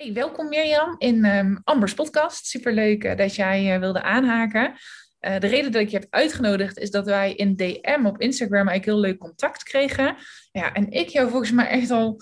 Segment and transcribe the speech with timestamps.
[0.00, 2.46] Hey, welkom Mirjam in um, Ambers podcast.
[2.46, 4.72] Superleuk uh, dat jij uh, wilde aanhaken.
[5.20, 8.68] Uh, de reden dat ik je heb uitgenodigd is dat wij in DM op Instagram
[8.68, 10.16] eigenlijk heel leuk contact kregen.
[10.52, 12.20] Ja, en ik jou volgens mij echt al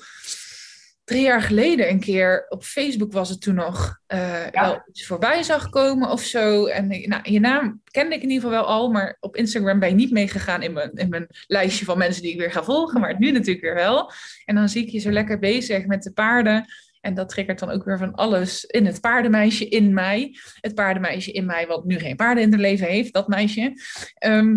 [1.04, 4.51] drie jaar geleden een keer op Facebook was het toen nog ja.
[4.53, 6.67] wel iets voorbij zag komen of zo.
[6.67, 9.89] En nou, je naam kende ik in ieder geval wel al, maar op Instagram ben
[9.89, 13.01] je niet meegegaan in mijn, in mijn lijstje van mensen die ik weer ga volgen.
[13.01, 14.13] Maar nu natuurlijk weer wel.
[14.45, 16.67] En dan zie ik je zo lekker bezig met de paarden.
[17.01, 20.36] En dat triggert dan ook weer van alles in het paardenmeisje in mij.
[20.61, 23.72] Het paardenmeisje in mij, wat nu geen paarden in het leven heeft, dat meisje.
[24.14, 24.57] Ehm,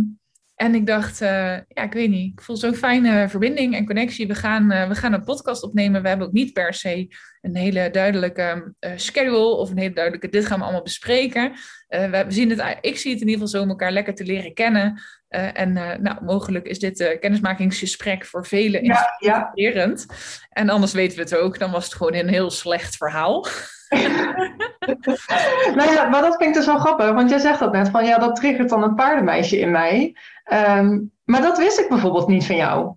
[0.55, 1.27] en ik dacht, uh,
[1.67, 4.27] ja, ik weet niet, ik voel zo'n fijne verbinding en connectie.
[4.27, 6.01] We gaan, uh, we gaan een podcast opnemen.
[6.01, 7.07] We hebben ook niet per se
[7.41, 11.51] een hele duidelijke uh, schedule of een hele duidelijke, dit gaan we allemaal bespreken.
[11.87, 14.53] we zien het, ik zie het in ieder geval zo om elkaar lekker te leren
[14.53, 15.01] kennen.
[15.29, 20.05] en nou, mogelijk is dit kennismakingsgesprek voor velen inspirerend.
[20.07, 20.15] Ja.
[20.49, 23.45] En anders weten we het ook, dan was het gewoon een heel slecht verhaal.
[25.75, 28.05] nou ja, maar dat vind ik dus wel grappig, want jij zegt dat net van
[28.05, 30.15] ja, dat triggert dan een paardenmeisje in mij.
[30.53, 32.95] Um, maar dat wist ik bijvoorbeeld niet van jou.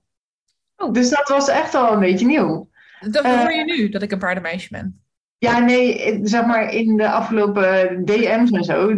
[0.77, 0.93] Oh.
[0.93, 2.69] Dus dat was echt al een beetje nieuw.
[3.11, 4.99] Dat hoor je nu, dat ik een paardenmeisje ben.
[5.39, 8.97] Ja, nee, zeg maar in de afgelopen DM's en zo.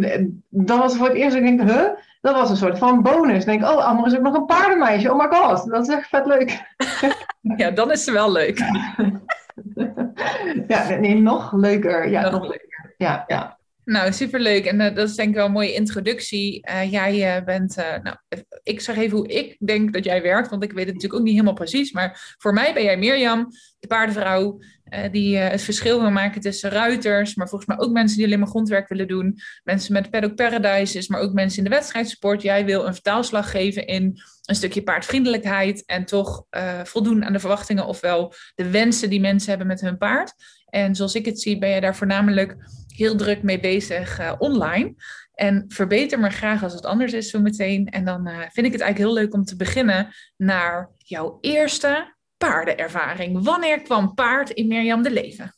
[0.49, 1.89] Dat was voor het eerst, ik denk, huh?
[2.21, 3.45] Dat was een soort van bonus.
[3.45, 5.11] Denk oh, Amber is ook nog een paardenmeisje.
[5.11, 6.75] Oh my god, dat is echt vet leuk.
[7.57, 8.57] ja, dan is ze wel leuk.
[10.67, 12.09] ja, nee, nog leuker.
[12.09, 12.93] Ja, nog leuker.
[12.97, 13.56] Ja, ja.
[13.87, 14.65] Nou, superleuk.
[14.65, 16.67] En uh, dat is denk ik wel een mooie introductie.
[16.69, 18.15] Uh, jij uh, bent, nou,
[18.63, 21.25] ik zeg even hoe ik denk dat jij werkt, want ik weet het natuurlijk ook
[21.25, 21.91] niet helemaal precies.
[21.91, 23.47] Maar voor mij ben jij Mirjam,
[23.79, 24.59] de paardenvrouw,
[25.11, 28.47] die het verschil wil maken tussen ruiters, maar volgens mij ook mensen die alleen maar
[28.47, 29.39] grondwerk willen doen.
[29.63, 32.41] Mensen met paddock paradises, maar ook mensen in de wedstrijdsport.
[32.41, 36.45] Jij wil een vertaalslag geven in een stukje paardvriendelijkheid en toch
[36.83, 40.33] voldoen aan de verwachtingen ofwel de wensen die mensen hebben met hun paard.
[40.65, 42.55] En zoals ik het zie, ben je daar voornamelijk
[42.97, 44.93] heel druk mee bezig uh, online.
[45.33, 47.87] En verbeter me graag als het anders is zo meteen.
[47.87, 50.07] En dan uh, vind ik het eigenlijk heel leuk om te beginnen
[50.37, 53.43] naar jouw eerste paardenervaring.
[53.43, 55.55] Wanneer kwam paard in Mirjam de leven?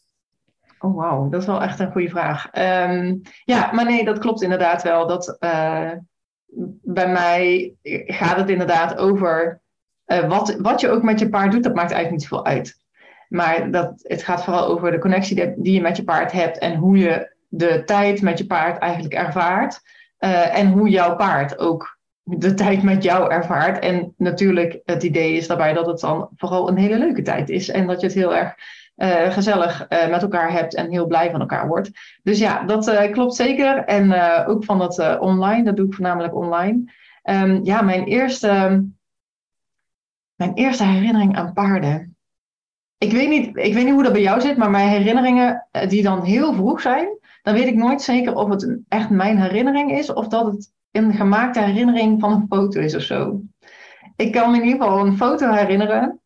[0.80, 2.48] Oh, wauw, dat is wel echt een goede vraag.
[2.58, 5.08] Um, ja, maar nee, dat klopt inderdaad wel.
[5.08, 5.92] Dat, uh,
[6.82, 7.74] bij mij
[8.06, 9.62] gaat het inderdaad over
[10.06, 12.78] wat, wat je ook met je paard doet, dat maakt eigenlijk niet zoveel uit.
[13.30, 16.76] Maar dat, het gaat vooral over de connectie die je met je paard hebt en
[16.76, 19.82] hoe je de tijd met je paard eigenlijk ervaart.
[20.20, 23.80] Uh, en hoe jouw paard ook de tijd met jou ervaart.
[23.80, 27.70] En natuurlijk, het idee is daarbij dat het dan vooral een hele leuke tijd is.
[27.70, 28.56] En dat je het heel erg
[28.98, 31.92] uh, gezellig uh, met elkaar hebt en heel blij van elkaar wordt.
[32.24, 33.84] Dus ja, dat klopt zeker.
[33.84, 34.14] En
[34.46, 36.92] ook van dat online, dat doe ik voornamelijk online.
[37.24, 38.86] Um, ja, mijn eerste,
[40.36, 42.18] mijn eerste herinnering aan paarden
[43.00, 45.90] ik weet, niet, ik weet niet hoe dat bij jou zit, maar mijn herinneringen eh,
[45.90, 49.92] die dan heel vroeg zijn, dan weet ik nooit zeker of het echt mijn herinnering
[49.92, 53.42] is of dat het een gemaakte herinnering van een foto is of zo.
[54.16, 56.20] Ik kan me in ieder geval een foto herinneren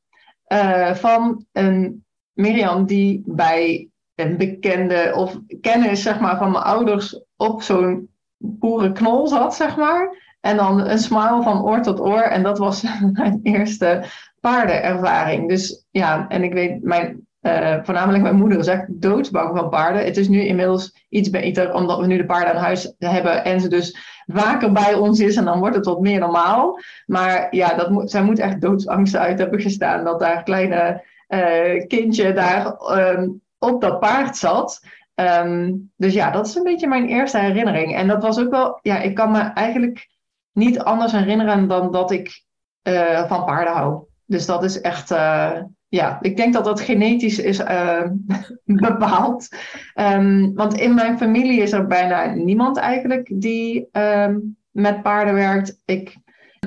[0.47, 7.22] uh, van een Mirjam die bij een bekende of kennis zeg maar, van mijn ouders
[7.35, 10.31] op zo'n boerenknol zat, zeg maar.
[10.39, 12.22] En dan een smile van oor tot oor.
[12.22, 12.81] En dat was
[13.12, 14.03] mijn eerste
[14.43, 15.49] paardenervaring.
[15.49, 20.05] Dus ja, en ik weet, mijn, uh, voornamelijk mijn moeder is echt doodsbang van paarden.
[20.05, 23.61] Het is nu inmiddels iets beter, omdat we nu de paarden aan huis hebben en
[23.61, 26.79] ze dus vaker bij ons is en dan wordt het wat meer normaal.
[27.05, 31.87] Maar ja, dat moet, zij moet echt doodsangst uit hebben gestaan dat daar kleine uh,
[31.87, 34.79] kindje daar um, op dat paard zat.
[35.15, 37.95] Um, dus ja, dat is een beetje mijn eerste herinnering.
[37.95, 40.07] En dat was ook wel, ja, ik kan me eigenlijk
[40.51, 42.43] niet anders herinneren dan dat ik
[42.83, 44.11] uh, van paarden hou.
[44.25, 48.03] Dus dat is echt, uh, ja, ik denk dat dat genetisch is uh,
[48.89, 49.47] bepaald.
[49.95, 55.81] Um, want in mijn familie is er bijna niemand eigenlijk die um, met paarden werkt.
[55.85, 56.22] Ik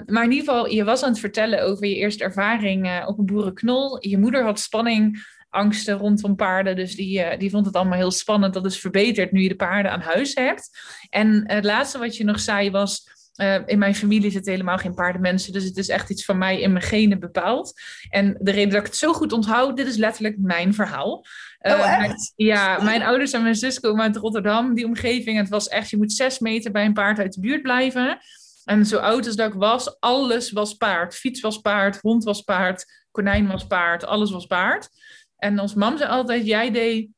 [0.07, 3.19] maar in ieder geval, je was aan het vertellen over je eerste ervaring uh, op
[3.19, 4.09] een boerenknol.
[4.09, 6.77] Je moeder had spanning, angsten rondom paarden.
[6.77, 8.55] Dus die, die vond het allemaal heel spannend.
[8.55, 10.71] Dat is verbeterd nu je de paarden aan huis hebt.
[11.11, 14.95] En het laatste wat je nog zei was uh, in mijn familie zitten helemaal geen
[14.95, 17.73] paardenmensen, dus het is echt iets van mij in mijn genen bepaald.
[18.09, 21.25] En de reden dat ik het zo goed onthoud, dit is letterlijk mijn verhaal.
[21.61, 25.39] Uh, oh, mijn, ja, mijn ouders en mijn zus komen uit Rotterdam, die omgeving.
[25.39, 28.19] Het was echt, je moet zes meter bij een paard uit de buurt blijven.
[28.65, 31.15] En zo oud als dat ik was, alles was paard.
[31.15, 34.89] Fiets was paard, hond was paard, konijn was paard, alles was paard.
[35.37, 37.09] En ons mam zei altijd, jij deed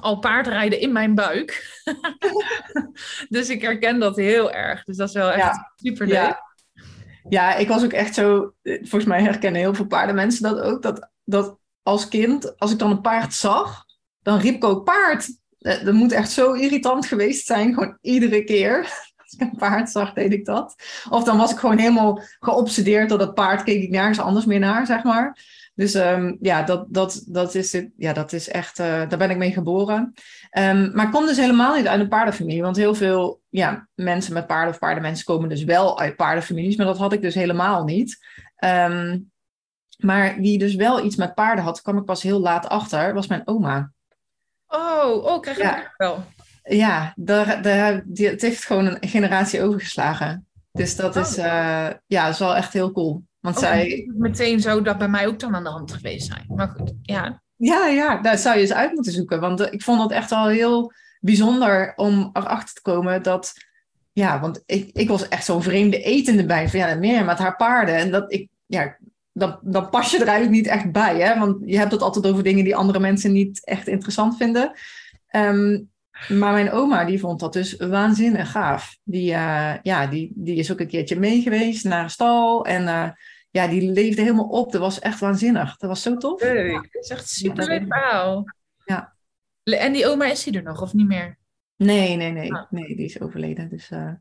[0.00, 1.80] al paardrijden in mijn buik.
[3.28, 4.84] dus ik herken dat heel erg.
[4.84, 5.72] Dus dat is wel echt ja.
[5.76, 6.14] super leuk.
[6.14, 6.40] Ja.
[7.28, 7.54] ja.
[7.54, 8.52] ik was ook echt zo.
[8.62, 10.82] Volgens mij herkennen heel veel paardenmensen dat ook.
[10.82, 13.84] Dat, dat als kind, als ik dan een paard zag,
[14.22, 15.28] dan riep ik ook paard.
[15.58, 18.78] Eh, dat moet echt zo irritant geweest zijn, gewoon iedere keer.
[19.26, 20.74] Als ik een paard zag, deed ik dat.
[21.10, 24.58] Of dan was ik gewoon helemaal geobsedeerd door dat paard, keek ik nergens anders meer
[24.58, 25.38] naar, zeg maar.
[25.76, 29.30] Dus um, ja, dat, dat, dat, is het, ja, dat is echt, uh, daar ben
[29.30, 30.12] ik mee geboren.
[30.58, 32.62] Um, maar ik kom dus helemaal niet uit een paardenfamilie.
[32.62, 36.76] Want heel veel ja, mensen met paarden of paardenmensen komen dus wel uit paardenfamilies.
[36.76, 38.26] Maar dat had ik dus helemaal niet.
[38.64, 39.30] Um,
[39.96, 43.26] maar wie dus wel iets met paarden had, kwam ik pas heel laat achter, was
[43.26, 43.90] mijn oma.
[44.66, 45.94] Oh, oh krijg je ja.
[45.96, 46.24] wel?
[46.62, 50.46] Ja, daar, daar, die, het heeft gewoon een generatie overgeslagen.
[50.72, 53.22] Dus dat is, uh, ja, is wel echt heel cool.
[53.46, 54.10] Want oh, zij...
[54.16, 56.44] Meteen zou dat bij mij ook dan aan de hand geweest zijn.
[56.48, 57.42] Maar goed, ja.
[57.56, 59.40] Ja, ja, daar zou je eens uit moeten zoeken.
[59.40, 63.52] Want uh, ik vond het echt wel heel bijzonder om erachter te komen dat...
[64.12, 66.68] Ja, want ik, ik was echt zo'n vreemde etende bij.
[66.68, 67.94] Van ja, meer met haar paarden.
[67.94, 68.96] En dat ik, ja,
[69.32, 71.20] dan, dan pas je er eigenlijk niet echt bij.
[71.20, 71.38] Hè?
[71.38, 74.72] Want je hebt het altijd over dingen die andere mensen niet echt interessant vinden.
[75.36, 75.90] Um,
[76.28, 78.96] maar mijn oma, die vond dat dus waanzinnig gaaf.
[79.02, 82.64] Die, uh, ja, die, die is ook een keertje mee geweest naar een stal.
[82.64, 83.08] En uh,
[83.56, 84.72] ja, die leefde helemaal op.
[84.72, 85.76] Dat was echt waanzinnig.
[85.76, 86.42] Dat was zo tof.
[86.42, 86.88] Leuk.
[86.92, 88.44] Dat is echt super leuk verhaal.
[88.84, 89.14] Ja.
[89.62, 91.38] En die oma, is die er nog of niet meer?
[91.76, 92.54] Nee, nee, nee.
[92.54, 92.70] Ah.
[92.70, 93.68] Nee, die is overleden.
[93.68, 94.12] Dus uh,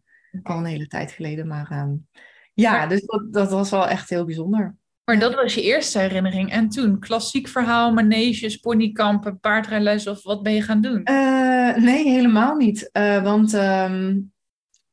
[0.43, 1.47] al een hele tijd geleden.
[1.47, 2.07] Maar um,
[2.53, 2.89] ja, maar...
[2.89, 4.75] dus dat, dat was wel echt heel bijzonder.
[5.05, 6.51] Maar dat was je eerste herinnering.
[6.51, 11.01] En toen, klassiek verhaal, maneges, ponykampen, paardrijles of wat ben je gaan doen?
[11.03, 12.89] Uh, nee, helemaal niet.
[12.93, 14.33] Uh, want um,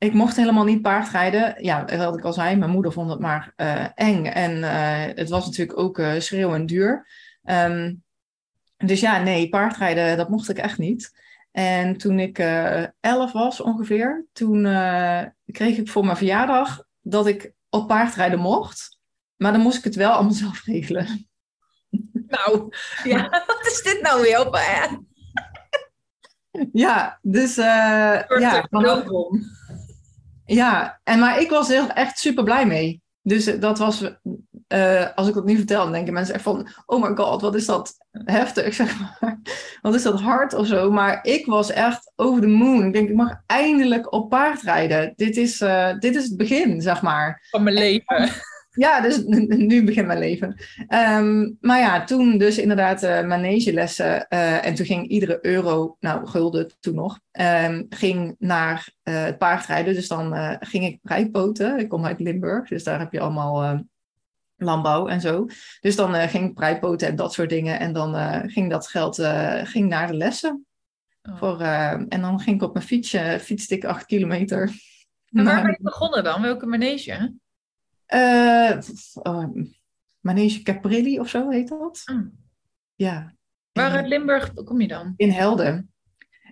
[0.02, 1.64] ik mocht helemaal niet paardrijden.
[1.64, 4.26] Ja, wat ik al zei, mijn moeder vond het maar uh, eng.
[4.26, 4.62] En
[5.16, 7.08] het was natuurlijk ook schreeuw en duur.
[7.44, 8.02] Um,
[8.76, 11.20] dus ja, nee, paardrijden, dat mocht ik echt niet.
[11.50, 12.38] En toen ik
[13.00, 14.62] elf was ongeveer, toen
[15.46, 18.98] kreeg ik voor mijn verjaardag dat ik op paardrijden mocht.
[19.36, 21.28] Maar dan moest ik het wel allemaal zelf regelen.
[22.12, 22.74] Nou,
[23.04, 24.54] ja, wat is dit nou weer op?
[24.54, 24.96] Hè?
[26.72, 27.64] Ja, dus uh,
[28.38, 28.66] ja.
[30.44, 33.02] Ja, en maar ik was er echt super blij mee.
[33.22, 34.02] Dus eh, dat was,
[34.68, 37.54] uh, als ik dat nu vertel, dan denken mensen echt van, oh my god, wat
[37.54, 39.40] is dat heftig, zeg maar.
[39.80, 40.90] Wat is dat hard of zo.
[40.90, 42.86] Maar ik was echt over de moon.
[42.86, 45.12] Ik denk, ik mag eindelijk op paard rijden.
[45.16, 47.46] Dit is, uh, dit is het begin, zeg maar.
[47.50, 48.30] Van mijn leven.
[48.74, 49.24] Ja, dus
[49.70, 50.56] nu begint mijn leven.
[50.88, 54.26] Um, maar ja, toen dus inderdaad uh, manegelessen.
[54.28, 59.38] Uh, en toen ging iedere euro, nou gulden toen nog, um, ging naar uh, het
[59.38, 59.94] paardrijden.
[59.94, 61.78] Dus dan ging ik prijpoten.
[61.78, 63.84] Ik kom uit Limburg, dus daar heb je allemaal
[64.56, 65.46] landbouw en zo.
[65.80, 67.78] Dus dan ging ik prijpoten en dat soort dingen.
[67.78, 69.22] En dan ging dat geld
[69.64, 70.66] ging naar de lessen.
[71.22, 71.38] Oh.
[71.38, 74.72] Voor, en dan ging ik op mijn fietsje, fietste ik acht kilometer.
[75.28, 76.42] Waar ben je begonnen dan?
[76.42, 77.34] Welke manege?
[78.14, 78.78] Uh,
[80.20, 82.02] Manege Caprilli of zo heet dat.
[82.04, 82.32] Mm.
[82.94, 83.34] Ja.
[83.72, 85.14] Waar uit Limburg kom je dan?
[85.16, 85.92] In Helden.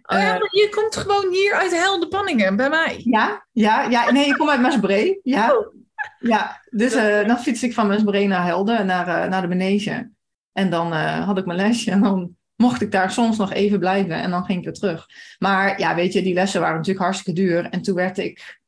[0.03, 3.01] Oh ja, uh, je komt gewoon hier uit Helden Panningen, bij mij.
[3.05, 4.11] Ja, ja, ja.
[4.11, 5.21] Nee, je komt uit Maasbree.
[5.23, 5.57] Ja.
[5.57, 5.75] Oh.
[6.19, 10.11] Ja, dus uh, dan fiets ik van Maasbree naar Helden, naar, naar de Manege.
[10.53, 14.15] En dan had ik mijn lesje en dan mocht ik daar soms nog even blijven
[14.15, 15.07] en dan ging ik weer terug.
[15.39, 17.65] Maar ja, weet je, die lessen waren natuurlijk hartstikke duur.
[17.65, 18.60] En toen werd ik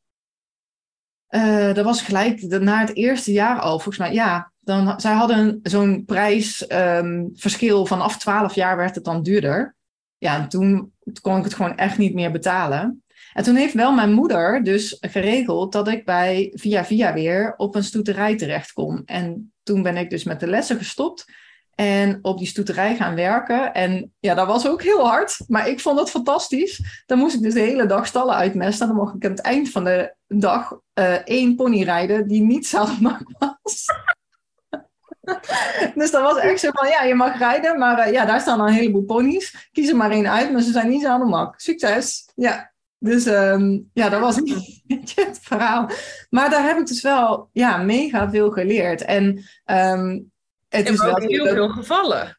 [1.35, 4.13] uh, dat was gelijk na het eerste jaar al, volgens mij.
[4.13, 7.81] Ja, dan, zij hadden zo'n prijsverschil.
[7.81, 9.77] Um, vanaf 12 jaar werd het dan duurder.
[10.19, 13.03] Ja, en toen kon ik het gewoon echt niet meer betalen.
[13.33, 17.75] En toen heeft wel mijn moeder dus geregeld dat ik bij Via Via weer op
[17.75, 19.03] een stoeterij terecht kon.
[19.05, 21.25] En toen ben ik dus met de lessen gestopt.
[21.83, 23.75] En op die stoeterij gaan werken.
[23.75, 25.41] En ja, dat was ook heel hard.
[25.49, 27.03] Maar ik vond het fantastisch.
[27.07, 28.89] Dan moest ik dus de hele dag stallen uitmesten.
[28.89, 32.43] En dan mocht ik aan het eind van de dag uh, één pony rijden die
[32.43, 33.87] niet zadelmak was.
[35.95, 37.79] dus dat was echt zo van, ja, je mag rijden.
[37.79, 39.69] Maar uh, ja, daar staan dan een heleboel ponies.
[39.73, 41.61] Kies er maar één uit, maar ze zijn niet zadelmak.
[41.61, 42.29] Succes!
[42.35, 45.91] Ja, dus um, ja, dat was een beetje het verhaal.
[46.31, 49.03] Maar daar heb ik dus wel ja, mega veel geleerd.
[49.03, 50.32] En um,
[50.73, 52.37] het is wel heel veel gevallen.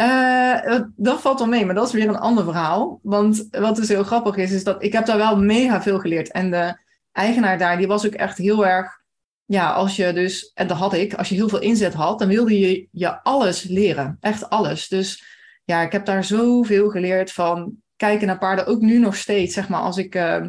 [0.00, 3.00] Uh, dat valt wel mee, maar dat is weer een ander verhaal.
[3.02, 6.30] Want wat dus heel grappig is, is dat ik heb daar wel mega veel geleerd.
[6.30, 6.78] En de
[7.12, 9.00] eigenaar daar, die was ook echt heel erg...
[9.44, 12.28] Ja, als je dus, en dat had ik, als je heel veel inzet had, dan
[12.28, 14.16] wilde je je alles leren.
[14.20, 14.88] Echt alles.
[14.88, 15.24] Dus
[15.64, 18.66] ja, ik heb daar zoveel geleerd van kijken naar paarden.
[18.66, 20.14] Ook nu nog steeds, zeg maar, als ik...
[20.14, 20.46] Uh,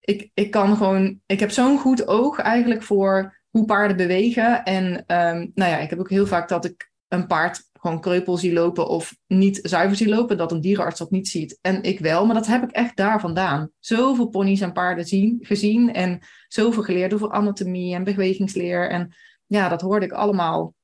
[0.00, 1.20] ik, ik kan gewoon...
[1.26, 4.64] Ik heb zo'n goed oog eigenlijk voor hoe paarden bewegen.
[4.64, 8.36] En um, nou ja, ik heb ook heel vaak dat ik een paard gewoon kreupel
[8.36, 11.58] zie lopen of niet zuiver zie lopen, dat een dierenarts dat niet ziet.
[11.60, 13.70] En ik wel, maar dat heb ik echt daar vandaan.
[13.78, 18.90] Zoveel ponies en paarden zien, gezien en zoveel geleerd over anatomie en bewegingsleer.
[18.90, 19.14] En
[19.46, 20.74] ja, dat hoorde ik allemaal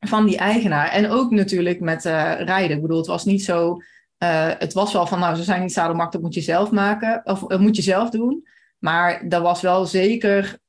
[0.00, 0.88] van die eigenaar.
[0.88, 2.76] En ook natuurlijk met uh, rijden.
[2.76, 3.76] Ik bedoel, het was niet zo.
[4.18, 7.20] Uh, het was wel van, nou, ze zijn niet zadelmak, dat moet je zelf maken.
[7.24, 8.46] Of uh, moet je zelf doen.
[8.78, 10.60] Maar dat was wel zeker.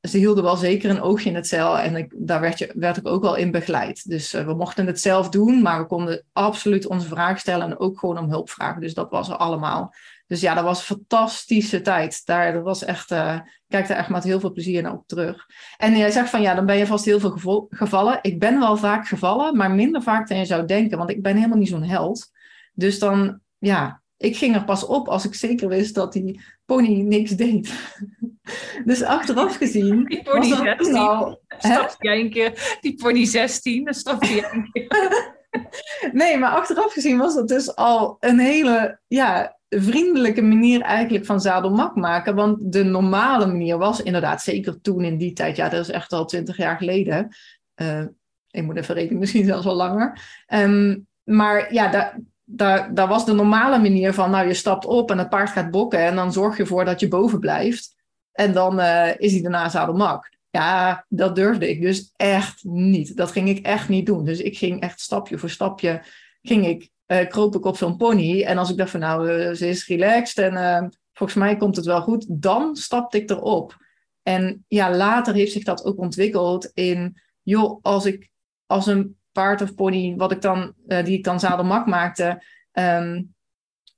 [0.00, 1.78] Ze hielden wel zeker een oogje in het cel.
[1.78, 4.08] En ik, daar werd, je, werd ik ook wel in begeleid.
[4.08, 5.62] Dus we mochten het zelf doen.
[5.62, 7.66] Maar we konden absoluut onze vraag stellen.
[7.66, 8.80] En ook gewoon om hulp vragen.
[8.80, 9.94] Dus dat was er allemaal.
[10.26, 12.26] Dus ja, dat was een fantastische tijd.
[12.26, 13.38] Daar, dat was echt, uh,
[13.68, 15.46] kijk daar echt met heel veel plezier naar op terug.
[15.76, 18.18] En jij zegt van ja, dan ben je vast heel veel gevallen.
[18.22, 21.36] Ik ben wel vaak gevallen, maar minder vaak dan je zou denken, want ik ben
[21.36, 22.30] helemaal niet zo'n held.
[22.72, 27.00] Dus dan, ja, ik ging er pas op als ik zeker wist dat die pony
[27.00, 27.72] niks deed.
[28.84, 30.04] dus achteraf gezien.
[30.04, 32.78] Die pony 16, al, stapte jij een keer.
[32.80, 35.32] Die pony 16, dan stapte jij een keer.
[36.12, 41.40] nee, maar achteraf gezien was dat dus al een hele, ja, vriendelijke manier eigenlijk van
[41.40, 42.34] zadelmak maken.
[42.34, 46.12] Want de normale manier was inderdaad, zeker toen in die tijd, ja, dat is echt
[46.12, 47.28] al twintig jaar geleden.
[47.76, 48.04] Uh,
[48.50, 50.20] ik moet even rekenen, misschien zelfs wel langer.
[50.48, 55.10] Um, maar ja, daar, daar, daar was de normale manier van, nou, je stapt op
[55.10, 57.94] en het paard gaat bokken en dan zorg je ervoor dat je boven blijft.
[58.34, 60.32] En dan uh, is hij daarna zadelmak.
[60.50, 63.16] Ja, dat durfde ik dus echt niet.
[63.16, 64.24] Dat ging ik echt niet doen.
[64.24, 66.02] Dus ik ging echt stapje voor stapje,
[66.42, 68.42] ging ik uh, kroop ik op zo'n pony.
[68.42, 71.84] En als ik dacht van nou, uh, ze is relaxed en volgens mij komt het
[71.84, 73.76] wel goed, dan stapte ik erop.
[74.22, 78.30] En ja, later heeft zich dat ook ontwikkeld in, joh, als ik
[78.66, 83.34] als een paard of pony, wat ik dan, die ik dan zadelmak maakte, um,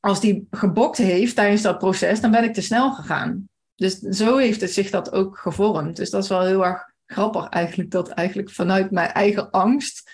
[0.00, 3.48] als die gebokt heeft tijdens dat proces, dan ben ik te snel gegaan.
[3.76, 5.96] Dus zo heeft het zich dat ook gevormd.
[5.96, 10.10] Dus dat is wel heel erg grappig eigenlijk, dat eigenlijk vanuit mijn eigen angst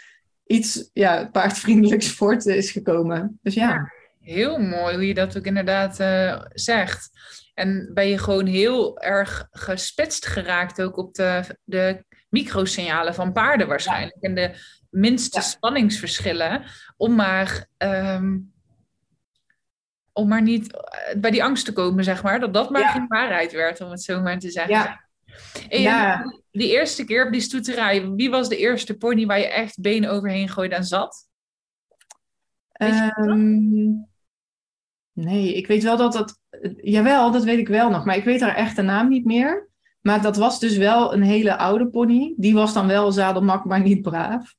[0.46, 3.38] iets ja, paardvriendelijks voort is gekomen.
[3.42, 3.92] Dus ja.
[4.20, 7.10] Heel mooi hoe je dat ook inderdaad uh, zegt.
[7.54, 13.68] En ben je gewoon heel erg gespitst geraakt ook op de, de microsignalen van paarden
[13.68, 14.16] waarschijnlijk.
[14.20, 14.54] En de
[14.90, 15.44] minste ja.
[15.44, 16.64] spanningsverschillen.
[16.96, 18.51] Om maar, um,
[20.12, 22.40] om maar niet eh, bij die angst te komen, zeg maar.
[22.40, 24.74] Dat dat maar geen waarheid werd, om het zo maar te zeggen.
[24.74, 25.00] Ja.
[25.68, 26.22] En ja.
[26.50, 30.08] die eerste keer op die stoeterij, wie was de eerste pony waar je echt been
[30.08, 31.28] overheen gooide en zat?
[33.16, 34.08] Um,
[35.12, 36.40] nee, ik weet wel dat dat...
[36.76, 38.04] Jawel, dat weet ik wel nog.
[38.04, 39.70] Maar ik weet haar echte naam niet meer.
[40.00, 42.34] Maar dat was dus wel een hele oude pony.
[42.36, 44.54] Die was dan wel zadelmak, maar niet braaf.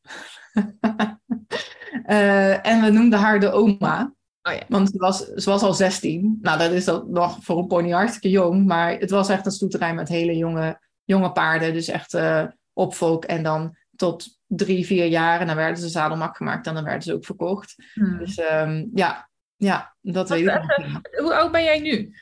[2.06, 4.14] uh, en we noemden haar de oma.
[4.44, 4.64] Oh ja.
[4.68, 6.38] Want ze was, ze was al 16.
[6.42, 8.66] Nou, dat is dat nog voor een pony hartstikke jong.
[8.66, 11.74] Maar het was echt een stoeterij met hele jonge, jonge paarden.
[11.74, 13.26] Dus echt uh, opvolk.
[13.26, 15.40] En dan tot drie, vier jaar.
[15.40, 16.68] En dan werden ze zadelmak gemaakt.
[16.68, 17.76] En dan werden ze ook verkocht.
[17.94, 18.18] Hmm.
[18.18, 20.78] Dus um, ja, ja, dat Wat, weet ik nog.
[20.80, 22.16] Uh, hoe oud ben jij nu?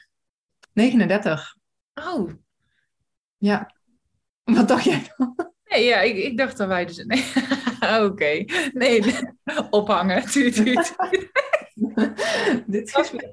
[0.73, 1.55] 39.
[1.93, 2.31] Oh.
[3.37, 3.75] Ja.
[4.43, 5.35] Wat dacht jij dan?
[5.63, 7.03] Nee, ja, ik, ik dacht dat wij dus...
[7.05, 7.23] Nee.
[7.99, 8.03] Oké.
[8.03, 8.49] Okay.
[8.73, 9.03] Nee,
[9.69, 10.25] ophangen.
[10.25, 10.95] Tuut, tuut.
[12.65, 12.91] Dit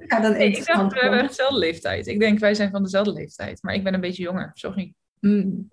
[0.09, 2.07] dan nee, ik dacht, we hebben dezelfde leeftijd.
[2.07, 3.62] Ik denk, wij zijn van dezelfde leeftijd.
[3.62, 4.95] Maar ik ben een beetje jonger, sorry.
[5.21, 5.68] Mm.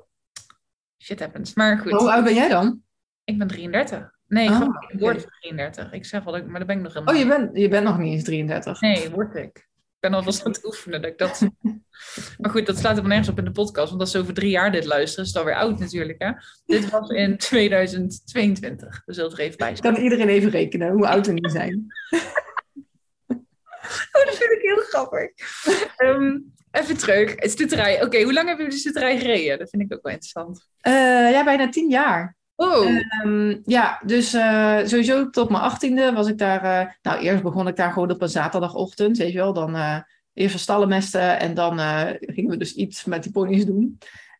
[0.98, 1.53] Shit happens.
[1.53, 1.91] Maar goed.
[1.91, 2.81] Hoe oud ben jij dan?
[3.24, 4.13] Ik ben 33.
[4.27, 5.39] Nee, oh, ik word okay.
[5.39, 5.91] 33.
[5.91, 7.13] Ik zeg wel, maar dan ben ik nog helemaal...
[7.13, 8.81] Oh, je bent, je bent nog niet eens 33?
[8.81, 9.57] Nee, word ik.
[9.57, 11.41] Ik ben alvast aan het oefenen dat ik dat...
[12.39, 13.89] maar goed, dat slaat er nergens op in de podcast.
[13.89, 16.22] Want als ze over drie jaar dit luisteren, is het alweer oud natuurlijk.
[16.22, 16.31] Hè?
[16.65, 19.03] Dit was in 2022.
[19.05, 21.86] Dus dat er even bij Kan iedereen even rekenen hoe oud we nu zijn?
[24.15, 25.31] Oh, dat vind ik heel grappig.
[25.97, 27.35] Um, even terug.
[27.37, 27.95] Stoeterij.
[27.95, 29.59] Oké, okay, hoe lang hebben jullie de stoeterij gereden?
[29.59, 30.67] Dat vind ik ook wel interessant.
[30.87, 32.35] Uh, ja, bijna tien jaar.
[32.55, 32.87] Oh.
[33.23, 36.63] Um, ja, dus uh, sowieso tot mijn achttiende was ik daar...
[36.63, 39.53] Uh, nou, eerst begon ik daar gewoon op een zaterdagochtend, weet je wel.
[39.53, 41.79] Dan eerst stallenmesten en dan
[42.19, 43.97] gingen we dus iets met die ponies doen.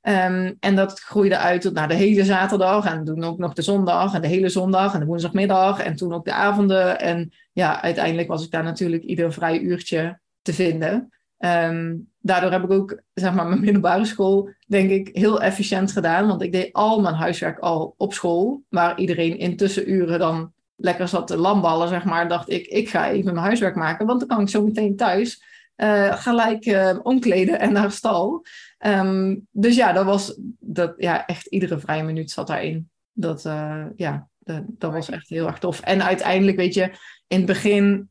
[0.08, 3.62] Um, en dat groeide uit tot naar de hele zaterdag en toen ook nog de
[3.62, 7.00] zondag en de hele zondag en de woensdagmiddag en toen ook de avonden.
[7.00, 11.14] En ja, uiteindelijk was ik daar natuurlijk ieder vrij uurtje te vinden.
[11.40, 16.28] Um, daardoor heb ik ook, zeg maar, mijn middelbare school, denk ik, heel efficiënt gedaan.
[16.28, 21.08] Want ik deed al mijn huiswerk al op school, waar iedereen in tussenuren dan lekker
[21.08, 22.28] zat te lamballen, zeg maar.
[22.28, 25.44] Dacht ik, ik ga even mijn huiswerk maken, want dan kan ik zo meteen thuis
[25.78, 28.46] uh, gelijk uh, omkleden en naar stal.
[28.86, 32.90] Um, dus ja, dat was dat, ja, echt iedere vrije minuut zat daarin.
[33.12, 34.28] Dat, uh, ja,
[34.66, 35.82] dat, was echt heel erg tof.
[35.82, 36.92] En uiteindelijk, weet je,
[37.28, 38.10] in het begin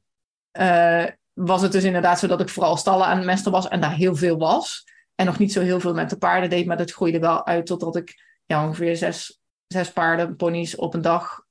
[1.33, 3.95] was het dus inderdaad zo dat ik vooral stallen aan het mesten was en daar
[3.95, 4.85] heel veel was.
[5.15, 7.67] En nog niet zo heel veel met de paarden deed, maar dat groeide wel uit
[7.67, 8.15] totdat ik
[8.45, 11.45] ja, ongeveer zes, zes paarden, ponies op een dag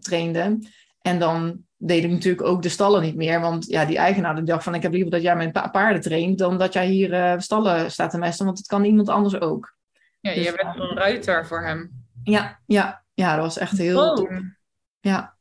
[0.00, 0.58] trainde.
[1.00, 3.40] En dan deed ik natuurlijk ook de stallen niet meer.
[3.40, 6.02] Want ja, die eigenaar die dacht van ik heb liever dat jij mijn pa paarden
[6.02, 8.44] traint dan dat jij hier uh, stallen staat te mesten.
[8.46, 9.74] Want het kan iemand anders ook.
[10.20, 11.90] Ja, dus, je bent een ruiter voor hem.
[12.22, 14.14] Ja, ja, ja, dat was echt heel.
[14.14, 14.56] Droom.
[15.00, 15.36] Ja,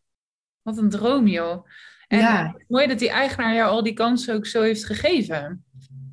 [0.61, 1.67] Wat een droom, joh.
[2.07, 2.55] En Ja.
[2.67, 5.65] mooi dat die eigenaar jou al die kansen ook zo heeft gegeven.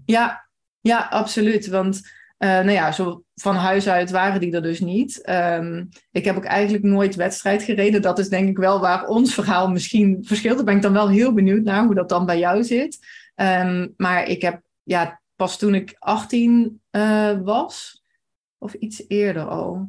[0.04, 0.48] ja,
[0.80, 1.66] ja, absoluut.
[1.66, 2.00] Want
[2.42, 5.22] eh, nou ja, zo van huis uit waren die er dus niet.
[5.22, 8.02] Ehm, ik heb ook eigenlijk nooit wedstrijd gereden.
[8.02, 10.56] Dat is denk ik wel waar ons verhaal misschien verschilt.
[10.56, 12.98] Daar ben ik dan wel heel benieuwd naar hoe dat dan bij jou zit.
[13.34, 18.02] Ehm, maar ik heb ja, pas toen ik 18 eh, was,
[18.58, 19.88] of iets eerder al.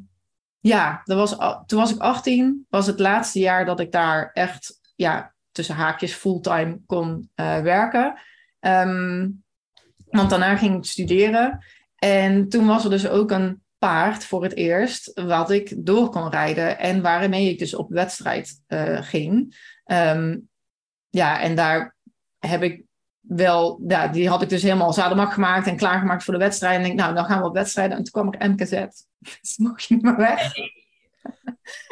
[0.60, 4.80] Ja, dat was, toen was ik 18, was het laatste jaar dat ik daar echt
[4.96, 8.20] ja, tussen haakjes fulltime kon eh, werken.
[8.60, 9.30] Ehm,
[10.10, 11.64] want daarna ging ik studeren.
[12.04, 16.30] En toen was er dus ook een paard voor het eerst wat ik door kon
[16.30, 16.80] rijden.
[16.80, 19.56] En waarmee ik dus op wedstrijd eh, ging.
[19.86, 20.38] Ehm,
[21.10, 21.96] ja, en daar
[22.40, 22.84] heb ik
[23.20, 26.80] wel, ja, die had ik dus helemaal zadelmak gemaakt en klaargemaakt voor de wedstrijd.
[26.80, 27.98] En ik nou, dan gaan we op wedstrijden.
[27.98, 28.72] En toen kwam ik MKZ.
[29.42, 30.54] Dus mocht je meer weg.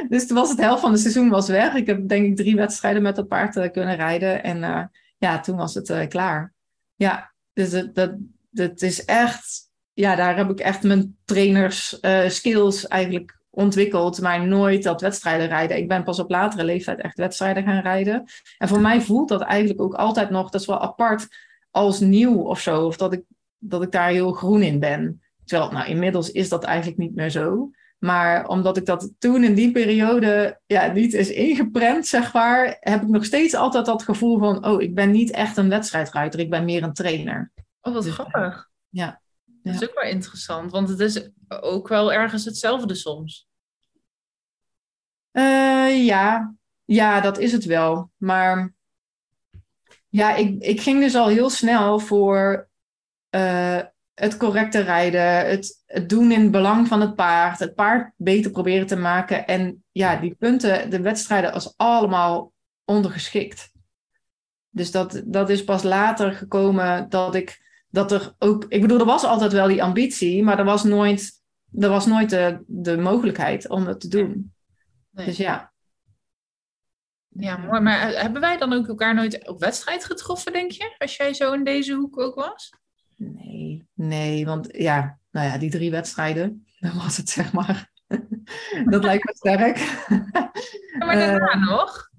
[0.10, 1.74] Dus toen was het helft van het seizoen was weg.
[1.74, 4.44] Ik heb denk ik drie wedstrijden met dat paard eh, kunnen rijden.
[4.44, 4.84] En eh,
[5.18, 6.54] ja, toen was het klaar.
[6.96, 8.12] Ja, dus dat, dat,
[8.50, 9.70] dat is echt...
[9.94, 14.22] Ja, daar heb ik echt mijn trainers eh, skills eigenlijk ontwikkeld.
[14.22, 15.78] Maar nooit dat wedstrijden rijden.
[15.78, 18.24] Ik ben pas op latere leeftijd echt wedstrijden gaan rijden.
[18.58, 20.50] En voor mij voelt dat eigenlijk ook altijd nog...
[20.50, 21.28] Dat is wel apart
[21.72, 22.86] als nieuw of zo.
[22.86, 23.24] Of dat ik,
[23.58, 25.22] dat ik daar heel groen in ben.
[25.46, 27.70] Terwijl, nou, inmiddels is dat eigenlijk niet meer zo.
[27.98, 33.02] Maar omdat ik dat toen in die periode ja, niet is ingeprent, zeg maar, heb
[33.02, 36.50] ik nog steeds altijd dat gevoel van, oh, ik ben niet echt een wedstrijdruiter, ik
[36.50, 37.52] ben meer een trainer.
[37.82, 38.70] Oh, wat Dus, grappig.
[38.90, 39.21] ja.
[39.64, 43.50] Dat is ook wel interessant, want het is ook wel ergens hetzelfde soms.
[45.32, 46.56] Eh, ja.
[46.86, 48.12] ja, dat is het wel.
[48.18, 48.74] Maar
[50.10, 52.70] ja, ik, ik ging dus al heel snel voor
[53.30, 53.80] eh,
[54.14, 58.52] het correcte rijden, het, het doen in het belang van het paard, het paard beter
[58.52, 59.48] proberen te maken.
[59.48, 62.54] En ja, die punten, de wedstrijden, als allemaal
[62.86, 63.72] ondergeschikt.
[64.70, 68.66] Dus dat, dat is pas later gekomen dat ik dat er ook.
[68.68, 71.42] Ik bedoel, er was altijd wel die ambitie, maar er was nooit,
[71.80, 74.54] er was nooit de, de mogelijkheid om het te doen.
[75.12, 75.26] Nee.
[75.26, 75.72] Dus ja.
[77.28, 77.82] Ja, mooi.
[77.82, 80.96] Maar eh, hebben wij dan ook elkaar nooit op wedstrijd getroffen, denk je?
[80.98, 82.74] Als jij zo in deze hoek ook was?
[83.16, 87.90] Nee, nee, want ja, nou ja, die drie wedstrijden, dat was het zeg maar.
[88.92, 89.78] dat lijkt me sterk.
[89.78, 92.10] Ja, maar daarna nog?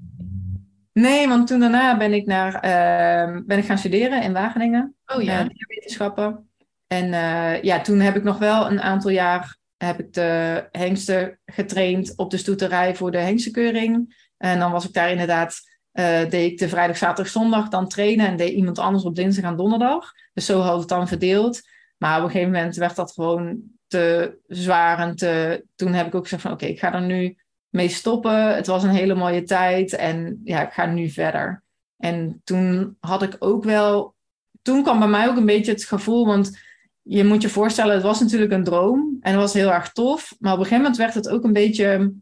[0.93, 4.95] Nee, want toen daarna ben ik, naar, ehm, ben ik gaan studeren in Wageningen.
[5.07, 5.41] Oh ja.
[5.41, 6.51] eh, dierwetenschappen.
[6.87, 11.39] En eh, ja, toen heb ik nog wel een aantal jaar heb ik de hengsten
[11.47, 14.17] getraind op de stoeterij voor de hengstenkeuring.
[14.37, 15.61] En dan was ik daar inderdaad,
[15.93, 19.45] eh, deed ik de vrijdag, zaterdag, zondag dan trainen en deed iemand anders op dinsdag
[19.45, 20.13] en donderdag.
[20.33, 21.61] Dus zo had het dan verdeeld.
[21.99, 25.65] Maar op een gegeven moment werd dat gewoon te zwaar en te...
[25.75, 27.37] Toen heb ik ook gezegd van oké, ik ga er nu
[27.73, 28.55] mee stoppen.
[28.55, 31.63] Het was een hele mooie tijd en ja, ik ga nu verder.
[31.97, 34.15] En toen had ik ook wel
[34.63, 36.59] toen kwam bij mij ook een beetje het gevoel, want
[37.03, 40.35] je moet je voorstellen, het was natuurlijk een droom en het was heel erg tof,
[40.39, 42.15] maar op een gegeven moment werd het ook een beetje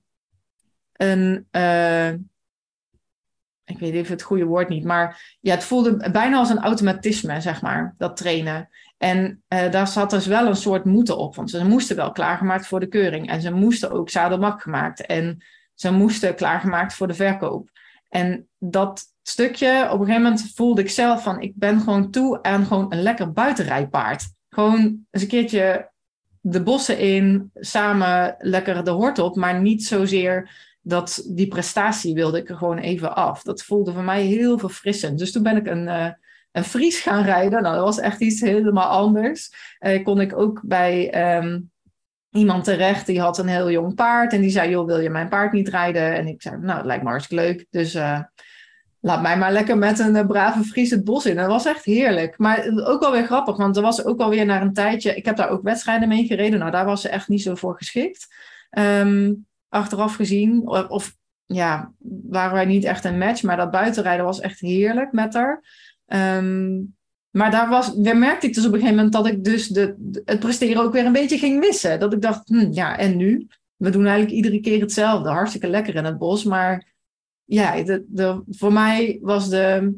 [0.92, 2.10] een, eh,
[3.64, 7.40] ik weet even het goede woord niet, maar ja, het voelde bijna als een automatisme,
[7.40, 8.68] zeg maar, dat trainen.
[9.00, 12.66] En eh, daar zat dus wel een soort moeten op, want ze moesten wel klaargemaakt
[12.66, 17.14] voor de keuring en ze moesten ook zadelmak gemaakt en ze moesten klaargemaakt voor de
[17.14, 17.70] verkoop.
[18.08, 22.42] En dat stukje, op een gegeven moment voelde ik zelf van, ik ben gewoon toe
[22.42, 24.24] aan gewoon een lekker buitenrijpaard.
[24.48, 25.90] Gewoon eens een keertje
[26.40, 32.38] de bossen in, samen lekker de hort op, maar niet zozeer dat die prestatie wilde
[32.38, 33.42] ik er gewoon even af.
[33.42, 35.18] Dat voelde voor mij heel verfrissend.
[35.18, 36.10] Dus toen ben ik een, uh,
[36.52, 37.62] een Fries gaan rijden.
[37.62, 39.52] Nou, dat was echt iets helemaal anders.
[39.80, 41.70] Uh, kon ik ook bij um,
[42.30, 44.32] iemand terecht, die had een heel jong paard.
[44.32, 46.14] En die zei, joh, wil je mijn paard niet rijden?
[46.14, 47.66] En ik zei, nou, het lijkt me hartstikke leuk.
[47.70, 48.20] Dus uh,
[49.00, 51.36] laat mij maar lekker met een uh, brave Fries het bos in.
[51.36, 52.38] Dat was echt heerlijk.
[52.38, 55.16] Maar ook wel weer grappig, want er was ook alweer na een tijdje...
[55.16, 56.58] Ik heb daar ook wedstrijden mee gereden.
[56.58, 58.26] Nou, daar was ze echt niet zo voor geschikt.
[58.78, 60.68] Um, achteraf gezien.
[60.68, 61.92] Of, of, ja,
[62.28, 63.42] waren wij niet echt een match.
[63.42, 65.62] Maar dat buitenrijden was echt heerlijk met haar.
[66.12, 66.94] Um,
[67.31, 70.12] maar daar, was, daar merkte ik dus op een gegeven moment dat ik dus de,
[70.25, 72.01] het presteren ook weer een beetje ging missen.
[72.01, 73.46] Dat ik dacht, hm, ja, en nu?
[73.77, 75.29] We doen eigenlijk iedere keer hetzelfde.
[75.29, 76.44] Hartstikke lekker in het bos.
[76.44, 76.92] Maar
[77.44, 79.94] ja, de, de, voor mij was de,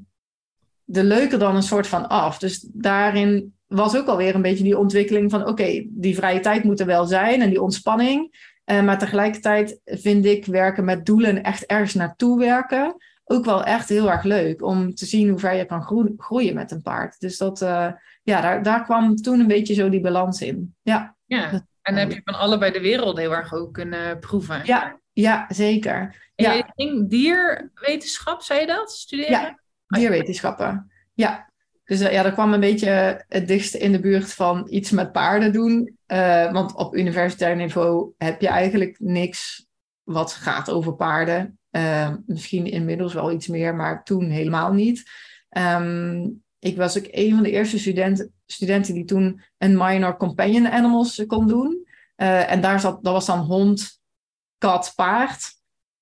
[0.84, 2.38] de leuke dan een soort van af.
[2.38, 5.46] Dus daarin was ook alweer een beetje die ontwikkeling van...
[5.46, 8.50] oké, die vrije tijd moet er wel zijn en die ontspanning...
[8.66, 12.96] Uh, maar tegelijkertijd vind ik werken met doelen, echt ergens naartoe werken,
[13.32, 14.62] ook wel echt heel erg leuk.
[14.62, 17.20] Om te zien hoe ver je kan groeien, groeien met een paard.
[17.20, 17.88] Dus dat, uh,
[18.22, 20.74] ja, daar, daar kwam toen een beetje zo die balans in.
[20.82, 21.50] Ja, ja.
[21.50, 24.60] en dan heb je van allebei de wereld heel erg ook kunnen proeven.
[24.64, 26.30] Ja, ja zeker.
[26.34, 26.52] En Ja.
[26.52, 29.30] je ging dierwetenschap, zei je dat, studeren?
[29.30, 29.58] Ja.
[29.86, 30.90] Dierwetenschappen.
[31.14, 31.50] Ja.
[31.84, 35.12] Dus eh, ja, dat kwam een beetje het dichtst in de buurt van iets met
[35.12, 35.98] paarden doen.
[36.06, 39.66] Eh, want op universitair niveau heb je eigenlijk niks
[40.02, 41.58] wat gaat over paarden.
[41.72, 45.10] Eh, misschien inmiddels wel iets meer, maar toen helemaal niet.
[45.48, 50.68] Ehm, ik was ook een van de eerste studenten, studenten die toen een minor companion
[50.68, 51.88] animals kon doen.
[52.14, 54.00] Eh, en daar zat, dat was dan hond,
[54.58, 55.54] kat, paard.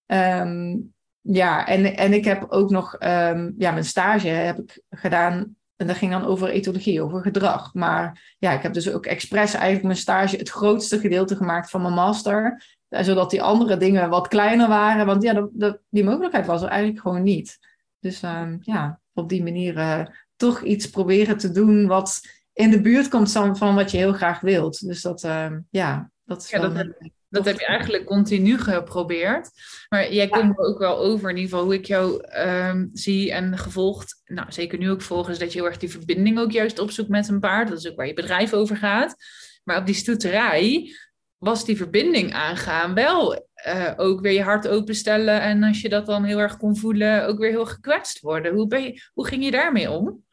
[0.06, 0.76] Ehm,
[1.20, 5.56] ja, en, en ik heb ook nog ehm, ja, mijn stage heb ik gedaan.
[5.80, 7.74] En dat ging dan over etologie, over gedrag.
[7.74, 11.82] Maar ja, ik heb dus ook expres eigenlijk mijn stage het grootste gedeelte gemaakt van
[11.82, 12.64] mijn master.
[12.88, 15.06] Eh, Zodat die andere dingen wat kleiner waren.
[15.06, 17.58] Want ja, dat, dat- die mogelijkheid was er eigenlijk gewoon niet.
[17.98, 22.20] Dus ehm, ja, op die manier eh, toch iets proberen te doen wat
[22.52, 24.86] in de buurt komt van, wat je heel graag wilt.
[24.86, 26.86] Dus dat, ehm, ja, dat is Ja, wel dat
[27.30, 29.50] Dat heb je eigenlijk continu geprobeerd.
[29.88, 33.32] Maar jij komt er ook wel over, in ieder geval hoe ik jou ehm, zie
[33.32, 34.22] en gevolgd.
[34.24, 37.28] Nou, zeker nu ook volgens dat je heel erg die verbinding ook juist opzoekt met
[37.28, 37.68] een paard.
[37.68, 39.16] Dat is ook waar je bedrijf over gaat.
[39.64, 40.94] Maar op die stoeterij
[41.38, 45.40] was die verbinding aangaan wel eh, ook weer je hart openstellen.
[45.40, 48.54] En als je dat dan heel erg kon voelen, ook weer heel gekwetst worden.
[48.54, 50.24] Hoe, ben je, hoe ging je daarmee om?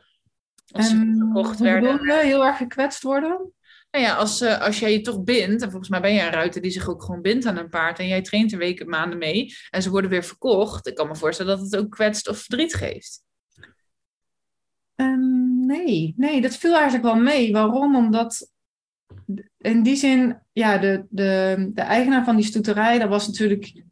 [0.71, 2.05] Als ze verkocht hoe werden.
[2.05, 2.19] je?
[2.23, 3.51] Heel erg gekwetst worden?
[3.97, 6.31] Nou ja, als, eh, als jij je toch bindt, en volgens mij ben jij een
[6.31, 9.17] ruiter die zich ook gewoon bindt aan een paard, en jij traint er weken, maanden
[9.17, 12.37] mee, en ze worden weer verkocht, ik kan me voorstellen dat het ook kwetst of
[12.37, 13.23] verdriet geeft.
[14.95, 17.51] Ehm, nee, nee, dat viel eigenlijk wel mee.
[17.51, 17.95] Waarom?
[17.95, 18.51] Omdat
[19.57, 23.83] in die zin, ja, de, de, de eigenaar van die stoeterij, dat was natuurlijk,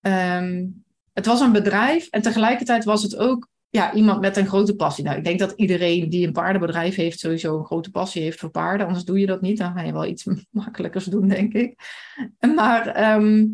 [0.00, 0.66] ehm,
[1.12, 5.04] het was een bedrijf en tegelijkertijd was het ook ja, iemand met een grote passie.
[5.04, 8.50] Nou, ik denk dat iedereen die een paardenbedrijf heeft, sowieso een grote passie heeft voor
[8.50, 8.86] paarden.
[8.86, 9.58] Anders doe je dat niet.
[9.58, 11.74] Dan ga je wel iets makkelijkers doen, denk ik.
[12.54, 13.46] Maar ehm,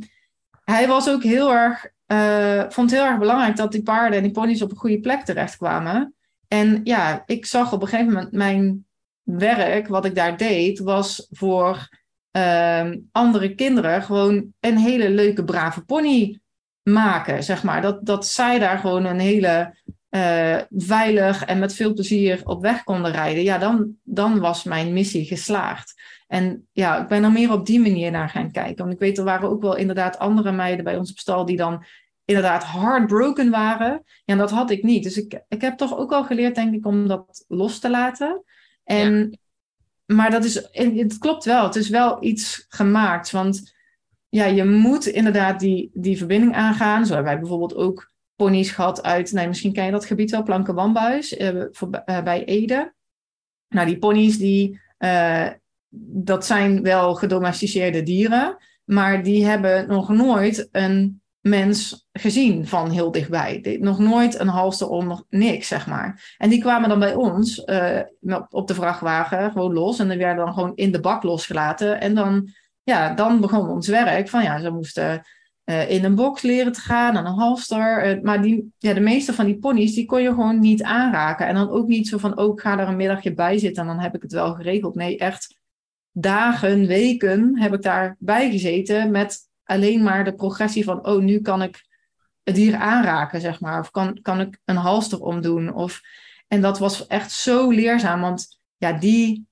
[0.64, 4.24] hij was ook heel erg, eh, vond het heel erg belangrijk dat die paarden en
[4.24, 6.14] die ponies op een goede plek terechtkwamen.
[6.48, 8.86] En ja, ik zag op een gegeven moment mijn
[9.22, 11.88] werk, wat ik daar deed, was voor
[12.30, 16.38] ehm, andere kinderen gewoon een hele leuke, brave pony
[16.82, 17.82] maken, zeg maar.
[17.82, 19.74] Dat, dat zij daar gewoon een hele
[20.14, 23.42] eh, veilig en met veel plezier op weg konden rijden.
[23.42, 26.02] Ja, dan, dan was mijn missie geslaagd.
[26.26, 28.76] En ja, ik ben er meer op die manier naar gaan kijken.
[28.76, 31.56] Want ik weet, er waren ook wel inderdaad andere meiden bij ons op stal die
[31.56, 31.84] dan
[32.24, 33.90] inderdaad heartbroken waren.
[34.04, 35.02] Ja, en dat had ik niet.
[35.02, 38.44] Dus ik, ik heb toch ook al geleerd, denk ik, om dat los te laten.
[38.84, 39.38] En,
[40.06, 41.64] Maar dat is, het klopt wel.
[41.64, 43.30] Het is wel iets gemaakt.
[43.30, 43.74] Want
[44.28, 47.06] ja, je moet inderdaad die, die verbinding aangaan.
[47.06, 50.42] Zo hebben wij bijvoorbeeld ook ponies gehad uit, nee, misschien ken je dat gebied wel,
[50.42, 52.94] Plankenwambuis, eh, voor, eh, bij Ede.
[53.68, 55.48] Nou, die ponies, die, eh,
[56.06, 63.10] dat zijn wel gedomesticeerde dieren, maar die hebben nog nooit een mens gezien van heel
[63.10, 63.76] dichtbij.
[63.80, 66.34] Nog nooit een halster om, niks, zeg maar.
[66.38, 70.18] En die kwamen dan bij ons eh, op- op de vrachtwagen gewoon los en die
[70.18, 72.00] werden dan gewoon in de bak losgelaten.
[72.00, 72.48] En dan,
[72.82, 75.22] ja, dan begon ons werk van ja, ze moesten
[75.64, 78.02] eh, in een box leren te gaan, aan een halster.
[78.02, 81.46] Eh, maar die, ja, de meeste van die ponies, die kon je gewoon niet aanraken.
[81.46, 83.88] En dan ook niet zo van, oh, ik ga er een middagje bij zitten en
[83.88, 84.94] dan heb ik het wel geregeld.
[84.94, 85.58] Nee, echt
[86.10, 91.62] dagen, weken heb ik daarbij gezeten met alleen maar de progressie van, oh, nu kan
[91.62, 91.84] ik
[92.42, 93.80] het dier aanraken, zeg maar.
[93.80, 95.74] Of kan, kan ik een halster omdoen.
[95.74, 96.00] Of,
[96.48, 99.46] en dat was echt zo leerzaam, want ja, die,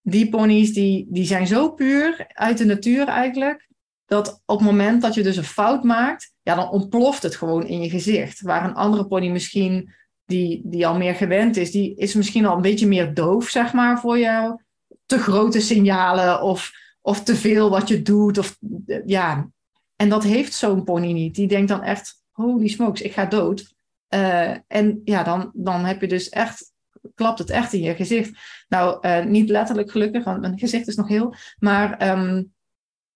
[0.00, 3.68] die ponies, die, die zijn zo puur uit de natuur eigenlijk,
[4.10, 7.66] dat op het moment dat je dus een fout maakt, ja, dan ontploft het gewoon
[7.66, 8.40] in je gezicht.
[8.40, 9.94] Waar een andere pony misschien,
[10.24, 13.72] die, die al meer gewend is, die is misschien al een beetje meer doof, zeg
[13.72, 14.60] maar, voor jou.
[15.06, 18.38] Te grote signalen of, of te veel wat je doet.
[18.38, 18.58] Of,
[19.06, 19.50] ja.
[19.96, 21.34] En dat heeft zo'n pony niet.
[21.34, 23.74] Die denkt dan echt, holy smokes, ik ga dood.
[24.08, 26.72] Eh, en ja, dan, dan heb je dus echt,
[27.14, 28.38] klapt het echt in je gezicht.
[28.68, 31.34] Nou, eh, niet letterlijk gelukkig, want mijn gezicht is nog heel.
[31.58, 32.42] Maar ehm,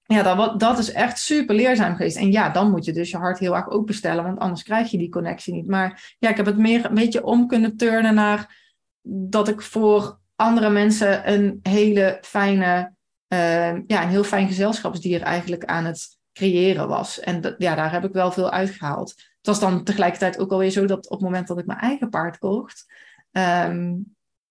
[0.07, 2.17] ja, dat, dat is echt super leerzaam geweest.
[2.17, 4.99] En ja, dan moet je dus je hart heel erg openstellen, want anders krijg je
[4.99, 5.69] die connectie niet.
[5.69, 8.63] Maar ja, ik heb het meer een beetje om kunnen turnen naar
[9.03, 12.95] dat ik voor andere mensen een hele fijne,
[13.27, 17.21] eh, ja, een heel fijn gezelschapsdier eigenlijk aan het creëren was.
[17.21, 19.11] En ja, daar heb ik wel veel uitgehaald.
[19.11, 22.11] Het was dan tegelijkertijd ook alweer zo dat op het moment dat ik mijn eigen
[22.11, 22.93] paard kocht,
[23.31, 23.95] ehm,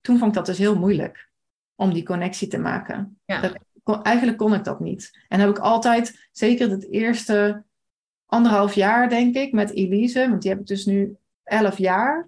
[0.01, 1.29] toen vond ik dat dus heel moeilijk
[1.75, 3.19] om die connectie te maken.
[3.25, 3.41] Ja.
[3.41, 5.25] Dat, eigenlijk kon ik dat niet.
[5.27, 7.63] En heb ik altijd, zeker het eerste
[8.25, 12.27] anderhalf jaar, denk ik, met Elise, want die heb ik dus nu elf jaar.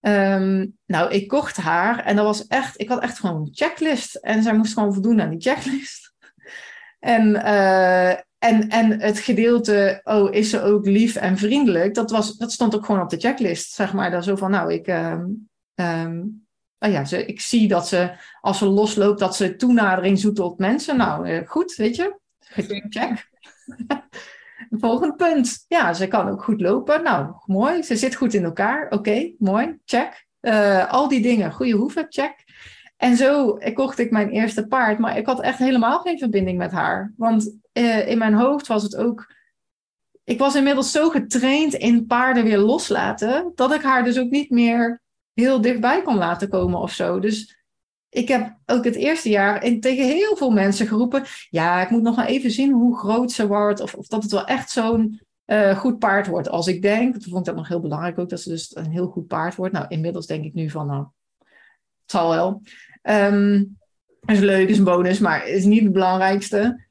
[0.00, 4.14] Ehm, nou, ik kocht haar en dat was echt, ik had echt gewoon een checklist.
[4.14, 6.04] En zij moest gewoon voldoen aan die checklist.
[6.98, 11.94] En, eh, en, en het gedeelte, oh, is ze ook lief en vriendelijk?
[11.94, 14.10] Dat, was, dat stond ook gewoon op de checklist, zeg maar.
[14.10, 16.22] Dan zo van, nou, ik, ehm,
[16.78, 20.58] oh ja, ze, ik zie dat ze, als ze losloopt, dat ze toenadering zoekt tot
[20.58, 20.96] mensen.
[20.96, 22.18] Nou, eh, goed, weet je.
[22.88, 23.28] Check.
[24.70, 25.64] Volgende punt.
[25.68, 27.02] Ja, ze kan ook goed lopen.
[27.02, 27.82] Nou, mooi.
[27.82, 28.90] Ze zit goed in elkaar.
[28.90, 29.78] Oké, mooi.
[29.84, 30.26] Check.
[30.40, 31.52] Eh, al die dingen.
[31.52, 32.06] Goede hoeven.
[32.08, 32.44] Check.
[32.96, 34.98] En zo kocht ik mijn eerste paard.
[34.98, 37.12] Maar ik had echt helemaal geen verbinding met haar.
[37.16, 39.34] Want uh, in mijn hoofd was het ook.
[40.24, 43.52] Ik was inmiddels zo getraind in paarden weer loslaten.
[43.54, 45.02] Dat ik haar dus ook niet meer
[45.40, 47.18] heel dichtbij kon laten komen of zo.
[47.18, 47.64] Dus
[48.08, 52.02] ik heb ook het eerste jaar in, tegen heel veel mensen geroepen: ja, ik moet
[52.02, 53.80] nog maar even zien hoe groot ze wordt.
[53.80, 57.12] Of, of dat het wel echt zo'n uh, goed paard wordt als ik denk.
[57.12, 59.54] Toen vond ik dat nog heel belangrijk ook, dat ze dus een heel goed paard
[59.54, 59.72] wordt.
[59.72, 61.06] Nou, inmiddels denk ik nu van, nou,
[61.38, 62.62] het zal wel.
[63.02, 63.78] Um,
[64.26, 66.86] is leuk, is een bonus, maar is niet het belangrijkste.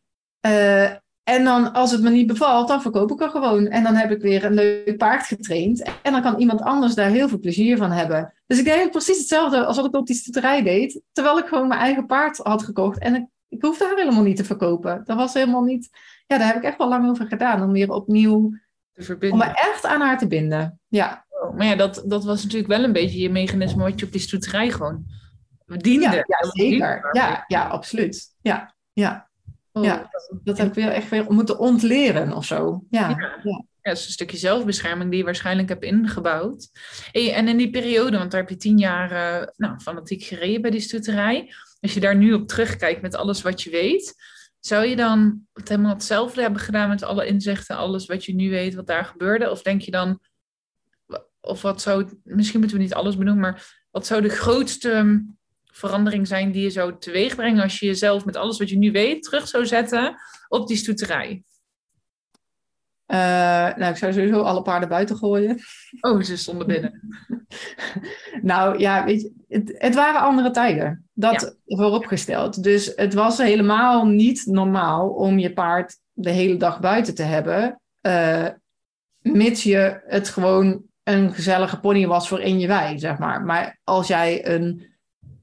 [0.48, 0.92] Uh,
[1.26, 3.68] en dan, als het me niet bevalt, dan verkoop ik er gewoon.
[3.68, 5.84] En dan heb ik weer een leuk paard getraind.
[6.02, 8.34] En dan kan iemand anders daar heel veel plezier van hebben.
[8.48, 11.02] Dus ik deed precies hetzelfde als wat ik op die stuterij deed.
[11.12, 13.00] Terwijl ik gewoon mijn eigen paard had gekocht.
[13.00, 15.02] En ik, ik hoefde haar helemaal niet te verkopen.
[15.06, 15.90] Dat was helemaal niet...
[16.28, 17.64] Ja, daar heb ik echt wel lang over gedaan.
[17.64, 18.52] Om weer opnieuw...
[18.92, 19.40] Te verbinden.
[19.40, 20.80] Om me echt aan haar te binden.
[20.88, 21.26] Ja.
[21.30, 24.12] Oh, maar ja, dat, dat was natuurlijk wel een beetje je mechanisme wat je op
[24.12, 25.06] die stoeterij gewoon
[25.66, 26.06] diende.
[26.06, 27.10] Ja, ja zeker.
[27.12, 28.36] Ja, ja, absoluut.
[28.42, 29.30] Ja, ja.
[29.76, 30.10] Oh, ja,
[30.44, 32.84] dat heb ik weer echt weer moeten ontleren of zo.
[32.90, 33.40] Ja, ja.
[33.44, 33.66] ja.
[33.82, 36.70] dat is een stukje zelfbescherming die je waarschijnlijk hebt ingebouwd.
[37.12, 40.72] En in die periode, want daar heb je tien jaar uh, nou, fanatiek gereden bij
[40.72, 41.54] die stoeterij.
[41.80, 44.16] Als je daar nu op terugkijkt met alles wat je weet,
[44.60, 48.50] zou je dan het helemaal hetzelfde hebben gedaan met alle inzichten, alles wat je nu
[48.50, 49.50] weet, wat daar gebeurde?
[49.52, 50.20] Of denk je dan,
[51.40, 55.26] of wat zou, misschien moeten we niet alles benoemen, maar wat zou de grootste
[55.76, 59.24] verandering zijn die je zou teweegbrengen als je jezelf met alles wat je nu weet
[59.24, 60.16] terug zou zetten
[60.48, 61.44] op die stoeterij?
[63.08, 63.18] Uh,
[63.76, 65.60] nou, ik zou sowieso alle paarden buiten gooien.
[66.00, 67.02] Oh, ze stonden binnen.
[68.42, 71.06] nou ja, weet je, het, het, waren andere tijden.
[71.14, 72.64] Dat vooropgesteld.
[72.64, 77.82] Dus het was helemaal niet normaal om je paard de hele dag buiten te hebben.
[78.02, 78.48] Uh,
[79.22, 83.42] mits je het gewoon een gezellige pony was voor in je wei, zeg maar.
[83.42, 84.95] Maar als jij een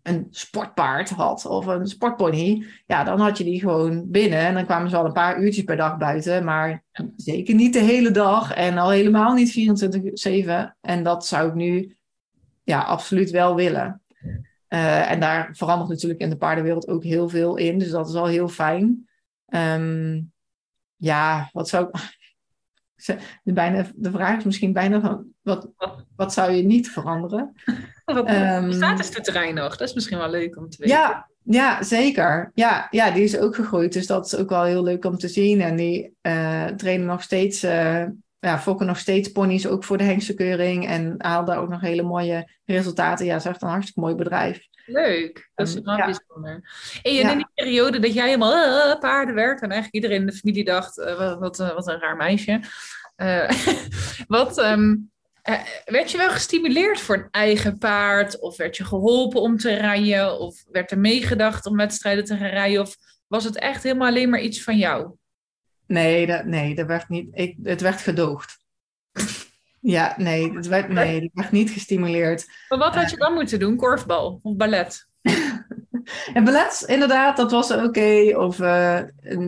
[0.03, 4.39] een sportpaard had of een sportpony, ja, dan had je die gewoon binnen.
[4.39, 6.85] En dan kwamen ze al een paar uurtjes per dag buiten, maar
[7.17, 9.73] zeker niet de hele dag en al helemaal niet
[10.71, 10.77] 24-7.
[10.81, 11.97] En dat zou ik nu
[12.63, 14.03] ja, absoluut wel willen.
[14.69, 18.15] Uh, en daar verandert natuurlijk in de paardenwereld ook heel veel in, dus dat is
[18.15, 19.09] al heel fijn.
[19.49, 20.33] Um,
[20.97, 22.21] ja, wat zou ik.
[23.07, 25.69] De, bijna, de vraag is misschien bijna van wat,
[26.17, 27.53] wat zou je niet veranderen?
[28.05, 29.77] Wat, um, staat de terrein nog?
[29.77, 30.97] Dat is misschien wel leuk om te weten.
[30.97, 32.51] Ja, ja zeker.
[32.55, 33.93] Ja, ja, die is ook gegroeid.
[33.93, 35.61] Dus dat is ook wel heel leuk om te zien.
[35.61, 38.05] En die uh, trainen nog steeds, uh,
[38.49, 40.87] ja, fokken nog steeds ponies ook voor de hengstekeuring.
[40.87, 43.27] En haalden ook nog hele mooie resultaten.
[43.27, 44.67] Ja, het is echt een hartstikke mooi bedrijf.
[44.87, 46.71] Leuk, dat is wel bijzonder.
[47.03, 50.37] En in die periode dat jij helemaal uh, paarden werkt en eigenlijk iedereen in de
[50.37, 52.61] familie dacht, wat, wat, wat, een raar meisje.
[54.37, 55.11] wat, um,
[55.49, 58.41] uh, werd je wel gestimuleerd voor een eigen paard?
[58.41, 60.39] Of werd je geholpen om te rijden?
[60.39, 62.81] Of werd er meegedacht om wedstrijden te gaan rijden?
[62.81, 65.15] Of was het echt helemaal alleen maar iets van jou?
[65.93, 68.59] Nee, dat, nee, dat werd niet, ik, het werd gedoogd.
[69.81, 72.47] ja, nee, het werd, nee, werd niet gestimuleerd.
[72.69, 73.77] Maar wat had je dan moeten doen?
[73.77, 75.09] Korfbal of ballet?
[76.35, 78.33] en ballet, inderdaad, dat was oké.
[78.37, 79.03] Of uh,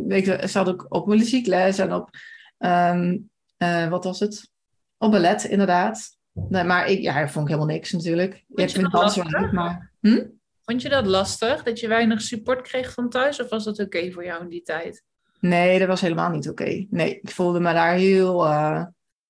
[0.09, 2.11] ik zat ook op muziekles en op,
[2.59, 4.51] um, uh, wat was het?
[4.99, 6.17] Op ballet, inderdaad.
[6.33, 8.45] Nee, maar ik, ja, vond ik helemaal niks natuurlijk.
[8.49, 9.93] Vond je, je dansen, maar...
[10.01, 10.27] Hm?
[10.65, 13.41] Vond je dat lastig, dat je weinig support kreeg van thuis?
[13.41, 15.05] Of was dat oké voor jou in die tijd?
[15.45, 16.87] Nee, dat was helemaal niet oké.
[16.91, 18.85] Nee, ik voelde me daar heel uh,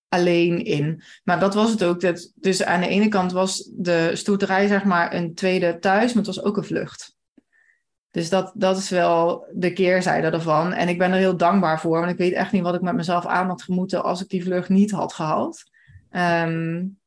[0.09, 1.03] alleen in.
[1.25, 2.01] Maar dat was het ook.
[2.01, 6.25] Dat, dus aan de ene kant was de stoeterij zeg maar een tweede thuis, maar
[6.25, 7.17] het was ook een vlucht.
[8.11, 10.73] Dus dat, dat is wel de keerzijde ervan.
[10.73, 12.95] En ik ben er heel dankbaar voor, want ik weet echt niet wat ik met
[12.95, 15.63] mezelf aan had gemoeten als ik die vlucht niet had gehad.
[16.11, 16.99] Um,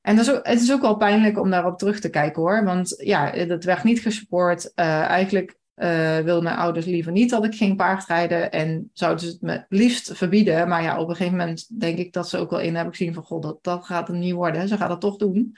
[0.00, 2.64] en dat is ook, het is ook wel pijnlijk om daarop terug te kijken hoor.
[2.64, 4.64] Want ja, het werd niet gesupport.
[4.64, 8.52] Uh, eigenlijk uh, wilden mijn ouders liever niet dat ik ging paardrijden.
[8.52, 10.68] En zouden ze het me liefst verbieden.
[10.68, 13.14] Maar ja, op een gegeven moment denk ik dat ze ook wel in hebben gezien
[13.14, 13.22] van...
[13.22, 14.68] God, dat, dat gaat het niet worden.
[14.68, 15.56] Ze gaat het toch doen.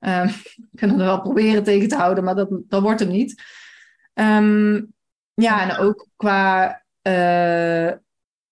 [0.00, 0.30] Um,
[0.74, 3.42] kunnen er wel proberen tegen te houden, maar dat, dat wordt hem niet.
[4.14, 4.92] Um,
[5.34, 7.90] ja, en ook qua, uh,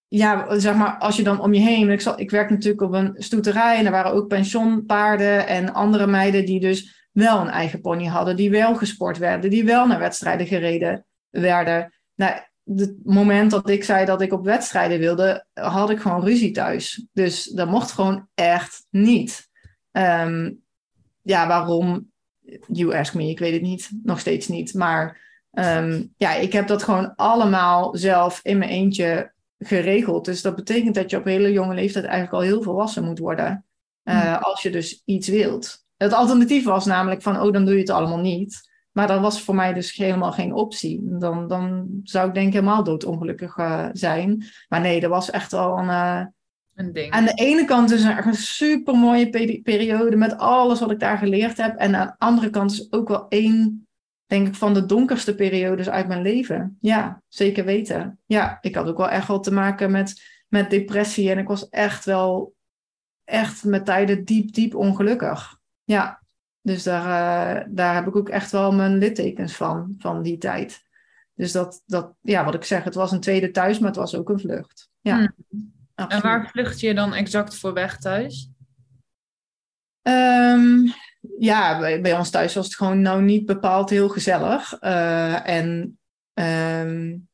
[0.08, 3.14] ja, zeg maar, als je dan om je heen, ik, ik werk natuurlijk op een
[3.18, 8.04] stoeterij en er waren ook pensionpaarden en andere meiden die dus wel een eigen pony
[8.04, 11.92] hadden, die wel gesport werden, die wel naar wedstrijden gereden werden.
[12.14, 16.50] Nou, het moment dat ik zei dat ik op wedstrijden wilde, had ik gewoon ruzie
[16.50, 17.06] thuis.
[17.12, 19.48] Dus dat mocht gewoon echt niet.
[19.90, 20.52] Ehm,
[21.22, 22.10] ja, waarom?
[22.66, 23.90] You ask me, ik weet het niet.
[24.02, 24.74] Nog steeds niet.
[24.74, 30.24] Maar ehm, ja, ik heb dat gewoon allemaal zelf in mijn eentje geregeld.
[30.24, 33.64] Dus dat betekent dat je op hele jonge leeftijd eigenlijk al heel volwassen moet worden.
[34.04, 35.85] Uh, Als je dus iets wilt.
[35.96, 38.74] Het alternatief was namelijk van, oh, dan doe je het allemaal niet.
[38.92, 41.00] Maar dat was voor mij dus helemaal geen optie.
[41.02, 44.44] Dan, dan zou ik denk ik helemaal doodongelukkig uh, zijn.
[44.68, 45.88] Maar nee, dat was echt wel een...
[45.88, 46.24] Uh,
[46.74, 47.12] een ding.
[47.12, 51.18] Aan de ene kant is het een super mooie periode met alles wat ik daar
[51.18, 51.76] geleerd heb.
[51.76, 53.86] En aan de andere kant is ook wel één,
[54.26, 56.76] denk ik, van de donkerste periodes uit mijn leven.
[56.80, 58.18] Ja, zeker weten.
[58.26, 61.30] Ja, ik had ook wel echt wel te maken met, met depressie.
[61.30, 62.54] En ik was echt wel,
[63.24, 65.55] echt met tijden diep, diep ongelukkig.
[65.86, 66.22] Ja,
[66.60, 70.84] dus daar, uh, daar heb ik ook echt wel mijn littekens van, van die tijd.
[71.34, 74.14] Dus dat, dat, ja, wat ik zeg, het was een tweede thuis, maar het was
[74.14, 74.88] ook een vlucht.
[75.00, 75.74] Ja, hmm.
[75.94, 78.50] En waar vlucht je dan exact voor weg thuis?
[80.02, 80.92] Um,
[81.38, 84.82] ja, bij, bij, ons thuis was het gewoon nou niet bepaald heel gezellig.
[84.82, 85.98] Uh, en
[86.34, 87.28] um,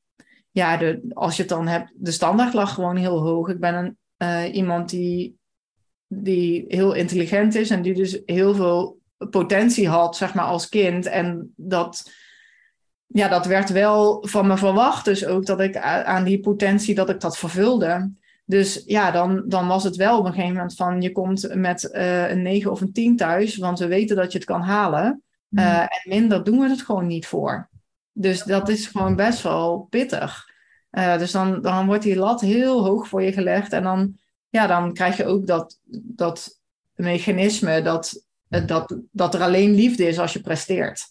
[0.50, 3.48] ja, de, als je het dan hebt, de standaard lag gewoon heel hoog.
[3.48, 5.38] Ik ben een, uh, iemand die,
[6.14, 8.98] die heel intelligent is en die dus heel veel
[9.31, 11.07] potentie had, zeg maar, als kind.
[11.07, 12.11] En dat,
[13.07, 17.11] ja, dat werd wel van me verwacht, dus ook dat ik aan die potentie, dat
[17.11, 18.12] ik dat vervulde.
[18.44, 21.90] Dus ja, dan, dan was het wel op een gegeven moment van, je komt met
[21.92, 25.22] uh, een 9 of een 10 thuis, want we weten dat je het kan halen.
[25.51, 27.68] Uh, en minder doen we het gewoon niet voor.
[28.12, 30.51] Dus dat is gewoon best wel pittig.
[30.90, 33.72] Uh, dus dan, dan wordt die lat heel hoog voor je gelegd.
[33.72, 34.18] En dan,
[34.52, 36.60] ja, dan krijg je ook dat, dat
[36.94, 38.24] mechanisme dat
[38.60, 41.06] dat, dat er alleen liefde is als je presteert.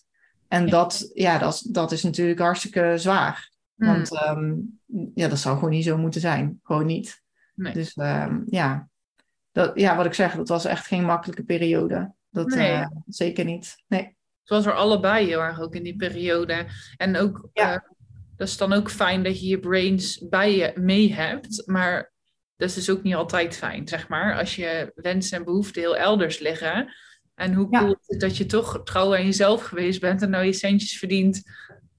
[0.47, 3.51] En dat, ja, dat, dat is natuurlijk hartstikke zwaar.
[3.75, 3.87] Hmm.
[3.87, 4.79] Want um,
[5.15, 6.59] ja, dat zou gewoon niet zo moeten zijn.
[6.63, 7.21] Gewoon niet.
[7.55, 7.73] Nee.
[7.73, 8.89] Dus um, ja.
[9.51, 12.13] Dat, ja, wat ik zeg, dat was echt geen makkelijke periode.
[12.29, 12.71] Dat nee.
[12.71, 13.75] uh, zeker niet.
[13.87, 14.03] Nee.
[14.39, 16.65] Het was er allebei heel erg ook in die periode.
[16.97, 17.73] En ook, ja.
[17.73, 17.79] uh,
[18.35, 21.63] dat is dan ook fijn dat je je brains bij je mee hebt.
[21.65, 22.10] Maar
[22.61, 24.37] dat is dus ook niet altijd fijn, zeg maar.
[24.37, 26.93] Als je wensen en behoeften heel elders liggen
[27.35, 30.45] en hoe cool is het dat je toch trouw aan jezelf geweest bent en nou
[30.45, 31.41] je centjes verdient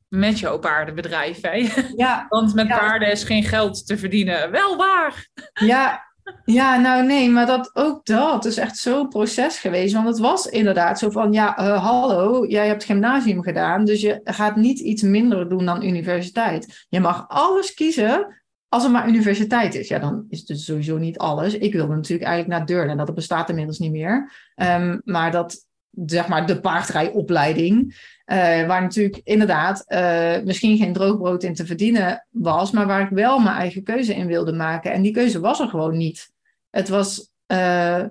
[0.09, 1.40] met jouw paardenbedrijf.
[1.40, 1.68] Hè?
[1.96, 2.27] Ja.
[2.29, 4.51] Want met paarden is geen geld te verdienen.
[4.51, 5.29] Wel waar.
[5.53, 6.11] Ja.
[6.44, 9.94] Ja, nou nee, maar dat, ook dat is echt zo'n proces geweest.
[9.94, 14.20] Want het was inderdaad zo van, ja, uh, hallo, jij hebt gymnasium gedaan, dus je
[14.25, 16.87] gaat niet iets minder doen dan universiteit.
[16.88, 18.41] Je mag alles kiezen
[18.73, 21.55] als het maar universiteit is, ja, dan is het dus sowieso niet alles.
[21.55, 24.33] Ik wilde natuurlijk eigenlijk naar Deurne, dat bestaat inmiddels niet meer.
[24.57, 25.67] Um, maar dat,
[26.07, 27.81] zeg maar, de paardrijopleiding,
[28.27, 33.09] uh, waar natuurlijk inderdaad uh, misschien geen droogbrood in te verdienen was, maar waar ik
[33.09, 34.93] wel mijn eigen keuze in wilde maken.
[34.93, 36.31] En die keuze was er gewoon niet.
[36.71, 38.05] Het was, uh,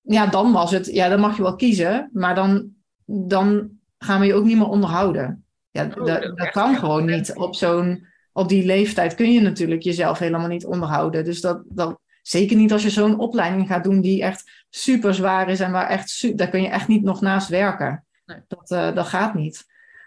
[0.00, 2.68] ja, dan was het, ja, dan mag je wel kiezen, maar dan,
[3.04, 5.44] dan gaan we je ook niet meer onderhouden.
[5.70, 8.08] Ja, oh, dat, dat kan gewoon niet op zo'n
[8.40, 11.24] op die leeftijd kun je natuurlijk jezelf helemaal niet onderhouden.
[11.24, 15.48] Dus dat, dat zeker niet als je zo'n opleiding gaat doen die echt super zwaar
[15.48, 18.04] is en waar echt, daar kun je echt niet nog naast werken.
[18.24, 18.38] Nee.
[18.48, 19.64] Dat, uh, dat gaat niet.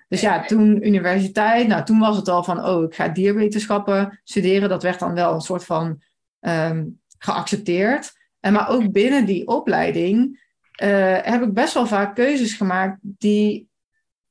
[0.07, 4.69] Dus ja, toen universiteit, nou toen was het al van, oh, ik ga dierwetenschappen studeren.
[4.69, 6.01] Dat werd dan wel een soort van
[6.39, 8.11] um, geaccepteerd.
[8.39, 10.41] En maar ook binnen die opleiding
[10.83, 13.69] uh, heb ik best wel vaak keuzes gemaakt die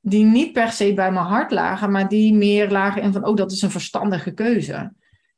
[0.05, 3.37] die niet per se bij mijn hart lagen, maar die meer lagen in van, oh,
[3.37, 4.93] dat is een verstandige keuze.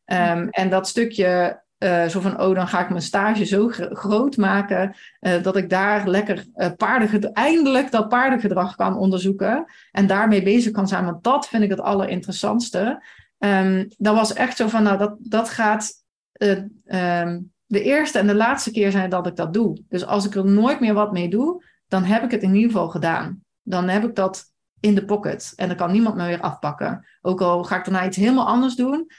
[0.07, 4.37] Um, en dat stukje uh, zo van, oh, dan ga ik mijn stage zo groot
[4.37, 10.43] maken uh, dat ik daar lekker uh, paardengedrag, eindelijk dat paardengedrag kan onderzoeken en daarmee
[10.43, 13.03] bezig kan zijn, want dat vind ik het allerinteressantste.
[13.39, 15.93] Um, dat was echt zo van, nou, dat, dat gaat
[16.39, 19.83] um, de eerste en de laatste keer zijn dat ik dat doe.
[19.89, 22.71] Dus als ik er nooit meer wat mee doe, dan heb ik het in ieder
[22.71, 23.43] geval gedaan.
[23.63, 24.53] Dan heb ik dat
[24.85, 25.53] in de pocket.
[25.57, 27.07] En dan kan niemand me weer afpakken.
[27.23, 29.11] Ook al ga ik daarna iets helemaal anders doen,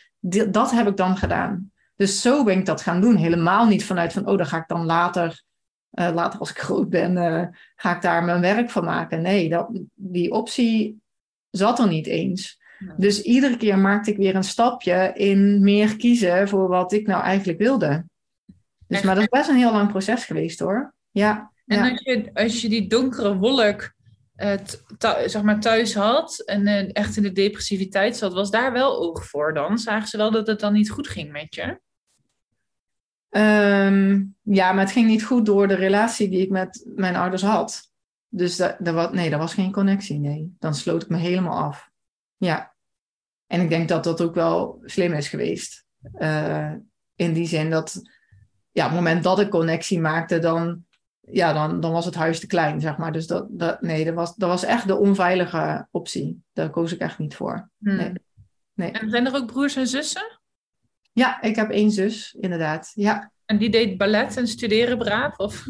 [0.50, 1.72] dat heb ik dan gedaan.
[1.96, 3.16] Dus zo ben ik dat gaan doen.
[3.16, 5.44] Helemaal niet vanuit van, oh, dan ga ik dan later,
[5.92, 7.46] uh, later als ik groot ben, uh,
[7.76, 9.22] ga ik daar mijn werk van maken.
[9.22, 11.02] Nee, dat, die optie
[11.50, 12.64] zat er niet eens.
[12.98, 17.24] Dus iedere keer maakte ik weer een stapje in meer kiezen voor wat ik nou
[17.24, 18.06] eigenlijk wilde.
[18.88, 20.94] Dus, maar dat is best een heel lang proces geweest hoor.
[21.12, 21.52] Ja.
[21.66, 23.94] En Als, je, als je die donkere wolk
[25.26, 29.26] zeg maar thuis had en uh, echt in de depressiviteit zat, was daar wel oog
[29.26, 29.78] voor dan?
[29.78, 31.80] Zagen ze wel dat het dan niet goed ging met je?
[33.30, 37.42] Um, ja, maar het ging niet goed door de relatie die ik met mijn ouders
[37.42, 37.92] had.
[38.28, 40.56] Dus dat, dat was, nee, dat was geen connectie, nee.
[40.60, 41.90] Dan sloot ik me helemaal af.
[42.38, 42.76] Ja.
[43.48, 45.86] en ik denk dat dat ook wel slim is geweest.
[46.18, 46.74] Uh,
[47.16, 48.02] in die zin dat
[48.76, 50.85] ja, op het moment dat ik connectie maakte, dan,
[51.32, 53.12] ja, dan, dan was het huis te klein, zeg maar.
[53.12, 56.42] Dus dat, dat, nee, dat was, dat was echt de onveilige optie.
[56.54, 57.70] Daar koos ik echt niet voor.
[57.78, 57.96] Hmm.
[57.96, 58.12] Nee.
[58.74, 58.92] nee.
[58.92, 60.40] En zijn er ook broers en zussen?
[61.14, 62.92] Ja, ik heb één zus, inderdaad.
[62.94, 63.32] Ja.
[63.46, 65.38] En die deed ballet en studeren braaf?
[65.38, 65.66] Of?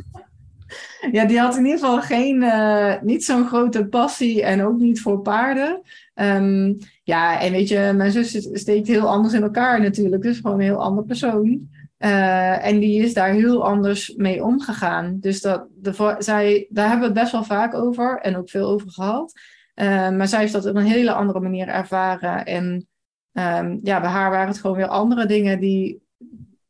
[1.11, 5.01] Ja, die had in ieder geval geen, uh, niet zo'n grote passie en ook niet
[5.01, 5.81] voor paarden.
[6.15, 10.21] Um, ja, en weet je, mijn zus steekt heel anders in elkaar natuurlijk.
[10.21, 11.69] Dus gewoon een heel ander persoon.
[12.05, 15.17] Uh, en die is daar heel anders mee omgegaan.
[15.19, 18.67] Dus dat, de, zij, daar hebben we het best wel vaak over en ook veel
[18.67, 19.33] over gehad.
[19.75, 22.45] Uh, maar zij heeft dat op een hele andere manier ervaren.
[22.45, 22.87] En
[23.33, 26.03] um, ja, bij haar waren het gewoon weer andere dingen die,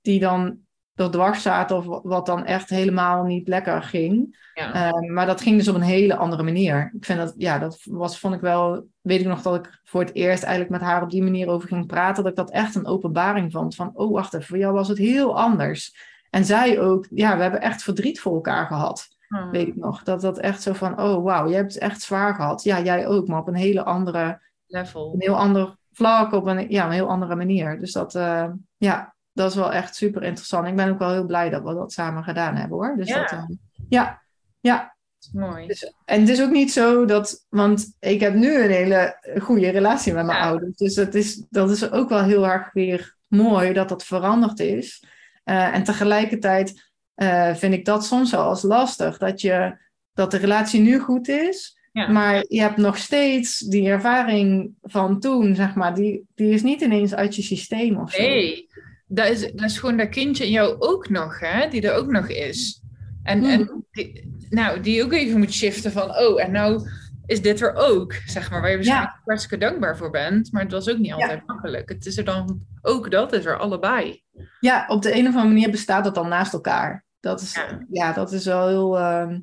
[0.01, 0.57] die dan
[0.95, 4.43] er dwars zaten of wat dan echt helemaal niet lekker ging.
[4.53, 4.73] Ja.
[4.73, 6.91] Ehm, maar dat ging dus op een hele andere manier.
[6.95, 10.01] Ik vind dat, ja, dat was, vond ik wel, weet ik nog dat ik voor
[10.01, 12.75] het eerst eigenlijk met haar op die manier over ging praten, dat ik dat echt
[12.75, 13.75] een openbaring vond.
[13.75, 15.95] Van, oh wacht even, voor jou was het heel anders.
[16.29, 19.07] En zij ook, ja, we hebben echt verdriet voor elkaar gehad.
[19.27, 19.51] Hmm.
[19.51, 20.03] Weet ik nog.
[20.03, 22.63] Dat dat echt zo van, oh wauw, jij hebt het echt zwaar gehad.
[22.63, 24.43] Ja, jij ook, maar op een hele andere...
[24.67, 25.13] Level.
[25.13, 27.79] Een heel ander vlak, op een, ja, een heel andere manier.
[27.79, 30.67] Dus dat, uh, ja, dat is wel echt super interessant.
[30.67, 32.95] Ik ben ook wel heel blij dat we dat samen gedaan hebben hoor.
[32.97, 33.19] Dus ja.
[33.19, 33.55] Dat, uh,
[33.89, 34.21] ja,
[34.59, 34.95] ja.
[35.33, 35.67] Mooi.
[35.67, 39.69] Dus, en het is ook niet zo dat, want ik heb nu een hele goede
[39.69, 40.77] relatie met mijn ouders.
[40.77, 45.03] Dus dat is, dat is ook wel heel erg weer mooi dat dat veranderd is.
[45.45, 49.17] Uh, en tegelijkertijd uh, vind ik dat soms wel als lastig.
[49.17, 49.77] Dat, je,
[50.13, 52.07] dat de relatie nu goed is, ja.
[52.07, 56.81] maar je hebt nog steeds die ervaring van toen, zeg maar, die, die is niet
[56.81, 58.21] ineens uit je systeem of zo.
[58.21, 58.67] Nee,
[59.05, 62.11] dat is, dat is gewoon dat kindje in jou ook nog, hè, die er ook
[62.11, 62.81] nog is.
[63.23, 63.79] En, en mhm.
[63.91, 66.89] die, nou, die ook even moet shiften van, oh, en nou
[67.25, 69.21] is dit er ook, zeg maar, waar je waarschijnlijk ja.
[69.25, 70.51] hartstikke dankbaar voor bent.
[70.51, 71.53] Maar het was ook niet altijd ja.
[71.53, 71.89] makkelijk.
[71.89, 74.23] Het is er dan ook dat, is er allebei.
[74.59, 77.05] Ja, op de een of andere manier bestaat dat dan naast elkaar.
[77.19, 77.59] Dat is,
[77.91, 78.13] ja.
[78.13, 79.37] dat is wel heel uh,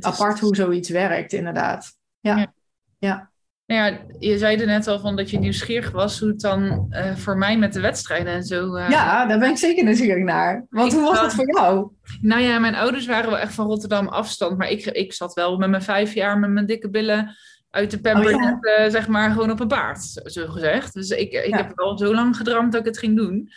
[0.00, 1.92] apart hoe zoiets werkt, inderdaad.
[2.20, 2.52] ja.
[2.98, 3.31] ja.
[3.72, 6.86] Nou ja, je zei er net al van dat je nieuwsgierig was hoe het dan
[6.90, 8.76] uh, voor mij met de wedstrijden en zo.
[8.76, 8.90] Uh...
[8.90, 10.66] Ja, daar ben ik zeker nieuwsgierig naar.
[10.70, 11.90] Want hoe was dat voor jou?
[12.20, 15.56] Nou ja, mijn ouders waren wel echt van Rotterdam afstand, maar ik, ik zat wel
[15.56, 17.36] met mijn vijf jaar met mijn dikke billen
[17.70, 18.58] uit de pamper, oh, ja.
[18.60, 20.94] uh, zeg maar, gewoon op een paard, zo gezegd.
[20.94, 21.56] Dus ik, ik ja.
[21.56, 23.52] heb wel zo lang gedroomd dat ik het ging doen.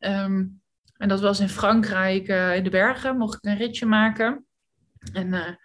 [0.00, 0.60] Um,
[0.96, 4.46] en dat was in Frankrijk, in de bergen, mocht ik een ritje maken.
[5.12, 5.58] En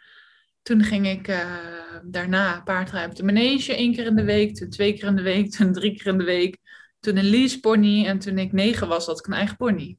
[0.62, 1.46] toen ging ik uh,
[2.04, 5.22] daarna paardrijden op de manege één keer in de week, toen twee keer in de
[5.22, 6.58] week, toen drie keer in de week.
[7.00, 9.98] Toen een leasepony en toen ik negen was, had ik een eigen pony.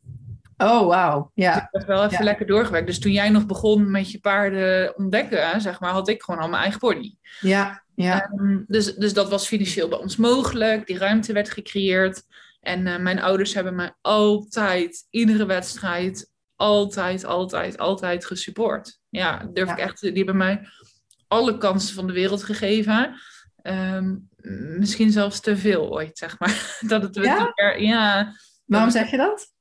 [0.57, 1.31] Oh, wauw.
[1.35, 1.55] Ja.
[1.55, 2.25] Dus ik heb wel even ja.
[2.25, 2.87] lekker doorgewerkt.
[2.87, 6.49] Dus toen jij nog begon met je paarden ontdekken, zeg maar, had ik gewoon al
[6.49, 7.17] mijn eigen pony.
[7.41, 8.31] Ja, ja.
[8.37, 10.87] Um, dus, dus dat was financieel bij ons mogelijk.
[10.87, 12.23] Die ruimte werd gecreëerd.
[12.61, 19.01] En uh, mijn ouders hebben mij altijd, iedere wedstrijd, altijd, altijd, altijd gesupport.
[19.13, 19.75] Ja, durf ja.
[19.75, 20.01] ik echt.
[20.01, 20.69] Die hebben mij
[21.29, 23.21] alle kansen van de wereld gegeven.
[23.63, 24.29] Um,
[24.79, 26.77] misschien zelfs te veel ooit, zeg maar.
[26.87, 27.53] Dat het ja?
[27.79, 28.33] ja.
[28.65, 29.53] Waarom zeg je dat?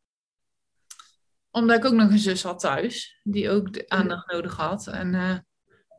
[1.51, 4.87] Omdat ik ook nog een zus had thuis, die ook de aandacht nodig had.
[4.87, 5.29] En uh,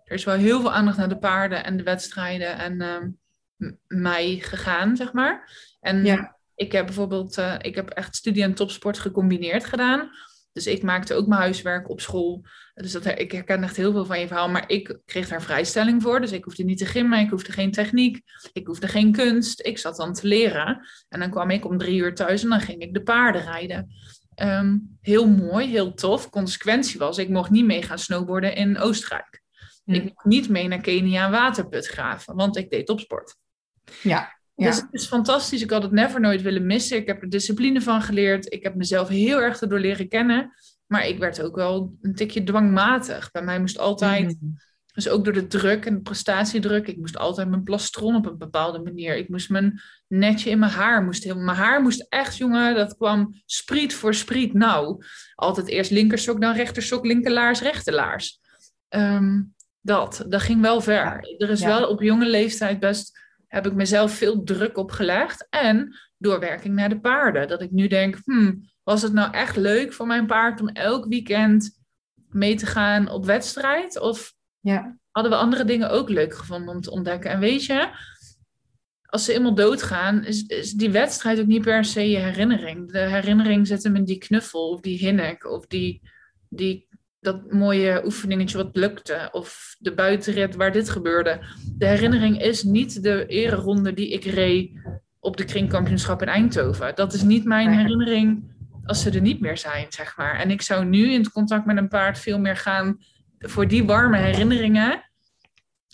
[0.05, 2.80] er is wel heel veel aandacht naar de paarden en de wedstrijden en
[3.61, 5.50] uh, mij gegaan, zeg maar.
[5.80, 6.38] En ja.
[6.55, 10.11] ik heb bijvoorbeeld, uh, ik heb echt studie en topsport gecombineerd gedaan.
[10.53, 12.44] Dus ik maakte ook mijn huiswerk op school.
[12.74, 14.48] Dus dat, ik herken echt heel veel van je verhaal.
[14.48, 16.20] Maar ik kreeg daar vrijstelling voor.
[16.20, 17.18] Dus ik hoefde niet te gimmen.
[17.18, 18.20] Ik hoefde geen techniek.
[18.53, 19.66] Ik hoefde geen kunst.
[19.66, 20.86] Ik zat dan te leren.
[21.09, 23.90] En dan kwam ik om drie uur thuis en dan ging ik de paarden rijden.
[24.42, 26.30] Um, heel mooi, heel tof.
[26.30, 29.42] Consequentie was, ik mocht niet mee gaan snowboarden in Oostenrijk.
[29.84, 29.94] Hm.
[29.94, 33.36] Ik mocht niet mee naar Kenia waterput graven, want ik deed topsport.
[34.03, 34.40] Ja.
[34.55, 34.66] Ja.
[34.66, 35.62] Dus het is fantastisch.
[35.62, 36.96] Ik had het never nooit willen missen.
[36.96, 38.53] Ik heb er discipline van geleerd.
[38.53, 40.53] Ik heb mezelf heel erg erdoor leren kennen.
[40.86, 43.30] Maar ik werd ook wel een tikje dwangmatig.
[43.30, 44.55] Bij mij moest altijd, mm.
[44.94, 48.38] dus ook door de druk en de prestatiedruk, ik moest altijd mijn plastron op een
[48.38, 49.16] bepaalde manier.
[49.16, 52.96] Ik moest mijn netje in mijn haar, moest heel, mijn haar moest echt, jongen, dat
[52.96, 54.53] kwam spriet voor spriet.
[54.53, 58.40] Nou, altijd eerst linkersok, dan rechtersok, linkerlaars, rechterlaars.
[58.88, 61.05] Um, dat, dat ging wel ver.
[61.05, 61.20] Ja.
[61.38, 61.66] Er is ja.
[61.66, 63.21] wel op jonge leeftijd best
[63.53, 65.46] heb ik mezelf veel druk opgelegd.
[65.50, 67.48] En doorwerking naar de paarden.
[67.48, 71.07] Dat ik nu denk, hmm, was het nou echt leuk voor mijn paard om elk
[71.07, 71.80] weekend
[72.28, 74.00] mee te gaan op wedstrijd?
[74.00, 74.98] Of ja.
[75.11, 77.30] hadden we andere dingen ook leuk gevonden om te ontdekken?
[77.30, 77.88] En weet je,
[79.07, 82.92] als ze eenmaal doodgaan, is, is die wedstrijd ook niet per se je herinnering.
[82.92, 86.00] De herinnering zit hem in die knuffel of die hinnik of die,
[86.48, 86.88] die
[87.22, 89.28] dat mooie oefeningetje wat lukte.
[89.32, 91.40] Of de buitenrit waar dit gebeurde.
[91.76, 94.70] De herinnering is niet de ereronde die ik reed
[95.20, 96.94] op de kringkampioenschap in Eindhoven.
[96.94, 98.50] Dat is niet mijn herinnering
[98.84, 100.38] als ze er niet meer zijn, zeg maar.
[100.38, 102.98] En ik zou nu in het contact met een paard veel meer gaan
[103.38, 105.10] voor die warme herinneringen.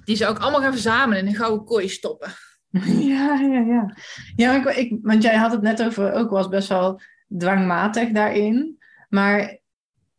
[0.04, 2.30] Die zou ik allemaal gaan verzamelen in een gouden kooi stoppen.
[2.86, 3.96] Ja, ja, ja.
[4.36, 7.00] Ja, ik, ik, want jij had het net over, ook was best wel
[7.38, 8.78] dwangmatig daarin.
[9.08, 9.58] Maar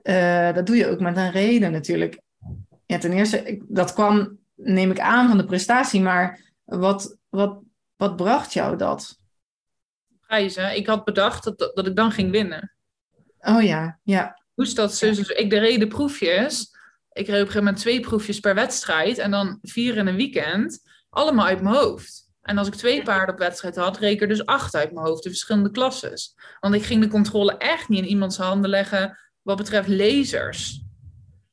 [0.01, 2.19] eh, dat doe je ook met een reden natuurlijk.
[2.85, 6.01] Ja, ten eerste, ik- dat kwam, neem ik aan, van de prestatie.
[6.01, 7.59] Maar wat, wat,
[7.95, 9.17] wat bracht jou dat?
[10.27, 10.75] Prijzen.
[10.75, 12.71] Ik had bedacht dat, dat ik dan ging winnen.
[13.39, 14.41] Oh ja, ja.
[14.53, 14.93] Hoe is dat?
[14.95, 15.05] zo?
[15.07, 16.61] Dus ik de reden proefjes.
[17.11, 19.17] Ik reed op een gegeven moment twee proefjes per wedstrijd.
[19.17, 20.81] En dan vier in een weekend.
[21.09, 22.27] Allemaal uit mijn hoofd.
[22.41, 25.05] En als ik twee paarden op wedstrijd had, reed ik er dus acht uit mijn
[25.05, 25.25] hoofd.
[25.25, 26.35] In verschillende klasses.
[26.59, 29.17] Want ik ging de controle echt niet in iemands handen leggen.
[29.41, 30.81] Wat betreft lasers.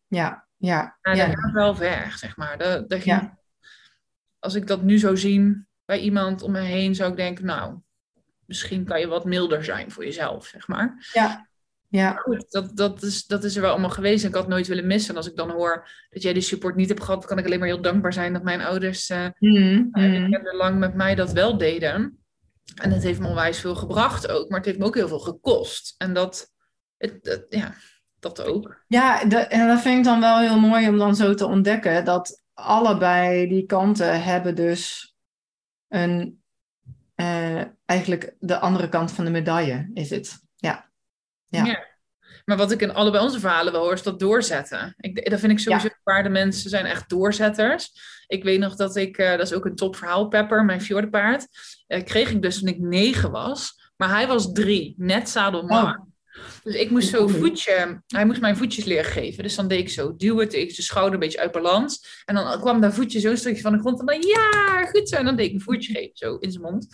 [0.07, 1.27] Ja, ja, Nou, ja.
[1.27, 2.59] dat wel ver, zeg maar.
[2.59, 3.39] Dat, dat ging- Ja.
[4.39, 7.75] Als ik dat nu zou zien bij iemand om me heen, zou ik denken, nou,
[8.47, 11.09] misschien kan je wat milder zijn voor jezelf, zeg maar.
[11.13, 11.49] ja,
[11.89, 12.13] ja.
[12.13, 14.67] Goed, dat, dat, is, dat is er wel allemaal geweest en ik had het nooit
[14.67, 15.11] willen missen.
[15.11, 17.59] En als ik dan hoor dat jij die support niet hebt gehad, kan ik alleen
[17.59, 19.09] maar heel dankbaar zijn dat mijn ouders
[19.39, 20.57] Mhm, mhm.
[20.57, 22.19] lang met mij dat wel deden.
[22.75, 25.19] En het heeft me onwijs veel gebracht ook, maar het heeft me ook heel veel
[25.19, 25.95] gekost.
[25.99, 26.53] En dat,
[26.99, 27.75] het, het- ja,
[28.21, 28.85] dat ook.
[28.87, 32.05] Ja, de- en dat vind ik dan wel heel mooi om dan zo te ontdekken.
[32.05, 35.15] Dat allebei die kanten hebben dus
[35.89, 36.43] een,
[37.15, 40.39] eh, eigenlijk de andere kant van de medaille, is het.
[40.57, 40.91] Ja.
[41.47, 41.65] Ja.
[42.45, 44.95] Maar wat ik in allebei onze verhalen wel hoor, is dat doorzetten.
[44.97, 47.93] Ik, dat vind ik sowieso, paardenmensen zijn echt doorzetters.
[48.27, 51.47] Ik weet nog dat ik, eh, dat is ook een topverhaal, Pepper, mijn fjordenpaard,
[51.87, 53.91] eh, kreeg ik dus toen ik negen was.
[53.97, 56.05] Maar hij was drie, net zadelmaar.
[56.63, 59.43] Dus ik moest zo voetje, hij moest mijn voetjes leren geven.
[59.43, 62.23] Dus dan deed ik zo duwen, ik de schouder een beetje uit balans.
[62.25, 64.01] En dan kwam dat voetje zo'n stukje van de grond.
[64.01, 65.17] En dan ja, goed zo.
[65.17, 66.87] En dan deed ik een voetje geven, zo in zijn mond.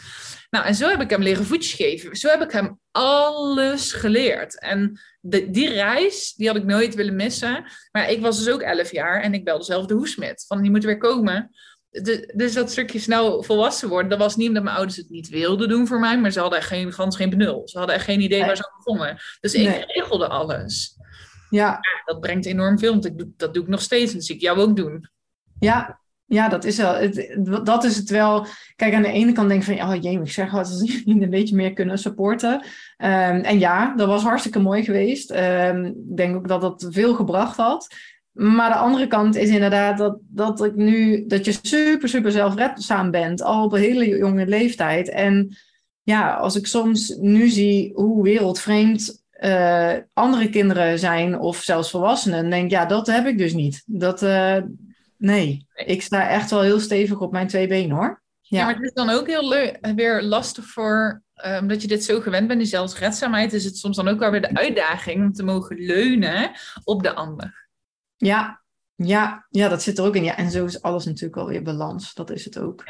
[0.51, 2.17] Nou, en zo heb ik hem leren voetjes geven.
[2.17, 4.61] Zo heb ik hem alles geleerd.
[4.61, 7.65] En de, die reis, die had ik nooit willen missen.
[7.93, 10.45] Maar ik was dus ook elf jaar en ik belde zelf de hoesmid.
[10.47, 11.51] Van, die moet weer komen.
[11.93, 15.29] De- dus dat stukje snel volwassen worden, dat was niet omdat mijn ouders het niet
[15.29, 17.63] wilden doen voor mij, maar ze hadden echt geen, gans geen benul.
[17.69, 18.47] Ze hadden echt geen idee Nee.
[18.47, 19.19] waar ze aan begonnen.
[19.41, 20.97] Dus ik regelde alles.
[21.51, 24.41] Ja, Dat brengt enorm veel, want ik doe, dat doe ik nog steeds zie ik
[24.41, 25.09] jou ook doen.
[25.59, 26.95] ja, ja, dat is wel.
[26.95, 28.47] Het, dat is het wel.
[28.77, 31.23] Kijk, aan de ene kant denk ik van, oh jee, ik zeg wat, als jullie
[31.23, 32.65] een beetje meer kunnen supporten.
[32.97, 35.31] Ehm, en ja, dat was hartstikke mooi geweest.
[35.31, 37.87] Ehm, ik denk ook dat dat veel gebracht had.
[38.33, 43.11] Maar de andere kant is inderdaad dat, dat ik nu, dat je super, super zelfredzaam
[43.11, 45.09] bent, al op een hele jonge leeftijd.
[45.09, 45.57] En
[46.03, 52.51] ja, als ik soms nu zie hoe wereldvreemd eh, andere kinderen zijn, of zelfs volwassenen,
[52.51, 53.83] denk ik, ja, dat heb ik dus niet.
[53.87, 54.57] Dat, eh,
[55.17, 58.23] nee, ik sta echt wel heel stevig op mijn twee benen hoor.
[58.41, 58.65] Ja, Ja.
[58.65, 59.55] maar het is dan ook heel
[59.95, 63.97] weer lastig voor, eh, omdat je dit zo gewend bent, die zelfredzaamheid, is het soms
[63.97, 66.51] dan ook wel weer de uitdaging om te mogen leunen
[66.85, 67.62] op de ander.
[68.23, 68.63] Ja,
[68.95, 70.25] ja, ja, dat zit er ook in.
[70.25, 72.15] Ja, en zo is alles natuurlijk alweer balans.
[72.15, 72.85] Dat is het ook.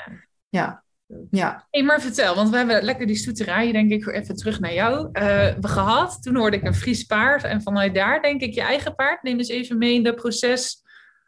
[0.49, 0.83] Ja,
[1.31, 1.67] ja.
[1.71, 5.09] Hé, maar vertel, want we hebben lekker die stoeterijen, denk ik, even terug naar jou.
[5.13, 5.25] eh,
[5.61, 6.23] we gehad.
[6.23, 7.45] Toen hoorde ik een Fries paard.
[7.45, 9.23] En vanuit daar, denk ik, je eigen paard.
[9.23, 10.81] Neem eens even mee in dat proces.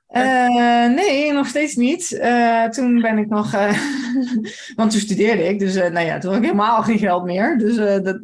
[0.07, 2.13] Eh, nee, nog steeds niet.
[2.13, 3.79] Eh, toen ben ik nog, eh,
[4.77, 7.59] want toen studeerde ik, dus eh, nou ja, toen had ik helemaal geen geld meer.
[7.59, 8.19] Dus eh, dat,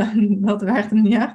[0.48, 1.34] dat werkte niet echt.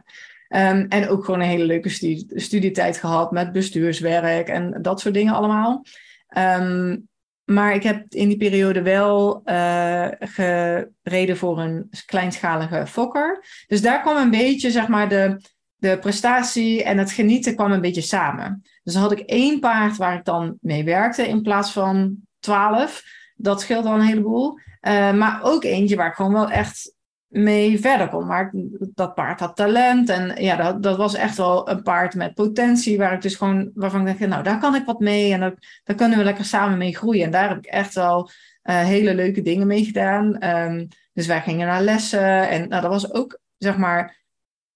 [0.50, 5.14] Ehm, en ook gewoon een hele leuke studie, studietijd gehad met bestuurswerk en dat soort
[5.14, 5.86] dingen allemaal.
[6.28, 6.98] Ehm,
[7.44, 13.46] maar ik heb in die periode wel eh, gereden voor een kleinschalige fokker.
[13.68, 15.42] Dus daar kwam een beetje, zeg maar, de,
[15.76, 18.62] de prestatie en het genieten kwam een beetje samen.
[18.84, 23.04] Dus dan had ik één paard waar ik dan mee werkte in plaats van twaalf.
[23.36, 24.60] Dat scheelt al een heleboel.
[24.80, 26.94] Eh, maar ook eentje waar ik gewoon wel echt
[27.30, 28.26] mee verder kon.
[28.28, 30.10] Maar dat paard had talent.
[30.10, 32.98] En ja, dat, dat was echt wel een paard met potentie.
[32.98, 35.34] Waar ik dus gewoon, waarvan ik dacht, nou, daar kan ik wat mee.
[35.34, 35.54] En dat,
[35.84, 37.26] daar kunnen we lekker samen mee groeien.
[37.26, 38.30] En daar heb ik echt wel
[38.62, 40.38] eh, hele leuke dingen mee gedaan.
[40.38, 42.50] Ehm, dus wij gingen naar lessen.
[42.50, 44.18] En nou, dat was ook, zeg maar...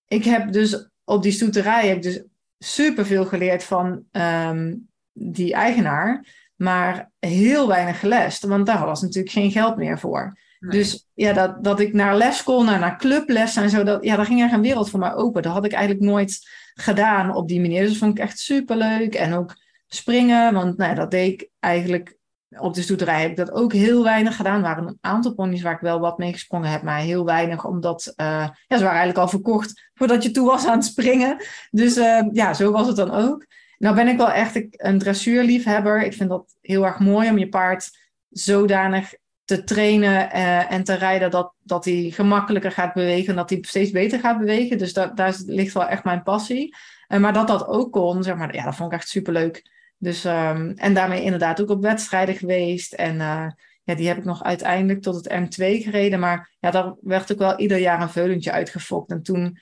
[0.07, 2.23] Ik heb dus op die stoeterij heb ik dus
[2.57, 4.75] superveel geleerd van ehm,
[5.13, 6.25] die eigenaar.
[6.55, 8.43] Maar heel weinig gelest.
[8.43, 10.37] Want daar was natuurlijk geen geld meer voor.
[10.69, 14.25] Dus ja, dat, dat ik naar les kon naar clubles en zo, dat, ja, daar
[14.25, 15.41] ging echt een wereld voor mij open.
[15.41, 17.81] Dat had ik eigenlijk nooit gedaan op die manier.
[17.81, 19.15] Dus dat vond ik echt superleuk.
[19.15, 19.55] En ook
[19.87, 22.17] springen, want nou dat deed ik eigenlijk
[22.57, 23.21] op de stoeterij.
[23.21, 24.55] Heb ik dat ook heel weinig gedaan.
[24.55, 27.65] Er waren een aantal ponies waar ik wel wat mee gesprongen heb, maar heel weinig,
[27.65, 28.25] omdat eh,
[28.67, 31.37] ja, ze waren eigenlijk al verkocht voordat je toe was aan het springen.
[31.71, 33.45] Dus eh, ja, zo was het dan ook.
[33.77, 36.03] Nou ben ik wel echt een dressuurliefhebber.
[36.03, 37.89] Ik vind dat heel erg mooi om je paard
[38.29, 39.13] zodanig
[39.45, 43.91] te trainen eh, en te rijden, dat, dat hij gemakkelijker gaat bewegen, dat hij steeds
[43.91, 44.77] beter gaat bewegen.
[44.77, 46.75] Dus dat, daar ligt wel echt mijn passie.
[47.07, 49.71] Uh, maar dat dat ook kon, zeg maar, ja, dat vond ik echt superleuk.
[49.97, 52.93] Dus, um, en daarmee inderdaad ook op wedstrijden geweest.
[52.93, 53.47] En uh,
[53.83, 56.19] ja, die heb ik nog uiteindelijk tot het M2 gereden.
[56.19, 59.11] Maar ja, daar werd ook wel ieder jaar een veulentje uitgefokt.
[59.11, 59.57] En toen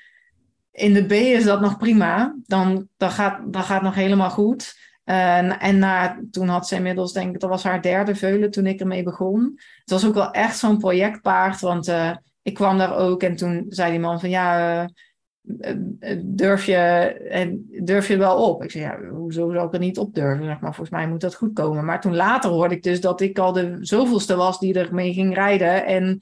[0.71, 2.35] in de B is dat nog prima.
[2.45, 4.80] Dan, dan, gaat, dan gaat nog helemaal goed.
[5.11, 8.65] Uh, en na, toen had ze inmiddels, denk ik, dat was haar derde veulen toen
[8.65, 9.59] ik ermee begon.
[9.79, 13.65] Het was ook wel echt zo'n projectpaard, want uh, ik kwam daar ook en toen
[13.69, 18.63] zei die man van ja, uh, durf, je, durf je wel op?
[18.63, 20.45] Ik zei ja, hoezo zou ik er niet op durven?
[20.45, 21.85] Zeg maar, volgens mij moet dat goed komen.
[21.85, 25.33] Maar toen later hoorde ik dus dat ik al de zoveelste was die ermee ging
[25.33, 26.21] rijden en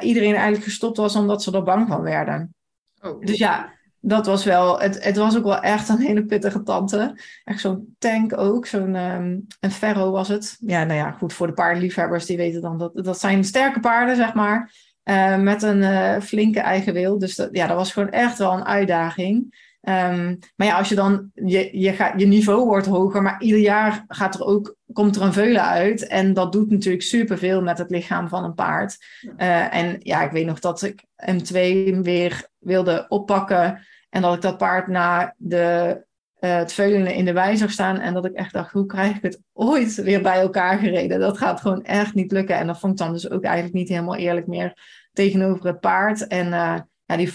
[0.00, 2.54] iedereen eigenlijk gestopt was omdat ze er bang van werden.
[3.00, 3.20] Oh.
[3.20, 3.72] Dus ja,
[4.04, 7.18] dat was wel, het, het was ook wel echt een hele pittige tante.
[7.44, 10.56] Echt zo'n tank ook, zo'n um, een ferro was het.
[10.60, 14.16] Ja, nou ja, goed, voor de paardenliefhebbers, die weten dan dat dat zijn sterke paarden,
[14.16, 14.72] zeg maar.
[15.04, 17.18] Uh, met een uh, flinke eigen wil.
[17.18, 19.70] Dus dat, ja, dat was gewoon echt wel een uitdaging.
[19.88, 23.60] Um, maar ja, als je dan, je, je, gaat, je niveau wordt hoger, maar ieder
[23.60, 26.06] jaar gaat er ook, komt er een veulen uit.
[26.06, 28.96] En dat doet natuurlijk superveel met het lichaam van een paard.
[29.36, 31.54] Uh, en ja, ik weet nog dat ik M2
[32.02, 33.86] weer wilde oppakken.
[34.10, 36.04] En dat ik dat paard na de,
[36.40, 37.98] uh, het veulenen in de wei zag staan.
[37.98, 41.20] En dat ik echt dacht, hoe krijg ik het ooit weer bij elkaar gereden?
[41.20, 42.56] Dat gaat gewoon echt niet lukken.
[42.56, 44.76] En dat vond ik dan dus ook eigenlijk niet helemaal eerlijk meer
[45.12, 46.26] tegenover het paard.
[46.26, 47.32] En uh, ja, die,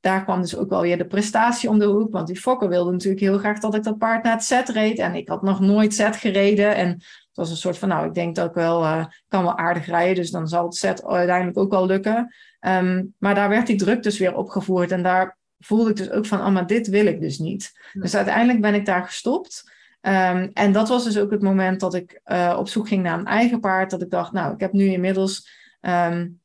[0.00, 2.12] daar kwam dus ook wel weer de prestatie om de hoek.
[2.12, 4.98] Want die fokker wilde natuurlijk heel graag dat ik dat paard naar het set reed.
[4.98, 6.74] En ik had nog nooit set gereden.
[6.74, 9.58] En het was een soort van, nou, ik denk dat ik wel uh, kan wel
[9.58, 10.14] aardig rijden.
[10.14, 12.34] Dus dan zal het set uiteindelijk ook wel lukken.
[12.60, 14.90] Um, maar daar werd die druk dus weer opgevoerd.
[14.90, 17.72] En daar voelde ik dus ook van, oh, maar dit wil ik dus niet.
[17.92, 19.70] Dus uiteindelijk ben ik daar gestopt.
[20.02, 23.18] Um, en dat was dus ook het moment dat ik uh, op zoek ging naar
[23.18, 23.90] een eigen paard.
[23.90, 25.50] Dat ik dacht, nou, ik heb nu inmiddels
[25.80, 26.40] um,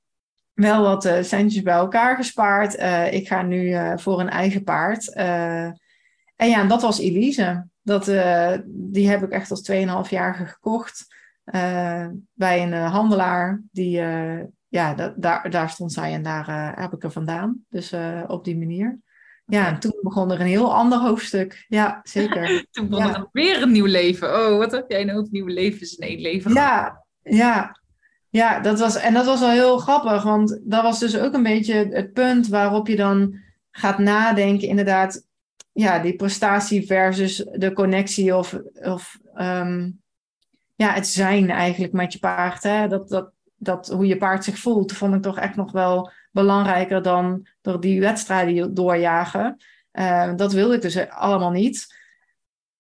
[0.54, 2.80] wel wat uh, centjes bij elkaar gespaard.
[2.80, 5.14] Uh, ik ga nu voor een eigen paard.
[5.14, 5.80] en
[6.36, 7.68] ja, dat was Elise.
[7.82, 8.06] Dat,
[8.68, 11.06] die heb ik echt als 2,5 jaar gekocht.
[12.34, 14.02] bij een handelaar die
[14.76, 17.66] ja, daar, daar stond zij en daar heb ik er vandaan.
[17.70, 17.94] Dus
[18.28, 19.00] op die manier.
[19.46, 21.66] Ja, en toen begon er een heel ander hoofdstuk.
[21.68, 22.66] Ja, zeker.
[22.72, 24.28] toen begon er weer een nieuw leven.
[24.28, 27.80] Oh, wat heb jij een hoop nieuwe levens in één leven Ja, ja.
[28.30, 31.44] Ja, dat was, en dat was wel heel grappig, want dat was dus ook een
[31.44, 33.40] beetje het punt waarop je dan
[33.72, 35.28] gaat nadenken, inderdaad,
[35.72, 40.02] ja, die prestatie versus de connectie of, of um,
[40.76, 42.64] ja, het zijn eigenlijk met je paard.
[42.64, 42.88] Hè?
[42.88, 43.32] Dat, dat,
[43.66, 47.80] dat, hoe je paard zich voelt, vond ik toch echt nog wel belangrijker dan door
[47.80, 49.58] die wedstrijden doorjagen.
[49.94, 51.88] Uh, dat wilde ik dus allemaal niet.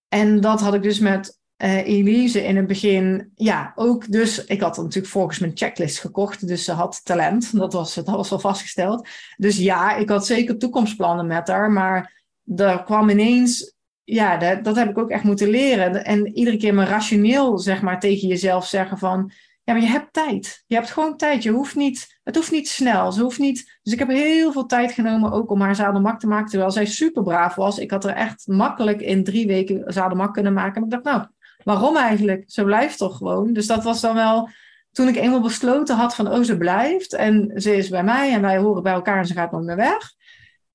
[0.07, 4.61] En dat had ik dus met uh, Elise in het begin, ja, ook dus, ik
[4.61, 8.39] had natuurlijk volgens mijn checklist gekocht, dus ze had talent, dat was, dat was wel
[8.39, 9.07] vastgesteld.
[9.37, 12.23] Dus ja, ik had zeker toekomstplannen met haar, maar
[12.55, 13.73] er kwam ineens,
[14.03, 16.05] ja, dat, heb ik ook echt moeten leren.
[16.05, 19.31] En iedere keer maar rationeel, zeg maar, tegen jezelf zeggen van,
[19.65, 20.63] ja, maar je hebt tijd.
[20.67, 21.43] Je hebt gewoon tijd.
[21.43, 23.11] Je hoeft niet, het hoeft niet snel.
[23.11, 23.79] Ze hoeft niet.
[23.81, 26.49] Dus ik heb heel veel tijd genomen ook om haar zadelmak te maken.
[26.49, 27.77] Terwijl zij super braaf was.
[27.77, 30.75] Ik had er echt makkelijk in drie weken zadelmak kunnen maken.
[30.75, 31.27] En ik dacht, nou,
[31.63, 32.43] waarom eigenlijk?
[32.47, 33.53] Ze blijft toch gewoon.
[33.53, 34.49] Dus dat was dan wel.
[34.91, 37.13] Toen ik eenmaal besloten had van, oh, ze blijft.
[37.13, 39.75] En ze is bij mij en wij horen bij elkaar en ze gaat nooit meer
[39.75, 40.13] weg.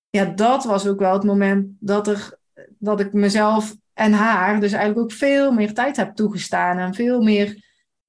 [0.09, 2.39] Ja, dat was ook wel het moment dat, er,
[2.79, 6.79] dat ik mezelf en haar dus eigenlijk ook veel meer tijd heb toegestaan.
[6.79, 7.69] En veel meer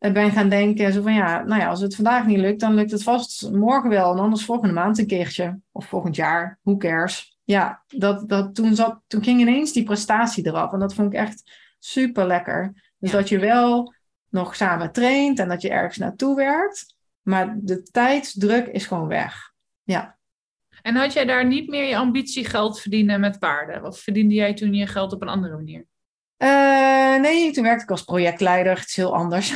[0.09, 2.91] ben gaan denken, zo van ja, nou ja, als het vandaag niet lukt, dan lukt
[2.91, 4.11] het vast morgen wel.
[4.11, 5.59] En anders volgende maand een keertje.
[5.71, 7.37] Of volgend jaar, who cares.
[7.43, 10.73] Ja, dat, dat, toen, zat, toen ging ineens die prestatie eraf.
[10.73, 12.91] En dat vond ik echt super lekker.
[12.97, 13.93] Dus dat je wel
[14.29, 16.95] nog samen traint en dat je ergens naartoe werkt.
[17.21, 19.51] Maar de tijdsdruk is gewoon weg.
[19.83, 20.17] Ja.
[20.81, 23.85] En had jij daar niet meer je ambitie geld verdienen met paarden?
[23.85, 25.85] Of verdiende jij toen je geld op een andere manier?
[26.37, 28.75] Uh, nee, toen werkte ik als projectleider.
[28.75, 29.53] Het is heel anders.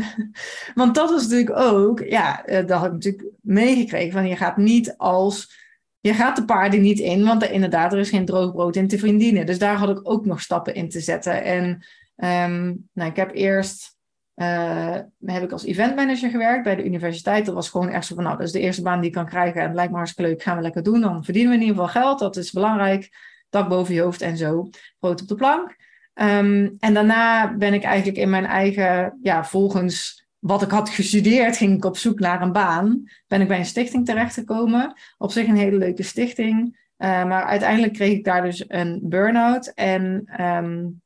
[0.74, 4.56] Want dat was natuurlijk ook, ja, eh, dat had ik natuurlijk meegekregen van je gaat
[4.56, 5.60] niet als,
[6.00, 8.88] je gaat de paarden niet in, want er, inderdaad, er is geen droog brood in
[8.88, 9.46] te verdienen.
[9.46, 11.42] Dus daar had ik ook nog stappen in te zetten.
[11.42, 11.64] En
[12.16, 13.96] um, nou, ik heb eerst,
[14.36, 17.46] uh, heb ik als eventmanager gewerkt bij de universiteit.
[17.46, 19.26] Dat was gewoon echt zo van, nou, dat is de eerste baan die ik kan
[19.26, 21.00] krijgen en het lijkt me hartstikke leuk, gaan we lekker doen.
[21.00, 23.10] Dan verdienen we in ieder geval geld, dat is belangrijk.
[23.48, 24.68] Dak boven je hoofd en zo,
[24.98, 25.76] brood op de plank.
[26.14, 31.56] Um, en daarna ben ik eigenlijk in mijn eigen, ja, volgens wat ik had gestudeerd,
[31.56, 33.02] ging ik op zoek naar een baan.
[33.26, 34.94] Ben ik bij een stichting terechtgekomen.
[35.18, 36.80] Op zich een hele leuke stichting.
[36.98, 39.66] Uh, maar uiteindelijk kreeg ik daar dus een burn-out.
[39.74, 41.02] En um,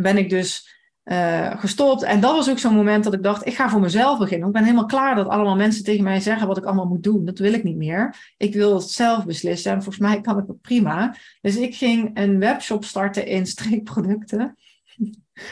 [0.00, 2.02] ben ik dus eh, gestopt.
[2.02, 4.46] En dat was ook zo'n moment dat ik dacht, ik ga voor mezelf beginnen.
[4.46, 7.24] Ik ben helemaal klaar dat allemaal mensen tegen mij zeggen wat ik allemaal moet doen.
[7.24, 8.32] Dat wil ik niet meer.
[8.36, 9.72] Ik wil het zelf beslissen.
[9.72, 11.14] En volgens mij kan ik het prima.
[11.40, 14.56] Dus ik ging een webshop starten in streekproducten.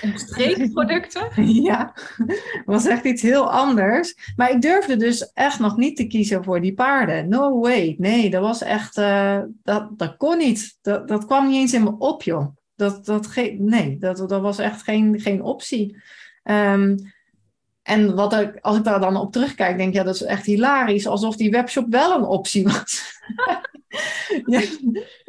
[0.02, 1.28] En streekproducten?
[1.62, 1.94] Ja,
[2.64, 4.32] was echt iets heel anders.
[4.36, 7.28] Maar ik durfde dus echt nog niet te kiezen voor die paarden.
[7.28, 7.94] No way.
[7.98, 10.78] Nee, dat was echt, uh, dat, dat kon niet.
[10.80, 12.46] Dat, dat kwam niet eens in me op, joh.
[12.80, 15.96] Dat, dat nee, dat, dat was echt geen, geen optie.
[16.44, 16.96] Um,
[17.82, 20.46] en wat ik, als ik daar dan op terugkijk, denk ik, ja, dat is echt
[20.46, 21.06] hilarisch.
[21.06, 23.20] Alsof die webshop wel een optie was.
[24.46, 24.60] ja,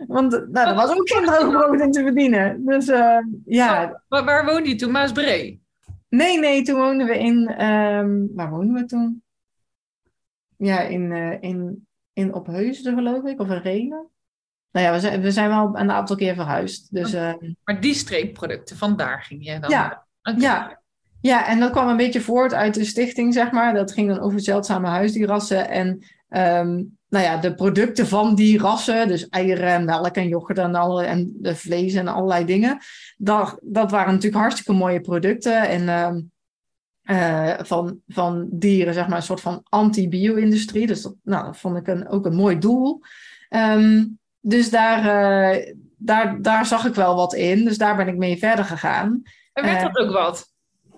[0.07, 2.65] want nou, er was ook geen brood in te verdienen.
[2.65, 4.01] Dus uh, ja.
[4.07, 4.91] Maar waar woonde je toen?
[4.91, 5.61] Maasbree?
[6.09, 7.65] Nee, nee, toen woonden we in...
[7.65, 9.23] Um, waar woonden we toen?
[10.57, 14.10] Ja, in, uh, in, in Opheusden geloof ik, of in Renen.
[14.71, 16.93] Nou ja, we zijn, we zijn wel een aantal keer verhuisd.
[16.93, 19.69] Dus, uh, maar die streekproducten, vandaar ging je dan?
[19.69, 20.39] Ja, okay.
[20.39, 20.81] ja,
[21.21, 23.73] ja, en dat kwam een beetje voort uit de stichting, zeg maar.
[23.73, 25.69] Dat ging dan over zeldzame huisdierrassen.
[25.69, 25.87] En
[26.29, 31.03] um, nou ja, de producten van die rassen, dus eieren, melk en yoghurt en, alle,
[31.03, 32.77] en de vlees en allerlei dingen.
[33.17, 35.67] Dat, dat waren natuurlijk hartstikke mooie producten.
[35.69, 36.31] En um,
[37.03, 40.87] uh, van, van dieren, zeg maar, een soort van anti-bio-industrie.
[40.87, 43.01] Dus dat, nou, dat vond ik een, ook een mooi doel.
[43.49, 47.65] Um, dus daar, uh, daar, daar zag ik wel wat in.
[47.65, 49.21] Dus daar ben ik mee verder gegaan.
[49.53, 50.47] En werd dat uh, ook wat?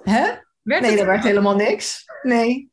[0.03, 0.23] Hè?
[0.61, 2.05] Werd nee, er werd helemaal niks.
[2.21, 2.71] Nee.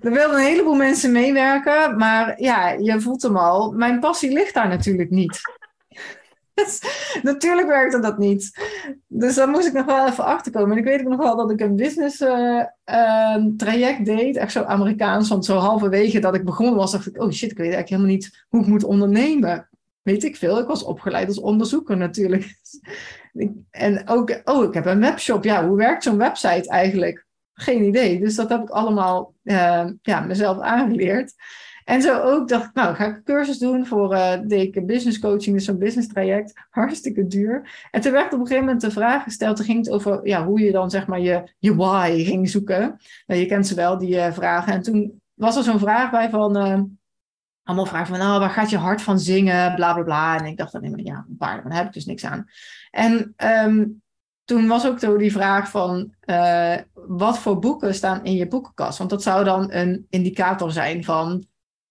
[0.00, 3.72] Er wilden een heleboel mensen meewerken, maar ja, je voelt hem al.
[3.72, 5.40] Mijn passie ligt daar natuurlijk niet.
[6.54, 6.82] Dus,
[7.22, 8.60] natuurlijk werkte dat niet.
[9.06, 10.70] Dus daar moest ik nog wel even achterkomen.
[10.70, 14.36] En ik weet ook nog wel dat ik een business uh, uh, traject deed.
[14.36, 15.28] Echt zo Amerikaans.
[15.28, 17.22] Want zo halverwege dat ik begonnen was, dacht ik...
[17.22, 19.68] Oh shit, ik weet eigenlijk helemaal niet hoe ik moet ondernemen.
[20.02, 20.58] Weet ik veel.
[20.58, 22.46] Ik was opgeleid als onderzoeker natuurlijk.
[23.70, 25.44] En ook, oh, ik heb een webshop.
[25.44, 27.26] Ja, hoe werkt zo'n website eigenlijk?
[27.52, 28.20] Geen idee.
[28.20, 31.34] Dus dat heb ik allemaal uh, ja, mezelf aangeleerd.
[31.84, 34.86] En zo ook dacht ik, nou, ga ik een cursus doen voor uh, deed ik
[34.86, 36.52] business coaching, dus zo'n business traject.
[36.70, 37.86] Hartstikke duur.
[37.90, 40.44] En toen werd op een gegeven moment de vraag gesteld, toen ging het over ja,
[40.44, 43.00] hoe je dan zeg maar je, je why ging zoeken.
[43.26, 44.72] Nou, je kent ze wel, die uh, vragen.
[44.72, 46.56] En toen was er zo'n vraag bij van,
[47.64, 50.38] allemaal vragen van, nou, waar gaat je hart van zingen, bla bla bla.
[50.38, 52.46] En ik dacht dan, nee, ja, paarden, daar heb ik dus niks aan.
[52.90, 53.34] En
[53.64, 54.02] um,
[54.44, 58.98] toen was ook zo die vraag van, uh, wat voor boeken staan in je boekenkast?
[58.98, 61.44] Want dat zou dan een indicator zijn van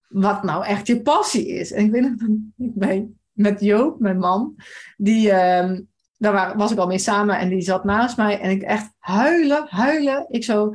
[0.08, 1.72] wat nou echt je passie is.
[1.72, 4.56] En ik weet nog, ik ben met Joop, mijn man,
[4.98, 8.62] die, um, daar was ik al mee samen en die zat naast mij en ik
[8.62, 10.26] echt huilen, huilen.
[10.30, 10.74] Ik zo,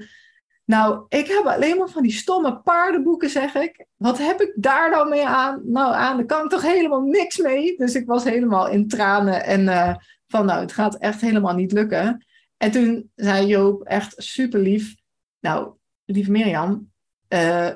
[0.66, 3.86] nou, ik heb alleen maar van die stomme paardenboeken, zeg ik.
[3.96, 5.60] Wat heb ik daar dan mee aan?
[5.64, 7.76] Nou, aan, daar kan ik toch helemaal niks mee.
[7.76, 9.94] Dus ik was helemaal in tranen en uh,
[10.26, 12.26] van, nou, het gaat echt helemaal niet lukken.
[12.56, 14.94] En toen zei Joop echt super lief.
[15.40, 15.72] Nou,
[16.04, 16.90] lieve Mirjam,
[17.28, 17.70] uh,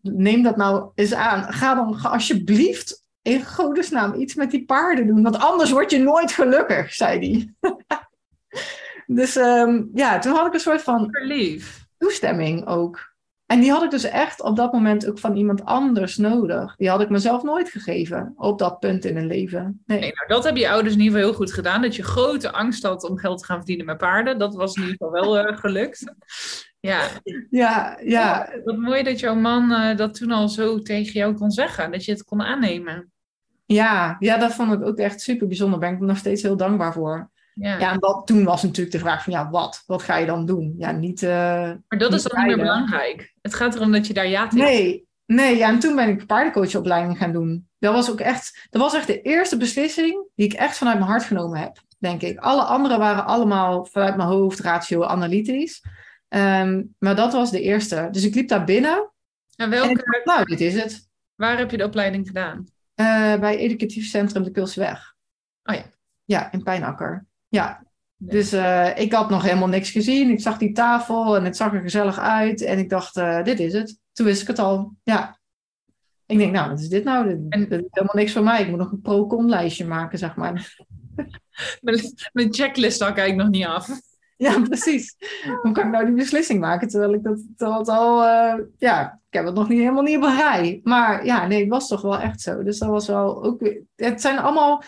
[0.00, 1.52] neem dat nou eens aan.
[1.52, 5.22] Ga dan alsjeblieft in godesnaam iets met die paarden doen.
[5.22, 7.70] Want anders word je nooit gelukkig, zei hij.
[9.10, 11.86] dus um, ja, toen had ik een soort van Verlief.
[11.98, 13.16] toestemming ook.
[13.46, 16.76] En die had ik dus echt op dat moment ook van iemand anders nodig.
[16.76, 19.82] Die had ik mezelf nooit gegeven op dat punt in een leven.
[19.86, 20.00] Nee.
[20.00, 21.82] nee nou, dat hebben je ouders in ieder geval heel goed gedaan.
[21.82, 24.38] Dat je grote angst had om geld te gaan verdienen met paarden.
[24.38, 26.14] Dat was in ieder geval wel uh, gelukt.
[26.80, 27.08] Ja.
[27.50, 28.50] Ja, ja.
[28.64, 31.90] Wat mooi dat jouw man uh, dat toen al zo tegen jou kon zeggen.
[31.90, 33.12] Dat je het kon aannemen.
[33.66, 35.80] Ja, ja, dat vond ik ook echt super bijzonder.
[35.80, 37.30] Daar ben ik nog steeds heel dankbaar voor.
[37.60, 37.78] Ja.
[37.78, 39.82] ja, en dat, toen was natuurlijk de vraag van ja, wat?
[39.86, 40.74] Wat ga je dan doen?
[40.78, 41.22] Ja, niet.
[41.22, 41.30] Uh,
[41.88, 43.34] maar dat is dan niet meer belangrijk.
[43.42, 46.26] Het gaat erom dat je daar ja tegen Nee, nee, ja, en toen ben ik
[46.26, 47.68] paardencoachopleiding gaan doen.
[47.78, 51.10] Dat was ook echt, dat was echt de eerste beslissing die ik echt vanuit mijn
[51.10, 52.38] hart genomen heb, denk ik.
[52.38, 55.84] Alle andere waren allemaal vanuit mijn hoofd, ratio, analytisch.
[56.28, 58.08] Um, maar dat was de eerste.
[58.10, 59.12] Dus ik liep daar binnen.
[59.56, 59.88] En welke?
[59.88, 61.08] En ik dacht, nou, dit is het.
[61.34, 62.66] Waar heb je de opleiding gedaan?
[63.00, 65.14] Uh, bij Educatief Centrum de Kulseweg.
[65.64, 65.82] Oh ja.
[66.24, 67.26] Ja, in Pijnakker.
[67.48, 67.84] Ja,
[68.16, 68.30] nee.
[68.30, 70.30] dus uh, ik had nog helemaal niks gezien.
[70.30, 72.62] Ik zag die tafel en het zag er gezellig uit.
[72.62, 73.98] En ik dacht, uh, dit is het.
[74.12, 74.94] Toen wist ik het al.
[75.02, 75.38] Ja.
[76.26, 77.28] Ik denk, nou, wat is dit nou?
[77.28, 78.60] Dit, en, dit is helemaal niks voor mij.
[78.62, 80.76] Ik moet nog een pro-con lijstje maken, zeg maar.
[81.80, 82.00] mijn,
[82.32, 83.88] mijn checklist had ik eigenlijk nog niet af.
[84.38, 85.16] Ja, precies.
[85.62, 86.88] Hoe kan ik nou die beslissing maken?
[86.88, 90.22] Terwijl ik dat, dat al, uh, ja, ik heb het nog niet helemaal niet op
[90.22, 90.80] een rij.
[90.84, 92.62] Maar ja, nee, het was toch wel echt zo.
[92.62, 94.82] Dus dat was wel ook, het zijn allemaal,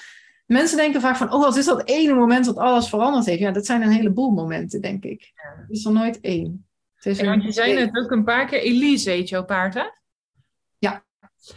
[0.51, 3.41] mensen denken vaak van, oh, wat is dat ene moment dat alles veranderd heeft?
[3.41, 5.33] Ja, dat zijn een heleboel momenten, denk ik.
[5.35, 5.61] Ja.
[5.61, 6.67] Het is er nooit één.
[6.95, 9.85] Het is want je zei net ook een paar keer, Elise heet jouw paard, hè?
[10.79, 11.05] Ja.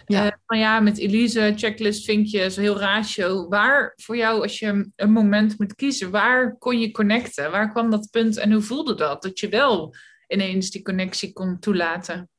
[0.06, 0.24] Ja.
[0.24, 0.40] Ja.
[0.46, 3.48] nou ja, met Elise, checklist, vinkjes, heel ratio.
[3.48, 7.52] Waar voor jou, als je een moment moet kiezen, waar kon je connecten?
[7.52, 9.22] Waar kwam dat punt en hoe voelde dat?
[9.22, 9.96] Dat je wel
[10.28, 12.30] ineens die connectie kon toelaten.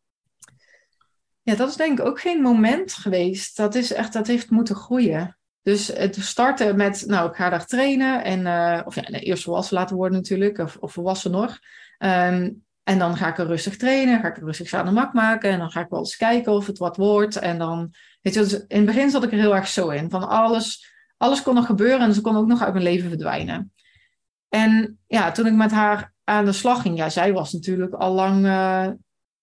[1.42, 3.56] Ja, dat is denk ik ook geen moment geweest.
[3.56, 5.38] Dat is echt, dat heeft moeten groeien.
[5.64, 8.24] Dus het starten met, nou, ik ga daar trainen.
[8.24, 11.58] En, eh, of ja, eerst volwassen laten worden natuurlijk, of, volwassen nog.
[11.98, 12.50] Ehm,
[12.82, 15.50] en dan ga ik er rustig trainen, ga ik er rustig aan de mak maken.
[15.50, 17.36] En dan ga ik wel eens kijken of het wat wordt.
[17.36, 17.90] En dan,
[18.22, 20.10] weet je, dus in het begin zat ik er heel erg zo in.
[20.10, 23.72] Van alles, alles kon nog gebeuren en ze kon ook nog uit mijn leven verdwijnen.
[24.48, 28.12] En ja, toen ik met haar aan de slag ging, ja, zij was natuurlijk al
[28.12, 28.88] lang eh,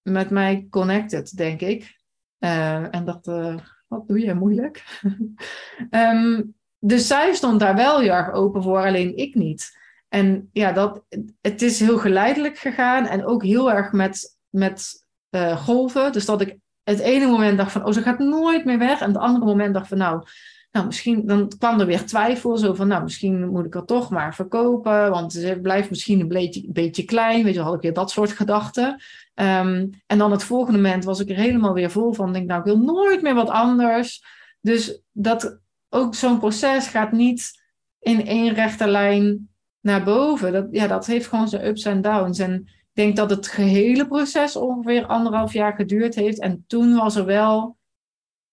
[0.02, 2.00] met mij connected, denk ik.
[2.38, 3.56] Eh, en eh,
[3.92, 4.84] wat doe je moeilijk?
[5.89, 6.42] Ehm,
[6.80, 9.80] dus zij stond daar wel heel erg open voor, alleen ik niet.
[10.10, 11.04] En ja, dat,
[11.42, 16.12] het is heel geleidelijk gegaan en ook heel erg met, met eh, golven.
[16.12, 19.02] Dus dat ik het ene moment dacht van, oh, ze gaat nooit meer weg.
[19.02, 20.24] En het andere moment dacht van, nou,
[20.72, 22.58] nou misschien, dan kwam er weer twijfel.
[22.58, 25.10] Zo van, nou, misschien moet ik het toch maar verkopen.
[25.10, 27.44] Want ze blijft misschien een beetje, beetje klein.
[27.44, 29.02] Weet je, had ik weer dat soort gedachten.
[29.42, 32.34] Ehm, en dan het volgende moment was ik er helemaal weer vol van.
[32.34, 34.24] Denk, nou, ik wil nooit meer wat anders.
[34.60, 37.64] Dus dat ook zo'n proces gaat niet
[38.00, 40.52] in één rechte lijn naar boven.
[40.52, 42.39] Dat, ja, dat heeft gewoon zijn ups en downs.
[42.39, 46.39] En ik denk dat het gehele proces ongeveer anderhalf jaar geduurd heeft.
[46.39, 47.78] En toen was er wel,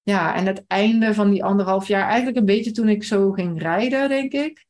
[0.02, 3.62] ja, en het einde van die anderhalf jaar, eigenlijk een beetje toen ik zo ging
[3.62, 4.66] rijden, denk ik.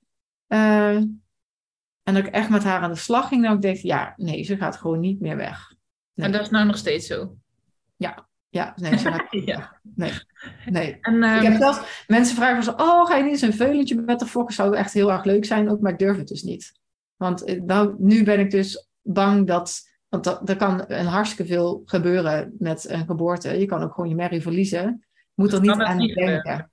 [0.48, 0.96] Uh,
[2.02, 4.42] en dat ik echt met haar aan de slag ging, dan ik dacht, ja, nee,
[4.42, 5.76] ze gaat gewoon niet meer weg.
[6.18, 6.26] Nee.
[6.26, 7.36] En dat is nou nog steeds zo?
[7.96, 8.98] Ja, ja, nee,
[9.44, 9.80] ja.
[9.94, 10.12] Nee,
[10.66, 10.98] nee.
[11.00, 14.00] En, um, ik heb zelfs, mensen vragen zo, oh, ga je niet eens een veulentje
[14.00, 14.54] met de fokken?
[14.54, 16.72] Zou echt heel erg leuk zijn, ook, maar ik durf het dus niet.
[17.16, 22.54] Want nou, nu ben ik dus bang dat, want er kan een hartstikke veel gebeuren
[22.58, 23.58] met een geboorte.
[23.58, 25.06] Je kan ook gewoon je merrie verliezen.
[25.34, 26.36] Moet er niet aan niet denken.
[26.36, 26.70] gebeuren.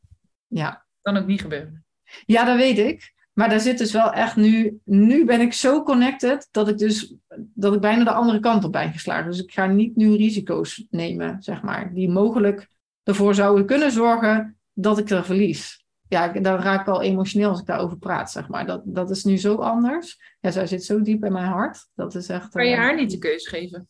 [0.48, 0.86] Ja.
[1.02, 1.86] kan ook niet gebeuren.
[2.26, 3.14] ja, dat weet ik.
[3.36, 7.16] Maar daar zit dus wel echt nu, nu ben ik zo connected dat ik dus,
[7.36, 9.32] dat ik bijna de andere kant op ben geslagen.
[9.32, 12.68] Dus ik ga niet nu risico's nemen, zeg maar, die mogelijk
[13.04, 15.86] ervoor zouden kunnen zorgen dat ik er verlies.
[16.08, 18.66] Ja, dan raak ik al emotioneel als ik daarover praat, zeg maar.
[18.66, 20.36] Dat, dat is nu zo anders.
[20.40, 21.88] Ja, zij zit zo diep in mijn hart.
[21.96, 22.50] Dat is echt...
[22.50, 23.88] Kan je uh, haar niet de keus geven?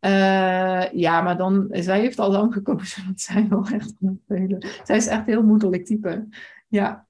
[0.00, 1.68] uh, ja, maar dan...
[1.70, 3.04] Zij heeft al lang gekozen.
[3.04, 3.94] Want zij wil echt.
[4.84, 6.28] Zij is echt heel moedelijk type.
[6.68, 7.05] Ja,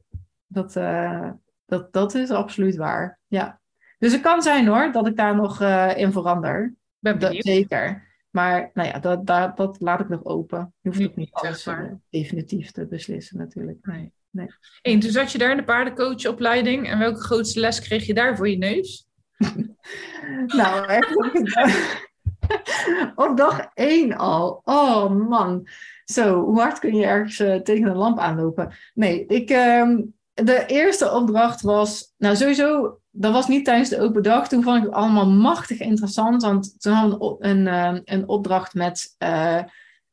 [0.47, 1.31] dat, uh,
[1.67, 3.19] dat, dat is absoluut waar.
[3.27, 3.61] Ja.
[3.99, 6.75] Dus het kan zijn hoor, dat ik daar nog uh, in verander.
[6.99, 8.05] Ben dat, zeker.
[8.31, 10.75] Maar nou ja, dat, dat, dat laat ik nog open.
[10.81, 13.79] Je hoeft ook niet alles uh, definitief te beslissen natuurlijk.
[13.83, 14.13] Nee.
[14.31, 14.47] nee.
[14.83, 16.89] En toen zat je daar in de paardencoachopleiding.
[16.89, 19.09] En welke grootste les kreeg je daar voor je neus?
[20.47, 21.17] nou, echt
[23.25, 24.61] op dag één al.
[24.65, 25.69] Oh man.
[26.05, 28.75] Zo, hoe hard kun je ergens uh, tegen een lamp aanlopen?
[28.95, 29.99] Nee, ik, uh,
[30.45, 32.14] de eerste opdracht was...
[32.16, 34.49] Nou, sowieso dat was niet tijdens de open dag.
[34.49, 36.43] Toen vond ik het allemaal machtig interessant.
[36.43, 39.62] Want toen hadden we een, een, een opdracht met, uh,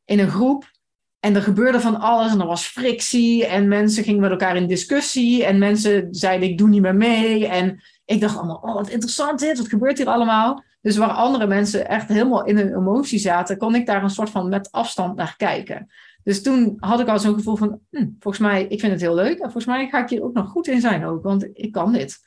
[0.06, 0.72] in een groep.
[1.20, 2.32] En er gebeurde van alles.
[2.32, 3.46] En er was frictie.
[3.46, 5.46] En mensen gingen met elkaar in discussie.
[5.46, 7.48] En mensen zeiden, ik doe niet meer mee.
[7.48, 9.58] En ik dacht allemaal, oh, wat interessant dit.
[9.58, 10.64] Wat gebeurt hier allemaal?
[10.82, 13.58] Dus waar andere mensen echt helemaal in hun emotie zaten...
[13.58, 15.92] kon ik daar een soort van met afstand naar kijken.
[16.24, 17.80] Dus toen had ik al zo'n gevoel van...
[17.90, 19.34] Hm, volgens mij, ik vind het heel leuk.
[19.34, 21.24] En volgens mij ga ik hier ook nog goed in zijn ook.
[21.24, 22.20] Want ik kan dit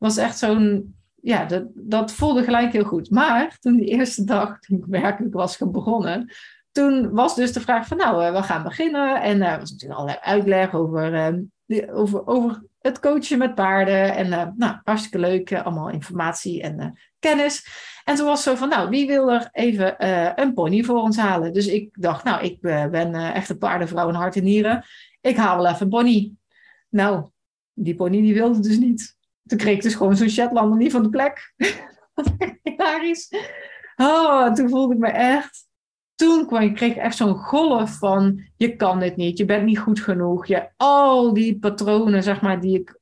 [0.00, 3.10] was echt zo'n, ja, dat, dat voelde gelijk heel goed.
[3.10, 6.32] Maar toen die eerste dag, toen ik werkelijk was begonnen,
[6.72, 9.22] toen was dus de vraag van, nou, we gaan beginnen.
[9.22, 11.34] En er uh, was natuurlijk allerlei uitleg over,
[11.68, 14.14] uh, over, over het coachen met paarden.
[14.14, 17.66] En uh, nou, hartstikke leuk, allemaal informatie en kennis.
[18.04, 19.94] En toen was zo van, nou, wie wil er even
[20.40, 21.52] een pony voor ons halen?
[21.52, 24.84] Dus ik dacht, nou, ik ben echt een paardenvrouw in hart en nieren.
[25.20, 26.32] Ik haal wel even een pony.
[26.88, 27.24] Nou,
[27.72, 29.16] die pony die wilde dus niet.
[29.46, 31.54] Toen kreeg ik dus gewoon zo'n Shetlander niet van de plek.
[32.62, 33.28] Hilarisch.
[33.96, 35.68] Oh, toen voelde ik me echt...
[36.14, 38.44] Toen kwam, ik kreeg echt zo'n golf van...
[38.56, 40.46] Je kan dit niet, je bent niet goed genoeg.
[40.46, 42.98] Je, al die patronen, zeg maar, die, ik,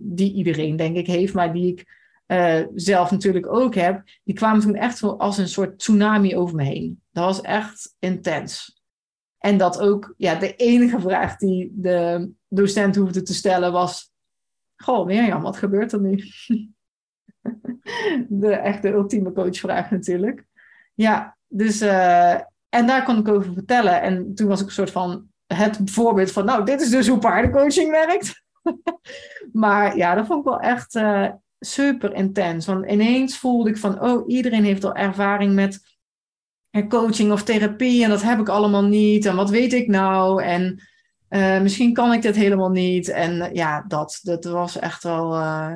[0.00, 1.34] die iedereen denk ik heeft...
[1.34, 4.02] maar die ik uh, zelf natuurlijk ook heb...
[4.24, 7.02] die kwamen toen echt zo als een soort tsunami over me heen.
[7.10, 8.82] Dat was echt intens.
[9.38, 14.12] En dat ook, ja, de enige vraag die de docent hoefde te stellen was...
[14.76, 16.24] Goh, Mirjam, wat gebeurt er nu?
[18.28, 20.44] de echte ultieme coachvraag natuurlijk.
[20.94, 21.82] Ja, dus...
[21.82, 22.34] Uh,
[22.68, 24.02] en daar kon ik over vertellen.
[24.02, 26.44] En toen was ik een soort van het voorbeeld van...
[26.44, 28.42] Nou, dit is dus hoe paardencoaching werkt.
[29.52, 31.30] maar ja, dat vond ik wel echt uh,
[31.64, 32.66] super intens.
[32.66, 34.00] Want ineens voelde ik van...
[34.02, 35.80] Oh, iedereen heeft al ervaring met
[36.88, 39.26] coaching of therapie en dat heb ik allemaal niet.
[39.26, 40.42] En wat weet ik nou?
[40.42, 40.82] En
[41.28, 43.08] eh, misschien kan ik dit helemaal niet.
[43.08, 45.74] En eh, ja, dat, dat was echt wel, uh,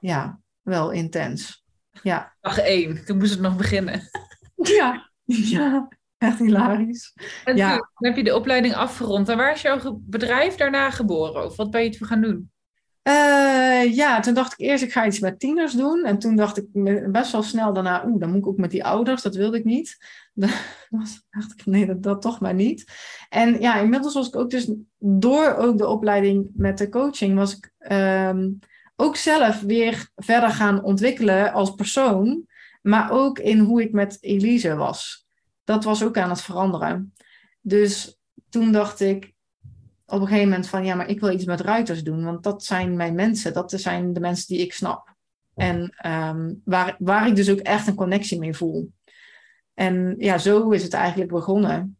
[0.00, 1.64] ja, wel intens.
[2.02, 2.34] Ja.
[2.40, 4.00] Dag één, toen moest het nog beginnen.
[4.56, 5.88] Ja, ja.
[6.18, 7.12] Echt hilarisch.
[7.44, 7.74] En Ja.
[7.74, 9.28] toen heb je de opleiding afgerond.
[9.28, 11.44] En waar is jouw bedrijf daarna geboren?
[11.44, 12.50] Of wat ben je toen gaan doen?
[13.06, 16.04] Eh, ja, toen dacht ik eerst, ik ga iets met tieners doen.
[16.04, 16.66] En toen dacht ik
[17.12, 19.22] best wel snel daarna, oeh, dan moet ik ook met die ouders.
[19.22, 19.96] Dat wilde ik niet.
[20.90, 22.92] Dan dacht ik, nee, dat, dat toch maar niet.
[23.28, 27.56] En ja, inmiddels was ik ook dus, door ook de opleiding met de coaching, was
[27.56, 28.50] ik ehm,
[28.96, 32.46] ook zelf weer verder gaan ontwikkelen als persoon.
[32.82, 35.26] Maar ook in hoe ik met Elise was.
[35.64, 37.14] Dat was ook aan het veranderen.
[37.60, 39.34] Dus toen dacht ik,
[40.06, 42.64] op een gegeven moment van ja, maar ik wil iets met ruiters doen, want dat
[42.64, 45.14] zijn mijn mensen, dat zijn de mensen die ik snap.
[45.54, 48.92] En ehm, waar, waar ik dus ook echt een connectie mee voel.
[49.74, 51.98] En ja, zo is het eigenlijk begonnen.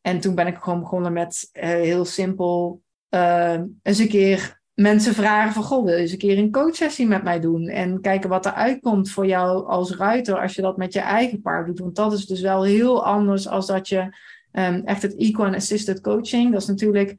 [0.00, 5.14] En toen ben ik gewoon begonnen met eh, heel simpel eh, eens een keer mensen
[5.14, 7.68] vragen van goh, wil je eens een keer een coachsessie met mij doen?
[7.68, 11.40] En kijken wat er uitkomt voor jou als ruiter als je dat met je eigen
[11.40, 11.78] paard doet.
[11.78, 14.16] Want dat is dus wel heel anders als dat je
[14.52, 17.16] ehm, echt het equine assisted coaching, dat is natuurlijk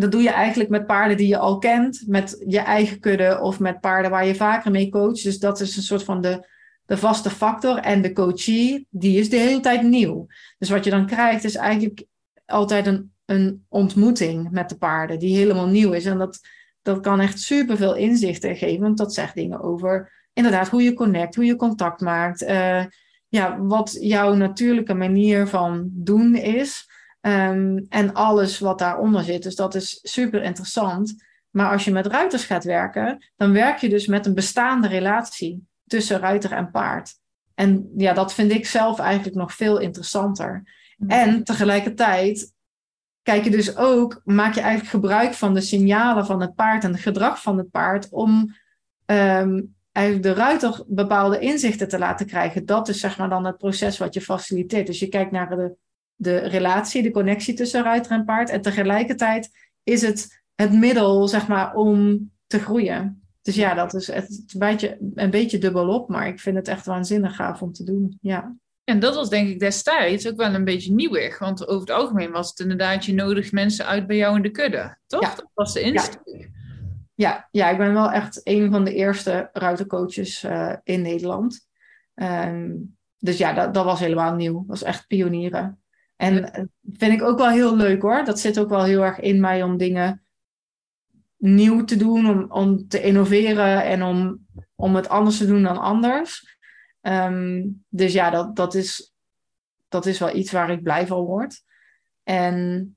[0.00, 3.60] dat doe je eigenlijk met paarden die je al kent, met je eigen kudde of
[3.60, 5.22] met paarden waar je vaker mee coacht.
[5.22, 6.48] Dus dat is een soort van de,
[6.86, 7.78] de vaste factor.
[7.78, 10.26] En de coachie, die is de hele tijd nieuw.
[10.58, 12.04] Dus wat je dan krijgt, is eigenlijk
[12.46, 16.04] altijd een, een ontmoeting met de paarden die helemaal nieuw is.
[16.04, 16.40] En dat,
[16.82, 21.34] dat kan echt superveel inzichten geven, want dat zegt dingen over inderdaad hoe je connect,
[21.34, 22.42] hoe je contact maakt.
[22.42, 22.84] eh,
[23.28, 26.88] ja, wat jouw natuurlijke manier van doen is.
[27.24, 29.42] Ehm, en alles wat daaronder zit.
[29.42, 31.24] Dus dat is super interessant.
[31.50, 35.66] Maar als je met ruiters gaat werken, dan werk je dus met een bestaande relatie
[35.86, 37.14] tussen ruiter en paard.
[37.54, 40.62] En ja, dat vind ik zelf eigenlijk nog veel interessanter.
[41.06, 42.52] En tegelijkertijd
[43.22, 46.92] kijk je dus ook, maak je eigenlijk gebruik van de signalen van het paard en
[46.92, 48.56] het gedrag van het paard om
[49.06, 49.60] ehm,
[49.92, 52.66] eigenlijk de ruiter bepaalde inzichten te laten krijgen.
[52.66, 54.86] Dat is zeg maar dan het proces wat je faciliteert.
[54.86, 55.76] Dus je kijkt naar de,
[56.14, 58.50] de relatie, de connectie tussen ruiter en paard.
[58.50, 59.50] En tegelijkertijd
[59.82, 63.22] is het het middel, zeg maar, om te groeien.
[63.42, 66.86] Dus ja, dat is het, een, beetje, een beetje dubbelop, maar ik vind het echt
[66.86, 68.18] waanzinnig gaaf om te doen.
[68.20, 68.56] Ja.
[68.84, 71.38] En dat was denk ik destijds ook wel een beetje nieuwig.
[71.38, 74.50] Want over het algemeen was het inderdaad, je nodigt mensen uit bij jou in de
[74.50, 74.96] kudde.
[75.06, 75.22] Toch?
[75.22, 75.34] Ja.
[75.34, 76.50] Dat was de insteek.
[77.14, 81.66] Ja, ja, ik ben wel echt een van de eerste ruitercoaches eh, in Nederland.
[82.14, 82.72] Ehm,
[83.18, 84.54] dus ja, dat, dat was helemaal nieuw.
[84.54, 85.83] Dat was echt pionieren.
[86.16, 86.50] En Ja.
[86.52, 88.24] eh, vind ik ook wel heel leuk hoor.
[88.24, 90.22] Dat zit ook wel heel erg in mij om dingen
[91.36, 95.78] nieuw te doen, om, om te innoveren en om, om het anders te doen dan
[95.78, 96.58] anders.
[97.00, 99.14] Ehm, dus ja, dat, dat, is,
[99.88, 101.62] dat is wel iets waar ik blij van word.
[102.22, 102.96] En,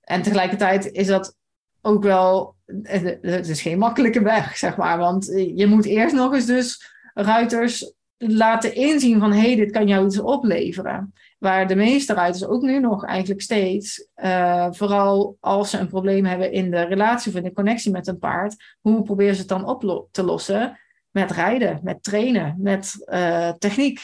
[0.00, 1.36] en tegelijkertijd is dat
[1.80, 4.98] ook wel, het het is geen makkelijke weg, zeg maar.
[4.98, 5.24] Want
[5.54, 10.06] je moet eerst nog eens dus ruiters laten inzien van, hé, hey, dit kan jou
[10.06, 11.12] iets opleveren.
[11.44, 16.24] Waar de meeste ruiters ook nu nog eigenlijk steeds, eh, vooral als ze een probleem
[16.24, 19.48] hebben in de relatie of in de connectie met een paard, hoe proberen ze het
[19.48, 20.78] dan op te lossen?
[21.10, 24.00] Met rijden, met trainen, met eh, techniek.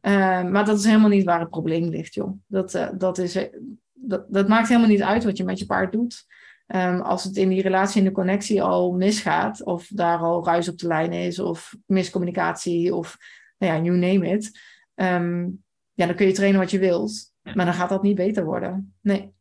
[0.00, 2.38] Eh, maar dat is helemaal niet waar het probleem ligt, joh.
[2.46, 3.38] Dat, dat, is,
[3.92, 6.24] dat, dat maakt helemaal niet uit wat je met je paard doet.
[6.66, 10.68] Ehm, als het in die relatie, in de connectie al misgaat, of daar al ruis
[10.68, 13.16] op de lijn is, of miscommunicatie, of
[13.58, 14.60] nou ja, you name it.
[14.94, 15.48] ehm,
[15.96, 18.94] ja, dan kun je trainen wat je wilt, maar dan gaat dat niet beter worden.
[19.00, 19.34] Nee.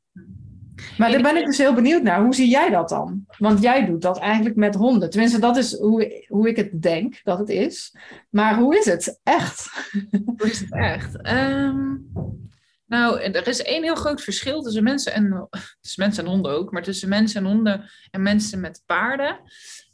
[0.98, 2.22] Maar daar ben ik dus heel benieuwd naar.
[2.24, 3.26] Hoe zie jij dat dan?
[3.38, 5.10] Want jij doet dat eigenlijk met honden.
[5.10, 7.96] Tenminste, dat is hoe, hoe ik het denk dat het is.
[8.30, 9.70] Maar hoe is het echt?
[10.26, 11.22] Hoe is het echt?
[11.22, 11.96] Ehm,
[12.86, 15.48] nou, er is één heel groot verschil tussen mensen en,
[15.82, 19.40] tussen mensen en honden ook, maar tussen mensen en honden en mensen met paarden.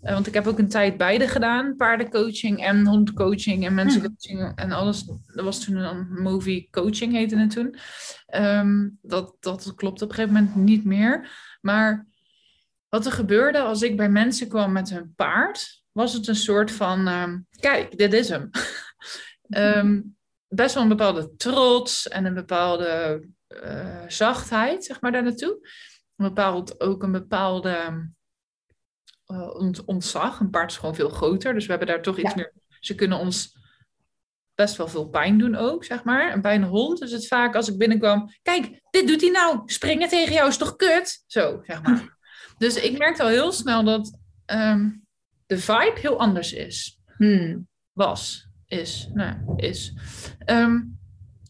[0.01, 4.71] Eh, want ik heb ook een tijd beide gedaan, paardencoaching en hondcoaching en mensencoaching en
[4.71, 5.05] alles.
[5.25, 7.75] Dat was toen een movie coaching heette het toen.
[8.25, 11.29] Ehm, dat, dat klopt op een gegeven moment niet meer.
[11.61, 12.07] Maar
[12.89, 16.71] wat er gebeurde als ik bij mensen kwam met hun paard, was het een soort
[16.71, 18.49] van, ehm, kijk, dit is hem.
[19.49, 19.99] Ehm,
[20.53, 25.57] best wel een bepaalde trots en een bepaalde eh, zachtheid, zeg maar, daar naartoe.
[26.15, 28.09] Een bepaald, ook een bepaalde
[29.53, 30.39] ont- ontzag.
[30.39, 32.35] Een paard is gewoon veel groter, dus we hebben daar toch iets Ja.
[32.35, 32.53] meer...
[32.79, 33.59] Ze kunnen ons
[34.55, 36.31] best wel veel pijn doen ook, zeg maar.
[36.31, 38.29] En bij een hond is het vaak als ik binnenkwam...
[38.41, 39.61] Kijk, dit doet hij nou.
[39.65, 41.23] Springen tegen jou is toch kut?
[41.27, 42.17] Zo, zeg maar.
[42.57, 44.89] dus ik merkte al heel snel dat ehm,
[45.45, 47.67] de vibe heel anders is Hmm.
[47.91, 49.93] was, is, nou, is.
[50.39, 50.79] Ehm,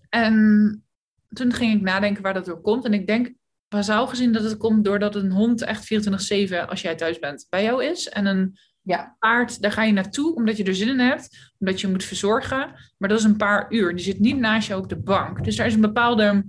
[0.10, 0.84] En
[1.30, 2.86] toen ging ik nadenken waar dat door komt.
[2.86, 3.34] En ik denk
[3.68, 7.64] bazaal gezien dat het komt doordat een hond echt 24-7 als jij thuis bent bij
[7.64, 8.10] jou is.
[8.10, 9.16] En een Ja.
[9.20, 11.52] paard, daar ga je naartoe omdat je er zin in hebt.
[11.60, 12.74] Omdat je moet verzorgen.
[12.98, 13.96] Maar dat is een paar uur.
[13.96, 15.44] Die zit niet naast jou op de bank.
[15.44, 16.46] Dus daar is een bepaalde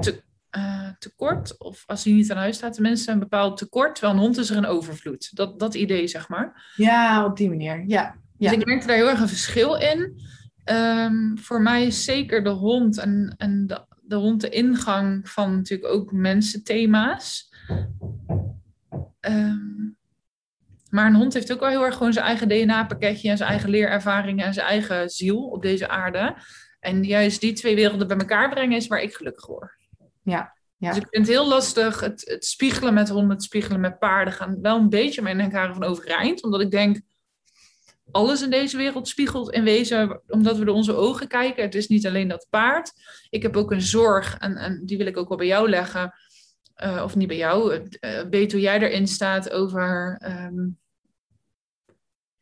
[0.00, 1.58] te- eh, tekort.
[1.58, 3.94] Of als hij niet aan huis staat, tenminste een bepaald tekort.
[3.94, 5.30] Terwijl een hond is er een overvloed.
[5.36, 6.72] Dat, dat idee, zeg maar.
[6.76, 7.84] ja, op die manier.
[7.86, 8.16] Ja.
[8.38, 8.50] Ja.
[8.50, 10.20] Dus ik merkte daar heel erg een verschil in.
[10.64, 15.56] Ehm, voor mij is zeker de hond en, en de, de hond de ingang van
[15.56, 17.52] natuurlijk ook mensenthema's.
[19.20, 19.78] Ehm,
[20.90, 23.70] maar een hond heeft ook wel heel erg gewoon zijn eigen DNA-pakketje en zijn eigen
[23.70, 26.36] leerervaringen en zijn eigen ziel op deze aarde.
[26.80, 29.70] En juist die twee werelden bij elkaar brengen is waar ik gelukkig word.
[30.22, 30.88] Ja, ja.
[30.88, 32.00] Dus ik vind het heel lastig.
[32.00, 35.74] Het, het spiegelen met honden, het spiegelen met paarden gaan wel een beetje mijn denkaren
[35.74, 36.42] van overeind.
[36.42, 37.00] Omdat ik denk,
[38.10, 41.62] alles in deze wereld spiegelt in wezen omdat we door onze ogen kijken.
[41.62, 42.92] Het is niet alleen dat paard.
[43.30, 46.12] Ik heb ook een zorg en, en die wil ik ook wel bij jou leggen.
[46.74, 47.88] Eh, of niet bij jou.
[48.00, 50.16] eh weet hoe jij erin staat over...
[50.20, 50.66] ehm,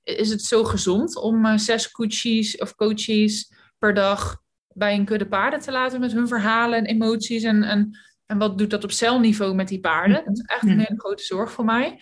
[0.03, 5.27] is het zo gezond om eh, zes coaches of coaches per dag bij een kudde
[5.29, 7.43] paarden te laten met hun verhalen en emoties?
[7.43, 10.25] En, en, en wat doet dat op celniveau met die paarden?
[10.25, 10.79] Dat is echt een Mhm.
[10.79, 12.01] hele grote zorg voor mij.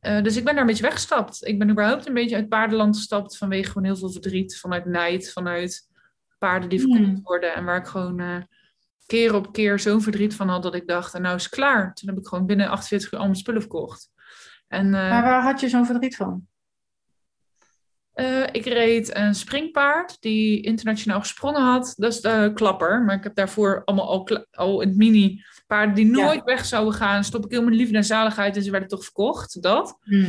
[0.00, 1.46] Eh, dus ik ben daar een beetje weggestapt.
[1.46, 5.32] Ik ben überhaupt een beetje uit paardenland gestapt vanwege gewoon heel veel verdriet, vanuit nijd,
[5.32, 5.88] vanuit
[6.38, 7.20] paarden die verkocht Hmm.
[7.22, 7.54] worden.
[7.54, 8.36] En waar ik gewoon eh,
[9.06, 11.94] keer op keer zo'n verdriet van had dat ik dacht, en nou is het klaar.
[11.94, 14.10] Toen heb ik gewoon binnen 48 uur al mijn spullen verkocht.
[14.68, 16.46] En eh, Maar waar had je zo'n verdriet van?
[18.16, 21.94] Eh, ik reed een springpaard die internationaal gesprongen had.
[21.96, 23.02] Dat is de klapper.
[23.02, 26.94] Maar ik heb daarvoor allemaal al, al in het mini paarden die nooit weg zouden
[26.94, 27.24] gaan.
[27.24, 29.62] Stop ik heel mijn liefde en zaligheid en ze werden toch verkocht.
[29.62, 29.98] Dat.
[30.00, 30.24] Hmm.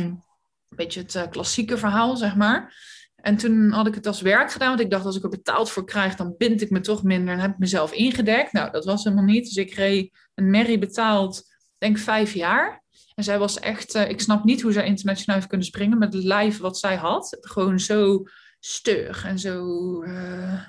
[0.68, 2.76] Een beetje het eh, klassieke verhaal, zeg maar.
[3.16, 5.70] En toen had ik het als werk gedaan, want ik dacht als ik er betaald
[5.70, 8.52] voor krijg, dan bind ik me toch minder en heb ik mezelf ingedekt.
[8.52, 9.44] Nou, dat was helemaal niet.
[9.44, 11.42] Dus ik reed een merrie betaald,
[11.78, 12.82] denk vijf jaar.
[13.18, 16.12] En zij was echt, eh, ik snap niet hoe zij internationaal heeft kunnen springen met
[16.14, 17.36] het lijf wat zij had.
[17.40, 18.22] Gewoon zo
[18.60, 19.62] stug en zo.
[20.02, 20.60] eh,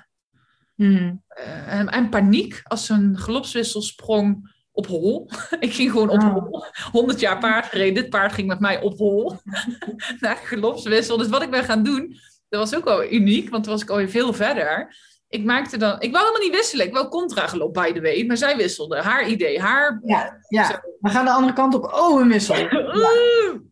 [0.74, 1.22] Hmm.
[1.28, 5.30] eh, en, en paniek als een galopswissel sprong op hol.
[5.60, 6.32] ik ging gewoon op Oh.
[6.32, 6.64] hol.
[6.92, 7.94] 100 jaar paard gereden.
[8.02, 9.32] Dit paard ging met mij op hol.
[10.20, 11.16] Naar galopswissel.
[11.16, 12.16] Dus wat ik ben gaan doen,
[12.48, 14.96] dat was ook wel uniek, want toen was ik alweer veel verder.
[15.30, 16.86] Ik maakte dan, ik wou helemaal niet wisselen.
[16.86, 18.24] Ik wou contra galop, by the way.
[18.26, 19.02] Maar zij wisselde.
[19.02, 20.66] Haar idee, haar Ja, ja.
[20.66, 20.74] Zo.
[21.00, 21.84] we gaan de andere kant op.
[21.84, 22.56] Oh, een wissel.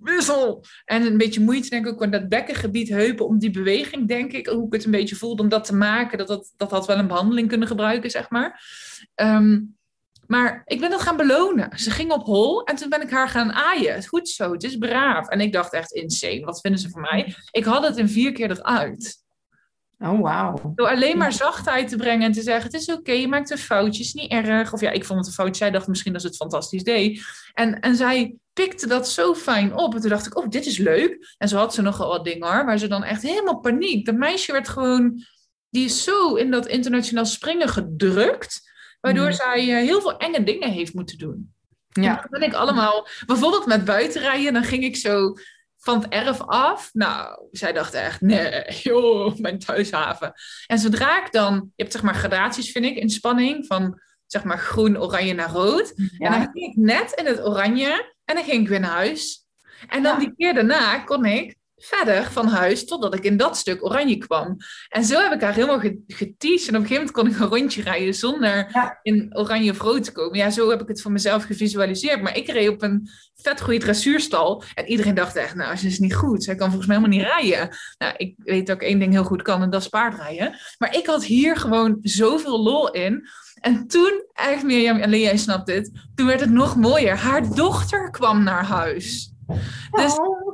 [0.01, 0.65] Wissel.
[0.85, 4.47] En een beetje moeite, denk ik, ook dat bekkengebied, heupen, om die beweging, denk ik,
[4.47, 6.19] hoe ik het een beetje voelde, om dat te maken.
[6.19, 8.63] Dat dat, dat had wel een behandeling kunnen gebruiken, zeg maar.
[9.15, 9.61] Ehm,
[10.27, 11.79] maar ik ben dat gaan belonen.
[11.79, 14.07] Ze ging op hol en toen ben ik haar gaan aaien.
[14.07, 15.29] Goed zo, het is braaf.
[15.29, 17.35] En ik dacht echt insane, wat vinden ze van mij?
[17.51, 19.27] Ik had het in vier keer eruit.
[19.99, 20.73] Oh, wauw.
[20.75, 23.59] Door alleen maar zachtheid te brengen en te zeggen: Het is oké, je maakt een
[23.59, 24.73] foutje, is niet erg.
[24.73, 25.55] Of ja, ik vond het een foutje.
[25.55, 27.23] Zij dacht misschien dat ze het fantastisch deed.
[27.55, 29.95] En, en zij pikte dat zo fijn op.
[29.95, 31.35] En toen dacht ik: Oh, dit is leuk.
[31.39, 34.07] En zo had ze nogal wat dingen hoor, waar ze dan echt helemaal paniek.
[34.07, 35.23] Dat meisje werd gewoon,
[35.71, 38.71] die is zo in dat internationaal springen gedrukt.
[39.01, 39.33] Waardoor Mm.
[39.33, 41.53] zij eh, heel veel enge dingen heeft moeten doen.
[41.89, 42.03] Ja.
[42.17, 45.35] En dat ben ik allemaal, bijvoorbeeld met buitenrijden, dan ging ik zo
[45.89, 46.91] van het erf af.
[46.93, 50.33] Nou, zij dachten echt, nee, joh, mijn thuishaven.
[50.67, 54.45] En zodra ik dan, je hebt zeg maar gradaties, vind ik, in spanning, van zeg
[54.45, 55.93] maar groen, oranje naar rood.
[55.97, 56.51] En dan Ja.
[56.53, 59.45] ging ik net in het oranje en dan ging ik weer naar huis.
[59.89, 60.19] En dan Ja.
[60.19, 64.57] die keer daarna kon ik verder van huis totdat ik in dat stuk oranje kwam.
[64.89, 66.69] En zo heb ik haar helemaal ge- geteased.
[66.69, 68.99] En op een gegeven moment kon ik een rondje rijden zonder Ja.
[69.03, 70.39] in oranje of rood te komen.
[70.39, 72.23] Ja, zo heb ik het voor mezelf gevisualiseerd.
[72.23, 74.63] Maar ik reed op een vet goede dressuurstal.
[74.75, 76.45] En iedereen dacht echt, nou, ze is niet goed.
[76.45, 77.77] Zij kan volgens mij helemaal niet rijden.
[77.99, 80.57] Nou, ik weet dat ik één ding heel goed kan en dat is paardrijden.
[80.79, 83.29] Maar ik had hier gewoon zoveel lol in.
[83.61, 87.17] En toen, echt Mirjam, alleen jij snapt dit, toen werd het nog mooier.
[87.17, 89.33] Haar dochter kwam naar huis.
[89.91, 90.48] Dus Oh.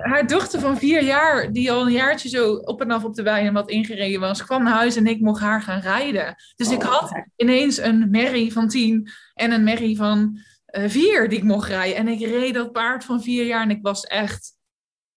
[0.00, 3.22] Haar dochter van vier jaar, die al een jaartje zo op en af op de
[3.22, 6.34] wei en wat ingereden was, kwam naar huis en ik mocht haar gaan rijden.
[6.56, 11.28] Dus ik Oh, had ineens een merrie van tien en een merrie van eh, vier
[11.28, 11.96] die ik mocht rijden.
[11.96, 14.52] En ik reed dat paard van vier jaar en ik was echt,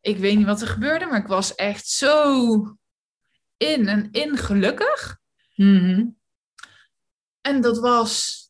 [0.01, 2.77] ik weet niet wat er gebeurde, maar ik was echt zo
[3.57, 5.17] in en in gelukkig.
[5.55, 6.05] Mhm.
[7.41, 8.43] En dat was,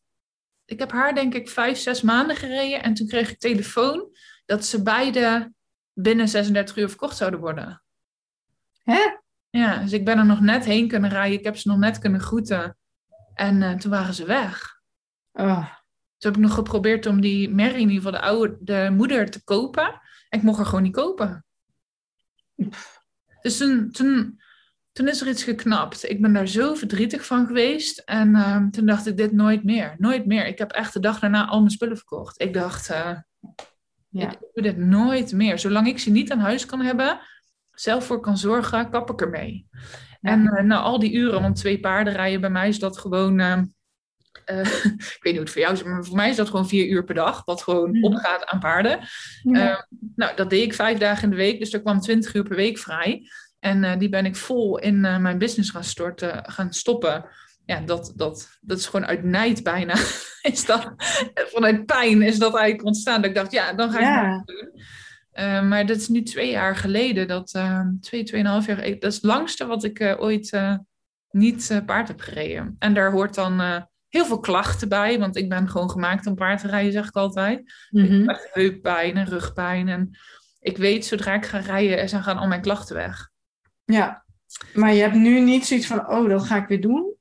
[0.64, 4.08] ik heb haar denk ik vijf, zes maanden gereden en toen kreeg ik telefoon
[4.46, 5.52] dat ze beide
[6.02, 7.82] binnen 36 uur verkocht zouden worden.
[8.82, 9.00] Hè?
[9.50, 11.38] Ja, dus ik ben er nog net heen kunnen rijden.
[11.38, 12.76] Ik heb ze nog net kunnen groeten.
[13.34, 14.80] En eh, toen waren ze weg.
[15.32, 15.66] Oh.
[16.18, 19.30] Toen heb ik nog geprobeerd om die Mary, in ieder geval de, oude, de moeder,
[19.30, 20.00] te kopen.
[20.28, 21.44] En ik mocht haar gewoon niet kopen.
[23.42, 24.40] Dus toen, toen
[24.92, 26.10] toen is er iets geknapt.
[26.10, 27.98] Ik ben daar zo verdrietig van geweest.
[27.98, 29.94] En ehm, toen dacht ik, dit nooit meer.
[29.98, 30.46] Nooit meer.
[30.46, 32.40] Ik heb echt de dag daarna al mijn spullen verkocht.
[32.40, 33.18] Ik dacht, uh,
[34.10, 34.32] ja.
[34.32, 35.58] ik doe dit nooit meer.
[35.58, 37.20] Zolang ik ze niet aan huis kan hebben,
[37.70, 39.66] zelf voor kan zorgen, kap ik ermee.
[40.20, 43.38] En uh, na al die uren, want twee paarden rijden bij mij is dat gewoon...
[43.38, 43.58] Uh,
[45.16, 46.86] ik weet niet hoe het voor jou is, maar voor mij is dat gewoon vier
[46.86, 48.98] uur per dag, wat gewoon opgaat aan paarden.
[49.42, 49.86] Ja.
[50.14, 52.56] nou, dat deed ik vijf dagen in de week, dus er kwam twintig uur per
[52.56, 53.30] week vrij.
[53.58, 57.24] En die ben ik vol in mijn business gaan storten, gaan stoppen.
[57.70, 59.94] Ja, dat, dat, dat is gewoon uit nijd bijna.
[60.52, 60.92] is dat,
[61.34, 63.20] vanuit pijn is dat eigenlijk ontstaan.
[63.20, 64.36] Dat ik dacht, ja, dan ga ik ja.
[64.36, 64.82] dat doen.
[65.34, 67.28] Uh, maar dat is nu twee jaar geleden.
[67.28, 67.60] Dat,
[68.00, 68.76] twee, tweeënhalf jaar.
[68.76, 70.60] Dat is het langste wat ik ooit
[71.30, 72.76] niet paard heb gereden.
[72.78, 73.60] En daar hoort dan
[74.08, 75.18] heel veel klachten bij.
[75.18, 77.72] Want ik ben gewoon gemaakt om paard te rijden, zeg ik altijd.
[77.90, 78.22] Mm -hmm.
[78.22, 79.88] Ik heb heuppijn en rugpijn.
[79.88, 80.18] En
[80.60, 83.30] ik weet, zodra ik ga rijden, dan gaan al mijn klachten weg.
[83.84, 84.24] Ja,
[84.74, 87.18] maar je hebt nu niet zoiets van, oh, dat ga ik weer doen?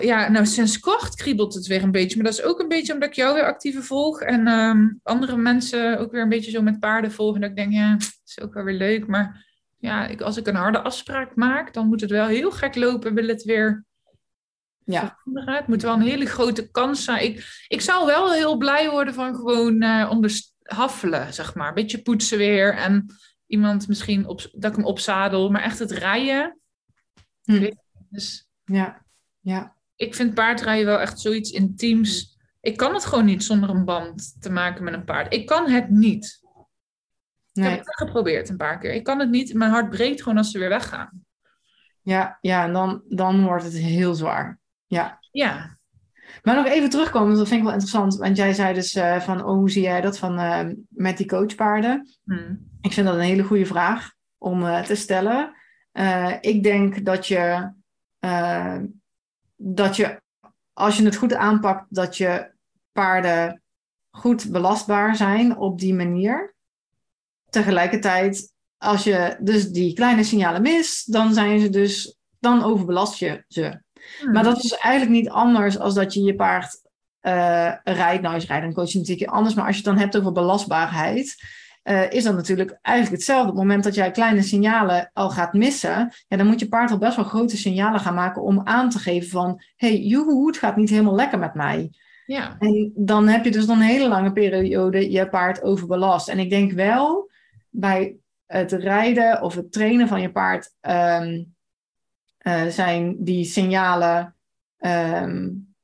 [0.00, 2.16] Ja, nou sinds kort kriebelt het weer een beetje.
[2.16, 4.20] Maar dat is ook een beetje omdat ik jou weer actiever volg.
[4.20, 7.40] En um, andere mensen ook weer een beetje zo met paarden volgen.
[7.40, 9.06] Dat ik denk, ja, dat is ook wel weer leuk.
[9.06, 9.46] Maar
[9.78, 13.14] ja, ik, als ik een harde afspraak maak, dan moet het wel heel gek lopen.
[13.14, 13.86] Wil het weer
[14.88, 15.18] ja.
[15.34, 17.24] Het moet wel een hele grote kans zijn.
[17.24, 21.68] Ik, ik zou wel heel blij worden van gewoon uh, onder haffelen, zeg maar.
[21.68, 22.74] Een beetje poetsen weer.
[22.74, 23.06] En
[23.46, 26.58] iemand misschien op, dat ik hem opzadel, maar echt het rijden.
[27.42, 27.70] Hm.
[28.08, 29.06] Dus ja,
[29.40, 29.76] ja.
[29.96, 32.38] Ik vind paardrijden wel echt zoiets intiems.
[32.60, 35.34] Ik kan het gewoon niet zonder een band te maken met een paard.
[35.34, 36.40] Ik kan het niet.
[37.52, 37.70] Nee.
[37.70, 38.92] Ik heb het geprobeerd een paar keer.
[38.92, 39.54] Ik kan het niet.
[39.54, 41.26] Mijn hart breekt gewoon als ze weer weggaan.
[42.02, 44.58] Ja, ja en dan, dan wordt het heel zwaar.
[44.86, 45.18] Ja.
[45.30, 45.76] Ja.
[46.42, 48.16] Maar nog even terugkomen, dat vind ik wel interessant.
[48.16, 51.26] Want jij zei dus uh, van, oh, hoe zie jij dat van, uh, met die
[51.26, 52.08] coachpaarden?
[52.24, 52.70] Hmm.
[52.80, 55.54] Ik vind dat een hele goede vraag om uh, te stellen.
[56.40, 57.72] ik denk dat je,
[59.60, 60.22] dat je,
[60.72, 62.50] als je het goed aanpakt, dat je
[62.92, 63.62] paarden
[64.10, 66.54] goed belastbaar zijn op die manier.
[67.50, 73.44] Tegelijkertijd, als je dus die kleine signalen mist, dan zijn ze dus, dan overbelast je
[73.48, 73.82] ze.
[74.20, 74.32] Hmm.
[74.32, 76.80] Maar dat is eigenlijk niet anders als dat je je paard
[77.22, 78.22] uh, rijdt.
[78.22, 81.36] Nou is rijden en coaching natuurlijk anders, maar als je het dan hebt over belastbaarheid,
[81.88, 83.50] uh, is dat natuurlijk eigenlijk hetzelfde.
[83.50, 86.90] Op het moment dat jij kleine signalen al gaat missen, ja, dan moet je paard
[86.90, 90.58] al best wel grote signalen gaan maken om aan te geven van, hey, joehoe, het
[90.58, 91.90] gaat niet helemaal lekker met mij.
[92.26, 92.56] Ja.
[92.58, 96.28] En dan heb je dus dan een hele lange periode je paard overbelast.
[96.28, 97.30] En ik denk wel
[97.70, 98.16] bij
[98.46, 101.54] het rijden of het trainen van je paard um,
[102.42, 104.34] uh, zijn die signalen.
[104.78, 105.74] Um,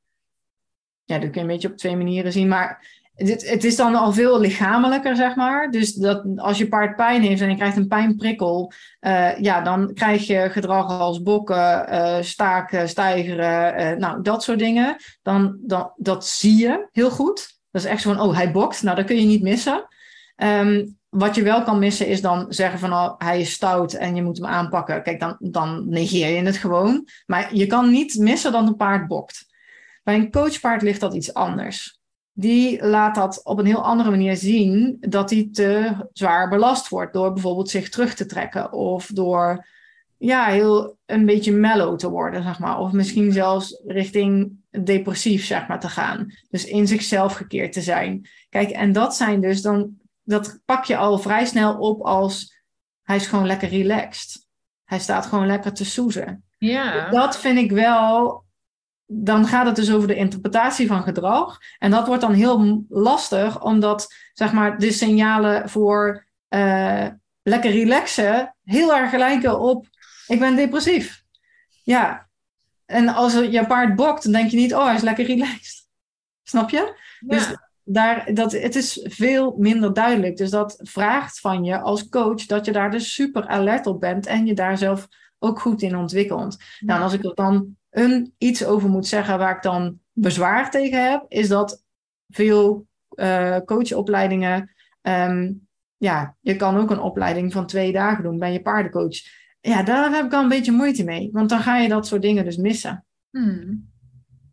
[1.05, 2.48] ja, dat kun je een beetje op twee manieren zien.
[2.48, 5.70] Maar het, is dan al veel lichamelijker, zeg maar.
[5.70, 9.95] Dus dat als je paard pijn heeft en je krijgt een pijnprikkel, uh, ja, dan
[9.95, 14.97] krijg je gedrag als bokken, uh, staken, stijgeren, nou, dat soort dingen.
[15.23, 17.59] Dan, dan, dat zie je heel goed.
[17.70, 18.82] Dat is echt zo van, oh, hij bokt.
[18.82, 19.89] Nou, dat kun je niet missen.
[20.36, 24.15] Um, wat je wel kan missen is dan zeggen van oh, hij is stout en
[24.16, 25.03] je moet hem aanpakken.
[25.03, 27.09] Kijk, dan, dan negeer je het gewoon.
[27.27, 29.47] Maar je kan niet missen dat een paard bokt.
[30.03, 32.01] Bij een coachpaard ligt dat iets anders.
[32.36, 37.12] Die laat dat op een heel andere manier zien dat hij te zwaar belast wordt
[37.12, 39.66] door bijvoorbeeld zich terug te trekken of door
[40.16, 42.78] ja, heel een beetje mellow te worden, zeg maar.
[42.78, 46.32] Of misschien zelfs richting depressief, zeg maar, te gaan.
[46.51, 48.28] Dus in zichzelf gekeerd te zijn.
[48.48, 52.62] Kijk, en dat zijn dus dan dat pak je al vrij snel op als
[53.02, 54.47] hij is gewoon lekker relaxed.
[54.85, 56.44] Hij staat gewoon lekker te soezen.
[56.59, 57.11] Ja.
[57.11, 58.44] Dat vind ik wel.
[59.06, 61.59] Dan gaat het dus over de interpretatie van gedrag.
[61.78, 67.06] En dat wordt dan heel lastig, omdat zeg maar, de signalen voor uh,
[67.43, 69.86] lekker relaxen heel erg lijken op:
[70.26, 71.22] ik ben depressief.
[71.82, 72.28] Ja.
[72.86, 75.89] En als je paard bokt, dan denk je niet: oh, hij is lekker relaxed.
[76.43, 76.98] Snap je?
[77.18, 77.36] Ja.
[77.36, 80.36] Dus daar, dat, het is veel minder duidelijk.
[80.36, 84.26] Dus dat vraagt van je als coach dat je daar dus super alert op bent
[84.26, 85.09] en je daar zelf
[85.39, 86.56] ook goed in ontwikkelt.
[86.81, 90.71] Nou, en als ik er dan een, iets over moet zeggen waar ik dan bezwaar
[90.71, 91.83] tegen heb, is dat
[92.29, 94.71] veel uh, coachopleidingen.
[95.03, 95.66] Um,
[95.97, 99.16] ja, je kan ook een opleiding van twee dagen doen bij je paardencoach.
[99.61, 102.23] Ja, daar heb ik al een beetje moeite mee, want dan ga je dat soort
[102.23, 103.05] dingen dus missen.
[103.31, 103.93] Hmm.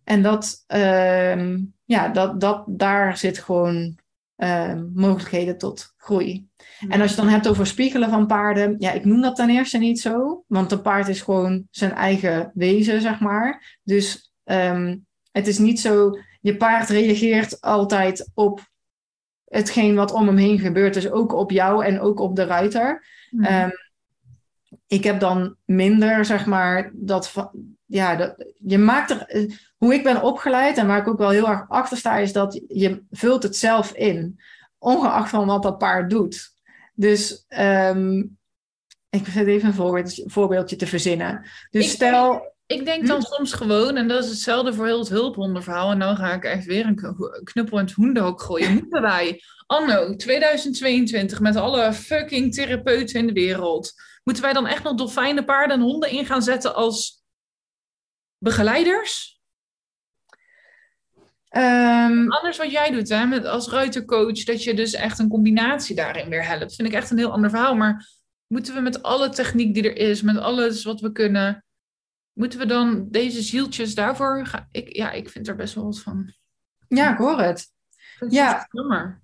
[0.04, 4.00] En dat, uh, ja, dat, dat, daar zit gewoon
[4.38, 6.48] uh, mogelijkheden tot groei.
[6.88, 9.78] En als je dan hebt over spiegelen van paarden, ja, ik noem dat ten eerste
[9.78, 13.80] niet zo, want een paard is gewoon zijn eigen wezen, zeg maar.
[13.84, 18.70] Dus um, het is niet zo, je paard reageert altijd op
[19.46, 23.06] hetgeen wat om hem heen gebeurt, dus ook op jou en ook op de ruiter.
[23.30, 23.46] Mm.
[23.46, 23.72] Um,
[24.88, 27.52] ik heb dan minder, zeg maar, dat van,
[27.86, 31.30] ja, dat, je maakt er, eh, hoe ik ben opgeleid en waar ik ook wel
[31.30, 34.40] heel erg achter sta, is dat je vult het zelf in,
[34.78, 36.51] ongeacht van wat dat paard doet.
[37.02, 38.38] Dus um,
[39.10, 41.50] ik zit even een voorbeeldje, voorbeeldje te verzinnen.
[41.70, 45.10] Dus Ik stel, Ik denk dan soms gewoon, en dat is hetzelfde voor heel het
[45.10, 46.96] hulphondenverhaal, en dan ga ik echt weer een
[47.44, 48.74] knuppel in het hoenderhok gooien.
[48.80, 54.84] Moeten wij anno 2022 met alle fucking therapeuten in de wereld, moeten wij dan echt
[54.84, 57.24] nog dolfijnen, paarden en honden in gaan zetten als
[58.38, 59.41] begeleiders?
[61.52, 65.96] Ehm, Anders wat jij doet hè, met, als ruitercoach, dat je dus echt een combinatie
[65.96, 66.76] daarin weer helpt.
[66.76, 67.76] Vind ik echt een heel ander verhaal.
[67.76, 68.08] Maar
[68.48, 71.66] moeten we met alle techniek die er is, met alles wat we kunnen,
[72.34, 74.68] moeten we dan deze zieltjes daarvoor gaan?
[74.72, 76.34] Ik, ja, ik vind er best wel wat van.
[76.88, 77.72] ja, ik hoor het.
[78.20, 78.68] Het Ja.
[78.72, 79.22] jammer.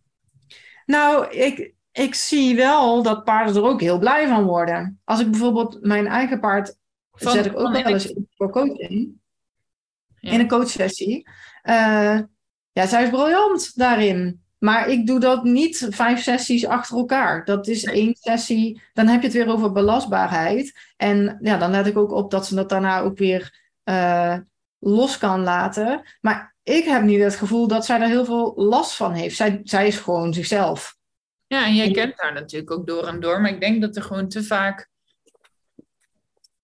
[0.86, 5.02] Nou, ik, ik zie wel dat paarden er ook heel blij van worden.
[5.04, 6.78] Als ik bijvoorbeeld mijn eigen paard
[7.12, 9.12] Van- zet ik ook wel eens voor coaching,
[10.20, 10.32] Ja.
[10.32, 11.28] in een coachsessie.
[11.68, 12.20] Eh,
[12.72, 14.42] ja, zij is briljant daarin.
[14.58, 17.46] Maar ik doe dat niet vijf sessies achter elkaar.
[17.46, 18.82] Dat is één sessie.
[18.94, 20.80] Dan heb je het weer over belastbaarheid.
[20.98, 24.38] En ja, dan let ik ook op dat ze dat daarna ook weer eh,
[24.80, 26.02] los kan laten.
[26.22, 29.36] Maar ik heb niet het gevoel dat zij er heel veel last van heeft.
[29.36, 30.98] Zij, zij is gewoon zichzelf.
[31.48, 33.42] Ja, en jij kent haar natuurlijk ook door en door.
[33.42, 34.90] Maar ik denk dat er gewoon te vaak.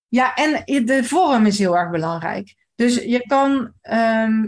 [0.08, 2.56] Ja, en de vorm is heel erg belangrijk.
[2.76, 4.46] Dus je kan, ehm,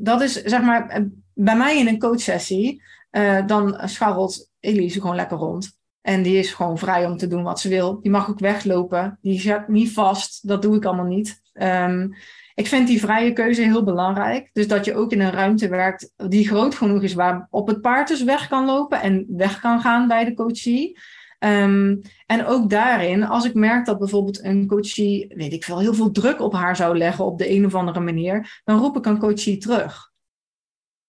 [0.00, 1.02] dat is zeg maar, eh,
[1.34, 5.80] bij mij in een coachsessie, eh, dan scharrelt Elise gewoon lekker rond.
[6.00, 8.00] En die is gewoon vrij om te doen wat ze wil.
[8.00, 9.18] Die mag ook weglopen.
[9.20, 10.48] Die zit niet vast.
[10.48, 11.40] Dat doe ik allemaal niet.
[11.52, 12.08] Ehm,
[12.54, 14.50] ik vind die vrije keuze heel belangrijk.
[14.52, 18.08] Dus dat je ook in een ruimte werkt die groot genoeg is waarop het paard
[18.08, 20.98] dus weg kan lopen en weg kan gaan bij de coachie.
[21.42, 21.96] Ehm,
[22.26, 26.10] en ook daarin, als ik merk dat bijvoorbeeld een coachie, weet ik veel, heel veel
[26.10, 29.18] druk op haar zou leggen op de een of andere manier, dan roep ik een
[29.18, 30.12] coachie terug.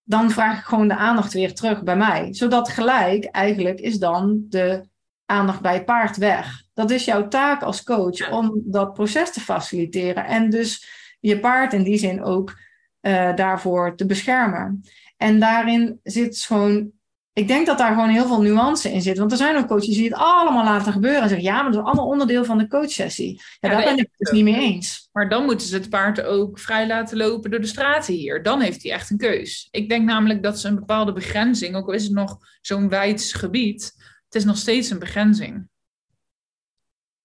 [0.03, 2.33] Dan vraag ik gewoon de aandacht weer terug bij mij.
[2.33, 4.87] Zodat gelijk eigenlijk is dan de
[5.25, 6.63] aandacht bij het paard weg.
[6.73, 10.25] Dat is jouw taak als coach om dat proces te faciliteren.
[10.25, 10.87] En dus
[11.19, 12.57] je paard in die zin ook
[12.99, 14.83] eh, daarvoor te beschermen.
[15.17, 16.91] En daarin zit gewoon
[17.33, 19.17] ik denk dat daar gewoon heel veel nuance in zit.
[19.17, 21.21] Want er zijn ook coaches die het allemaal laten gebeuren.
[21.21, 23.41] En zeggen, ja, maar dat is allemaal onderdeel van de coachsessie.
[23.59, 25.09] Ja, Ja, daar ben ik het dus niet mee eens.
[25.11, 28.43] Maar dan moeten ze het paard ook vrij laten lopen door de straten hier.
[28.43, 29.67] Dan heeft hij echt een keus.
[29.71, 33.33] Ik denk namelijk dat ze een bepaalde begrenzing, ook al is het nog zo'n wijd
[33.35, 33.83] gebied,
[34.25, 35.67] het is nog steeds een begrenzing.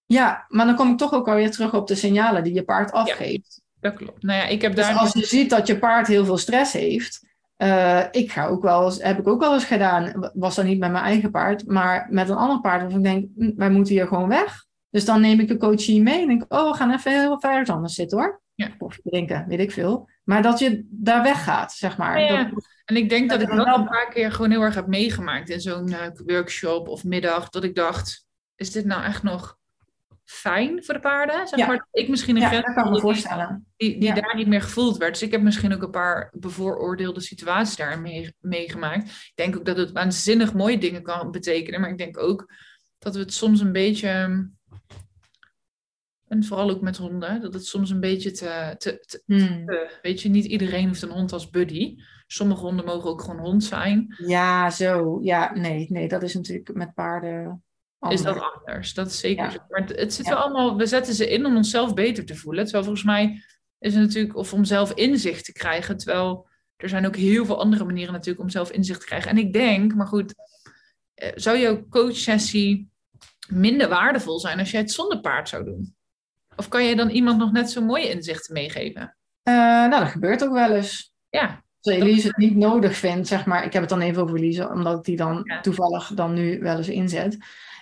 [0.07, 2.93] Ja, maar dan kom ik toch ook alweer terug op de signalen die je paard
[2.93, 3.63] afgeeft.
[3.81, 4.23] Dat klopt.
[4.23, 4.95] Nou ja, ik heb Dus daar.
[4.97, 7.28] als je ziet dat je paard heel veel stress heeft.
[7.59, 10.31] Eh, ik ga ook wel eens, heb ik ook wel eens gedaan.
[10.35, 12.81] Was dan niet met mijn eigen paard, maar met een ander paard.
[12.81, 14.65] Waarvan ik denk, hm, wij moeten hier gewoon weg.
[14.91, 17.51] Dus dan neem ik de coachie mee en denk, oh, we gaan even heel ver
[17.51, 18.41] ergens anders zitten hoor.
[18.55, 18.69] Ja.
[18.79, 20.09] Of drinken, weet ik veel.
[20.25, 22.21] Maar dat je daar weggaat, zeg maar.
[22.21, 24.63] Ja, Dat- En ik denk dat Dat ik dat wel- een paar keer gewoon heel
[24.63, 27.49] erg heb meegemaakt in zo'n eh, workshop of middag.
[27.49, 28.27] Dat ik dacht,
[28.57, 29.58] is dit nou echt nog
[30.31, 31.49] fijn voor de paarden?
[31.49, 31.67] Zeg Ja.
[31.67, 33.67] maar, dat ik misschien een ja, grens kan me voorstellen.
[33.77, 34.15] die, die Ja.
[34.15, 35.13] daar niet meer gevoeld werd.
[35.13, 39.09] Dus ik heb misschien ook een paar bevooroordeelde situaties daar mee, meegemaakt.
[39.09, 41.81] Ik denk ook dat het waanzinnig mooie dingen kan betekenen.
[41.81, 42.53] Maar ik denk ook
[42.99, 44.09] dat we het soms een beetje...
[44.09, 44.43] ehm,
[46.29, 47.41] En vooral ook met honden.
[47.41, 48.75] Dat het soms een beetje te...
[48.79, 49.67] te, te- Hmm.
[49.67, 51.97] te- weet je, niet iedereen heeft een hond als buddy.
[52.27, 54.15] Sommige honden mogen ook gewoon hond zijn.
[54.27, 55.19] Ja, zo.
[55.23, 57.63] Ja, nee, nee, dat is natuurlijk met paarden
[58.09, 58.95] Is dat anders.
[58.95, 59.51] Dat is zeker Ja.
[59.51, 59.59] zo.
[59.69, 60.33] Maar het, het zit Ja.
[60.33, 60.77] wel allemaal...
[60.77, 62.63] We zetten ze in om onszelf beter te voelen.
[62.65, 63.43] Terwijl volgens mij
[63.79, 64.37] is het natuurlijk...
[64.37, 65.97] Of om zelf inzicht te krijgen.
[65.97, 69.31] Terwijl er zijn ook heel veel andere manieren natuurlijk om zelf inzicht te krijgen.
[69.31, 70.35] En ik denk, maar goed...
[71.15, 72.91] eh, Zou jouw coachsessie
[73.49, 75.97] minder waardevol zijn als jij het zonder paard zou doen?
[76.57, 79.17] Of kan je dan iemand nog net zo mooie inzichten meegeven?
[79.43, 81.13] Eh, nou, dat gebeurt ook wel eens.
[81.31, 84.37] Ja, Als Elise het niet nodig vindt, zeg maar, ik heb het dan even over
[84.37, 85.61] Elise, omdat ik die dan Ja.
[85.61, 87.39] toevallig dan nu wel eens inzet.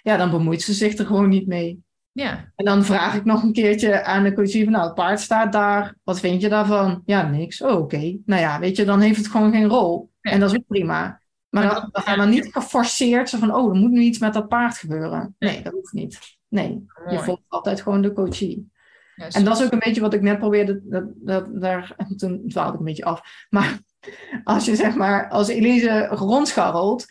[0.07, 1.83] Ja, dan bemoeit ze zich er gewoon niet mee.
[2.12, 5.20] ja, En dan vraag ik nog een keertje aan de coachie van, nou, het paard
[5.20, 5.95] staat daar.
[6.05, 7.03] Wat vind je daarvan?
[7.05, 7.62] Ja, niks.
[7.62, 8.19] Oh, oké.
[8.24, 10.11] Nou ja, weet je, dan heeft het gewoon geen rol.
[10.20, 11.20] En dat is ook prima.
[11.49, 12.28] Maar Maar dan, dan gaan we ja.
[12.28, 15.35] niet geforceerd zo van, oh, er moet nu iets met dat paard gebeuren.
[15.39, 16.20] Nee, dat hoeft niet.
[16.49, 18.70] Nee, je volgt altijd gewoon de coachie.
[19.15, 22.16] Ja, En dat is ook een beetje wat ik net probeerde, dat, dat, daar, en
[22.16, 23.47] toen dwaalde ik een beetje af.
[23.51, 23.78] Maar
[24.45, 27.07] als je zeg maar, als Elise rondscharrelt,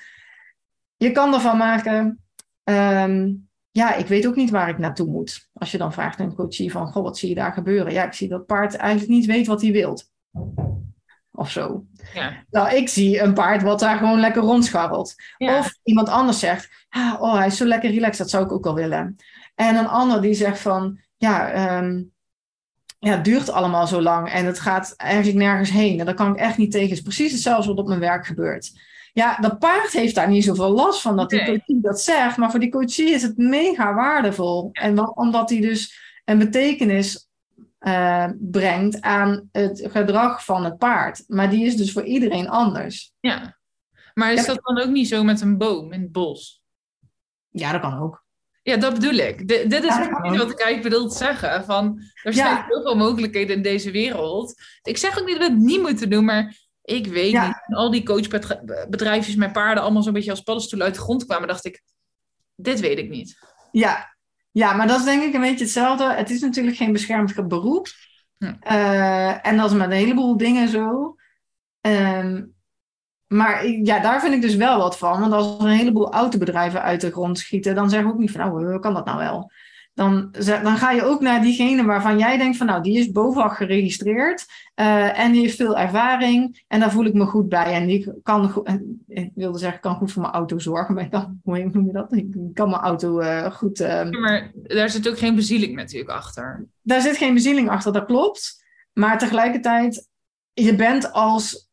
[0.95, 2.19] je kan ervan maken,
[2.65, 3.33] ehm,
[3.71, 5.49] ja, ik weet ook niet waar ik naartoe moet.
[5.53, 7.93] Als je dan vraagt aan een coachie van, goh, wat zie je daar gebeuren?
[7.93, 10.11] Ja, ik zie dat paard eigenlijk niet weet wat hij wilt.
[11.31, 11.85] Of zo.
[12.13, 12.43] ja.
[12.49, 15.15] Nou, ik zie een paard wat daar gewoon lekker rondscharrelt.
[15.37, 15.59] Ja.
[15.59, 18.63] Of iemand anders zegt, ah, oh, hij is zo lekker relaxed, dat zou ik ook
[18.63, 19.15] wel willen.
[19.55, 22.03] En een ander die zegt van, ja, ehm,
[22.99, 25.99] ja, het duurt allemaal zo lang en het gaat eigenlijk nergens heen.
[25.99, 26.87] En daar kan ik echt niet tegen.
[26.87, 28.71] Het is precies hetzelfde wat op mijn werk gebeurt.
[29.15, 31.47] Ja, dat paard heeft daar niet zoveel last van dat die Nee.
[31.47, 32.37] coachie dat zegt.
[32.37, 34.69] Maar voor die coachie is het mega waardevol.
[34.71, 37.29] En wel, omdat hij dus een betekenis
[37.79, 41.23] eh, brengt aan het gedrag van het paard.
[41.27, 43.13] Maar die is dus voor iedereen anders.
[43.19, 43.57] Ja.
[44.13, 44.53] Maar is Ja.
[44.53, 46.63] dat dan ook niet zo met een boom in het bos?
[47.49, 48.23] Ja, dat kan ook.
[48.63, 49.39] Ja, dat bedoel ik.
[49.41, 51.65] D- dit is Ja, wat ik eigenlijk bedoel te zeggen.
[51.65, 52.65] Van, er zijn Ja.
[52.69, 54.53] zoveel mogelijkheden in deze wereld.
[54.83, 56.55] Ik zeg ook niet dat we het niet moeten doen, maar
[56.85, 57.47] ik weet Ja.
[57.47, 57.77] niet.
[57.77, 61.65] Al die coachbedrijfjes met paarden allemaal zo'n beetje als paddenstoelen uit de grond kwamen, dacht
[61.65, 61.83] ik,
[62.55, 63.39] dit weet ik niet.
[63.71, 64.15] Ja.
[64.51, 66.13] ja, maar dat is denk ik een beetje hetzelfde.
[66.13, 67.87] Het is natuurlijk geen beschermd beroep.
[68.37, 68.53] Hm.
[68.59, 71.15] Eh, en dat is met een heleboel dingen zo.
[71.81, 72.43] Ehm,
[73.27, 75.19] maar ja, daar vind ik dus wel wat van.
[75.19, 78.31] Want als er een heleboel autobedrijven uit de grond schieten, dan zeg ik ook niet
[78.31, 79.51] van, nou, hoe kan dat nou wel?
[79.95, 83.57] Dan, dan ga je ook naar diegene waarvan jij denkt van, nou, die is BOVAG
[83.57, 87.73] geregistreerd eh, en die heeft veel ervaring en daar voel ik me goed bij.
[87.73, 88.75] En die kan, go- eh,
[89.07, 91.91] ik wilde zeggen, kan goed voor mijn auto zorgen, maar ik kan, hoe noem je
[91.91, 92.13] dat?
[92.13, 93.79] Ik kan mijn auto eh, goed...
[93.79, 96.65] eh, Ja, Maar daar zit ook geen bezieling natuurlijk achter.
[96.81, 98.63] daar zit geen bezieling achter, dat klopt.
[98.93, 100.07] Maar tegelijkertijd,
[100.53, 101.69] je bent als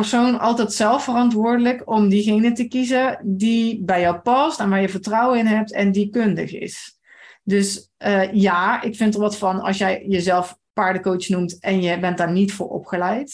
[0.00, 4.88] persoon altijd zelf verantwoordelijk om diegene te kiezen die bij jou past en waar je
[4.88, 6.98] vertrouwen in hebt en die kundig is.
[7.42, 11.98] Dus eh, ja, ik vind er wat van als jij jezelf paardencoach noemt en je
[11.98, 13.32] bent daar niet voor opgeleid.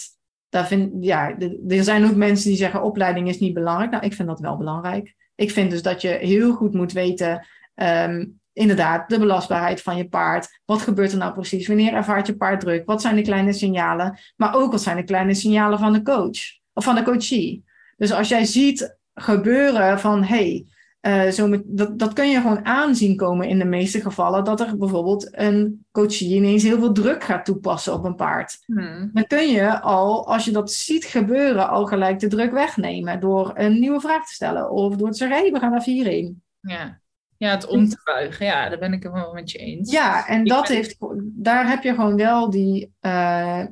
[0.48, 1.36] Daar vind, ja,
[1.68, 3.90] er zijn ook mensen die zeggen opleiding is niet belangrijk.
[3.90, 5.14] Nou, ik vind dat wel belangrijk.
[5.34, 8.24] Ik vind dus dat je heel goed moet weten ehm,
[8.54, 10.60] inderdaad, de belastbaarheid van je paard.
[10.64, 11.66] Wat gebeurt er nou precies?
[11.66, 12.86] Wanneer ervaart je paard druk?
[12.86, 14.18] Wat zijn de kleine signalen?
[14.36, 16.38] Maar ook wat zijn de kleine signalen van de coach
[16.72, 17.64] of van de coachie?
[17.96, 20.66] Dus als jij ziet gebeuren van hey,
[21.04, 24.60] eh, zo met, dat, dat kun je gewoon aanzien komen in de meeste gevallen, dat
[24.60, 28.58] er bijvoorbeeld een coachie ineens heel veel druk gaat toepassen op een paard.
[28.66, 29.10] Hmm.
[29.12, 33.52] Dan kun je al, als je dat ziet gebeuren, al gelijk de druk wegnemen door
[33.54, 36.42] een nieuwe vraag te stellen of door te zeggen, hey, we gaan naar vier heen.
[36.60, 37.00] Ja.
[37.44, 38.46] Ja, het om te buigen.
[38.46, 39.90] Ja, daar ben ik het wel met je eens.
[39.90, 43.64] Ja, en Ik dat ben- heeft, daar heb je gewoon wel die, eh,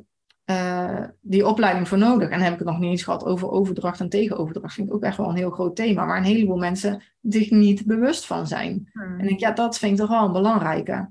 [0.45, 2.29] eh, die opleiding voor nodig.
[2.29, 4.75] En dan heb ik het nog niet eens gehad over overdracht en tegenoverdracht.
[4.75, 7.87] Vind ik ook echt wel een heel groot thema, waar een heleboel mensen zich niet
[7.87, 8.91] bewust van zijn.
[8.93, 9.21] Hmm.
[9.21, 11.11] En ik ja, dat vind ik toch wel een belangrijke.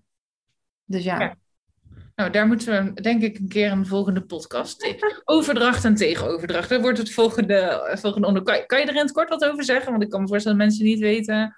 [0.86, 1.20] Dus ja.
[1.20, 1.36] Ja.
[2.16, 4.96] Nou, daar moeten we denk ik een keer een volgende podcast.
[5.26, 6.70] Overdracht en tegenoverdracht.
[6.70, 8.58] Dat wordt het volgende, eh, volgende onderwerp.
[8.58, 9.92] Kan, kan je er in het kort wat over zeggen?
[9.92, 11.56] Want ik kan me voorstellen dat mensen niet weten.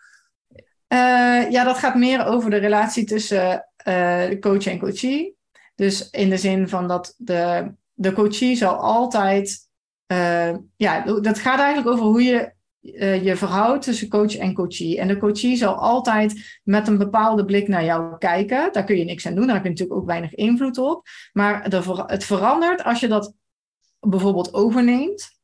[0.94, 5.36] Eh, ja, dat gaat meer over de relatie tussen eh, coach en coachee.
[5.76, 9.70] Dus in de zin van dat de, de coachee zal altijd.
[10.06, 12.52] eh, ja, dat gaat eigenlijk over hoe je
[13.24, 15.00] je verhoudt tussen coach en coachee.
[15.00, 18.74] En de coachee zal altijd met een bepaalde blik naar jou kijken.
[18.74, 21.08] Daar kun je niks aan doen, daar heb je natuurlijk ook weinig invloed op.
[21.32, 21.64] Maar
[22.08, 23.34] het verandert als je dat
[24.00, 25.42] bijvoorbeeld overneemt.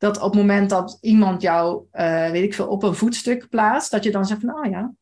[0.00, 3.90] Dat op het moment dat iemand jou, eh, weet ik veel, op een voetstuk plaatst,
[3.90, 4.92] dat je dan zegt van, oh ja,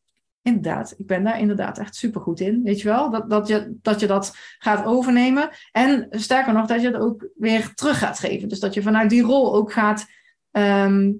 [0.41, 3.09] inderdaad, ik ben daar inderdaad echt supergoed in, weet je wel?
[3.09, 5.49] Dat, dat, je, dat je dat gaat overnemen.
[5.71, 8.49] En sterker nog, dat je het ook weer terug gaat geven.
[8.49, 10.05] Dus dat je vanuit die rol ook gaat,
[10.51, 11.11] ehm,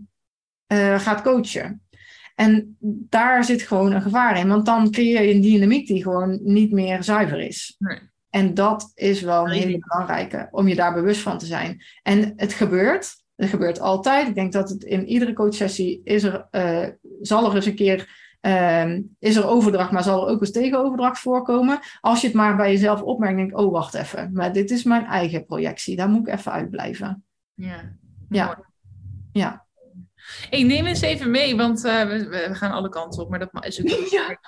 [0.67, 1.81] eh, gaat coachen.
[2.35, 2.77] En
[3.09, 6.71] daar zit gewoon een gevaar in, want dan creëer je een dynamiek die gewoon niet
[6.71, 7.75] meer zuiver is.
[7.77, 7.99] Nee.
[8.29, 11.83] En dat is wel een hele belangrijke, om je daar bewust van te zijn.
[12.03, 14.27] En het gebeurt, het gebeurt altijd.
[14.27, 16.87] Ik denk dat het in iedere coachsessie is er, eh,
[17.21, 21.19] zal er eens een keer, ehm, is er overdracht, maar zal er ook eens tegenoverdracht
[21.19, 21.79] voorkomen.
[22.01, 25.05] Als je het maar bij jezelf opmerkt, denk oh wacht even, maar dit is mijn
[25.05, 27.23] eigen projectie, daar moet ik even uitblijven.
[27.53, 27.95] Ja.
[28.29, 28.65] Ja.
[29.31, 29.67] Ja.
[30.49, 33.65] Hey, neem eens even mee, want eh, we, we gaan alle kanten op, maar dat
[33.65, 33.87] is ook.
[34.11, 34.39] Ja.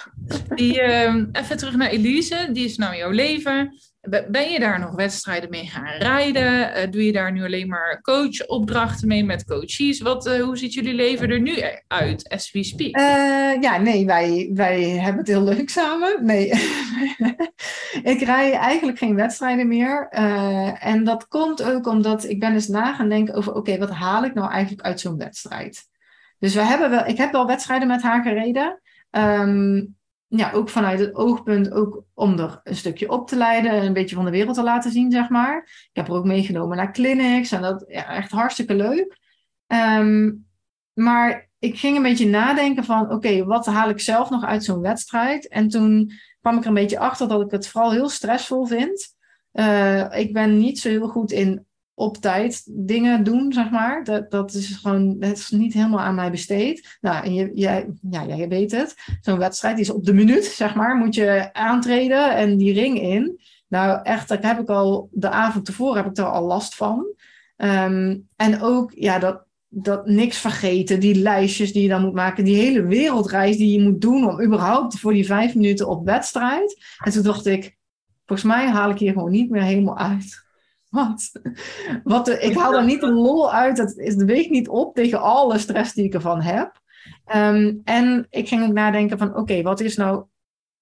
[0.56, 3.80] Die, ehm, even terug naar Elise, die is nou jouw leven.
[4.02, 6.74] Be- Ben je daar nog wedstrijden mee gaan rijden?
[6.74, 10.02] Eh, doe je daar nu alleen maar coachopdrachten mee met coaches?
[10.02, 11.54] Wat, eh, hoe ziet jullie leven er nu
[11.88, 13.00] uit, as we speak?
[13.62, 16.26] Ja, nee, wij, wij hebben het heel leuk samen.
[16.26, 16.48] Nee,
[18.14, 20.08] ik rij eigenlijk geen wedstrijden meer.
[20.80, 24.24] En dat komt ook omdat ik ben eens na gaan denken over, oké, wat haal
[24.24, 25.71] ik nou eigenlijk uit zo'n wedstrijd?
[26.42, 28.82] Dus we hebben wel, ik heb wel wedstrijden met haar gereden.
[29.10, 29.86] Ehm,
[30.28, 33.94] ja, ook vanuit het oogpunt ook om er een stukje op te leiden en een
[33.94, 35.58] beetje van de wereld te laten zien, zeg maar.
[35.64, 39.18] Ik heb er ook meegenomen naar clinics en dat ja, echt hartstikke leuk.
[39.68, 40.32] Ehm,
[40.94, 44.82] maar ik ging een beetje nadenken van, oké, wat haal ik zelf nog uit zo'n
[44.82, 45.48] wedstrijd?
[45.48, 49.16] En toen kwam ik er een beetje achter dat ik het vooral heel stressvol vind.
[49.52, 54.04] Eh, ik ben niet zo heel goed in op tijd dingen doen, zeg maar.
[54.04, 56.98] Dat, dat is gewoon, dat is niet helemaal aan mij besteed.
[57.02, 58.96] Nou, en je, jij, ja, jij weet het.
[59.22, 63.02] Zo'n wedstrijd die is op de minuut, zeg maar, moet je aantreden en die ring
[63.02, 63.40] in.
[63.68, 67.06] Nou, echt, daar heb ik al de avond tevoren heb ik er al last van.
[67.56, 72.44] Ehm, en ook, ja, dat, dat niks vergeten, die lijstjes die je dan moet maken,
[72.44, 76.84] die hele wereldreis die je moet doen om überhaupt voor die vijf minuten op wedstrijd.
[77.04, 77.78] En toen dacht ik,
[78.26, 80.50] volgens mij haal ik hier gewoon niet meer helemaal uit.
[80.92, 81.32] Wat?
[82.04, 83.78] Wat ik haal er niet de lol uit.
[83.78, 86.82] Dat is de weeg niet op tegen alle stress die ik ervan heb.
[87.26, 90.26] Ehm, en ik ging ook nadenken van oké, wat is nou,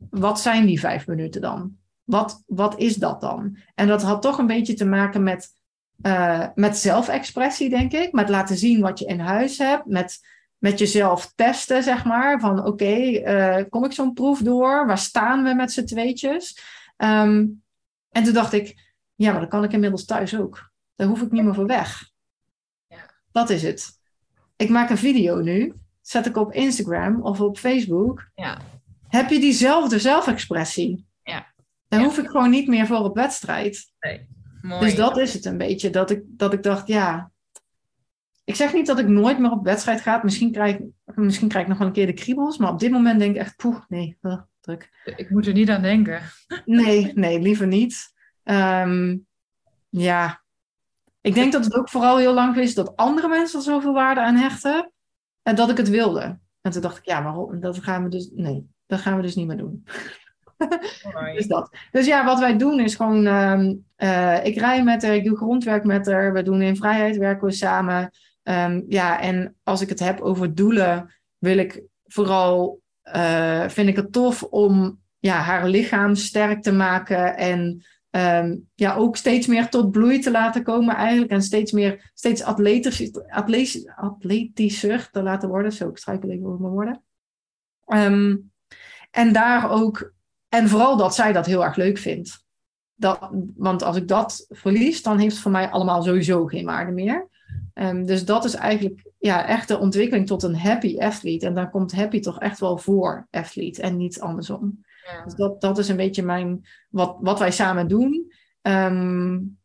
[0.09, 1.77] wat zijn die vijf minuten dan?
[2.03, 3.57] Wat, wat is dat dan?
[3.75, 5.49] En dat had toch een beetje te maken met,
[6.01, 8.11] uh, met zelfexpressie, denk ik.
[8.11, 9.85] Met laten zien wat je in huis hebt.
[9.85, 10.19] Met,
[10.57, 12.39] met jezelf testen, zeg maar.
[12.39, 14.87] Van oké, eh, kom ik zo'n proef door?
[14.87, 16.59] Waar staan we met z'n tweetjes?
[16.97, 17.45] Ehm,
[18.09, 18.88] en toen dacht ik,
[19.19, 20.71] ja, maar dat kan ik inmiddels thuis ook.
[20.95, 22.09] Daar hoef ik niet meer voor weg.
[22.87, 23.09] Ja.
[23.31, 23.99] Dat is het.
[24.55, 28.29] Ik maak een video nu, zet ik op Instagram of op Facebook.
[28.35, 28.61] Ja.
[29.07, 31.05] Heb je diezelfde zelfexpressie?
[31.23, 31.53] Ja.
[31.87, 33.91] Daar hoef ik gewoon niet meer voor op wedstrijd.
[33.99, 34.27] Nee.
[34.61, 34.85] Mooi.
[34.85, 35.89] Dus dat is het een beetje.
[35.89, 37.31] Dat ik, dat ik dacht, ja.
[38.43, 40.19] Ik zeg niet dat ik nooit meer op wedstrijd ga.
[40.23, 40.77] Misschien krijg,
[41.15, 42.57] misschien krijg ik nog wel een keer de kriebels.
[42.57, 44.17] Maar op dit moment denk ik echt, poeh, nee,
[44.61, 44.89] druk.
[45.15, 46.21] Ik moet er niet aan denken.
[46.65, 48.17] Nee, nee, liever niet.
[48.43, 49.17] Ehm,
[49.89, 50.43] ja,
[51.21, 54.21] ik denk dat het ook vooral heel lang is dat andere mensen er zoveel waarde
[54.21, 54.91] aan hechten.
[55.43, 56.39] En dat ik het wilde.
[56.61, 57.59] En toen dacht ik, ja, waarom?
[57.59, 59.85] Dat gaan we dus, nee, dat gaan we dus niet meer doen.
[61.35, 61.75] dus dat.
[61.91, 65.37] Dus ja, wat wij doen is gewoon, ehm, eh, ik rij met haar, ik doe
[65.37, 68.11] grondwerk met haar, we doen in vrijheid, werken we samen.
[68.43, 72.81] Um, ja, en als ik het heb over doelen, wil ik vooral,
[73.15, 78.95] uh, vind ik het tof om ja, haar lichaam sterk te maken en Ehm, ja,
[78.95, 81.31] ook steeds meer tot bloei te laten komen eigenlijk.
[81.31, 85.71] En steeds meer, steeds atletisch, atletisch, atletischer te laten worden.
[85.71, 87.03] Zo, ik struikel even over mijn woorden.
[87.85, 88.37] Ehm,
[89.11, 90.13] en daar ook,
[90.49, 92.45] en vooral dat zij dat heel erg leuk vindt.
[92.95, 96.91] Dat, want als ik dat verlies, dan heeft het voor mij allemaal sowieso geen waarde
[96.91, 97.27] meer.
[97.73, 101.45] Um, dus dat is eigenlijk ja, echt de ontwikkeling tot een happy athlete.
[101.45, 104.83] En daar komt happy toch echt wel voor athlete en niet andersom.
[105.23, 108.33] Dus dat, dat is een beetje mijn, wat, wat wij samen doen.
[108.61, 109.57] Um,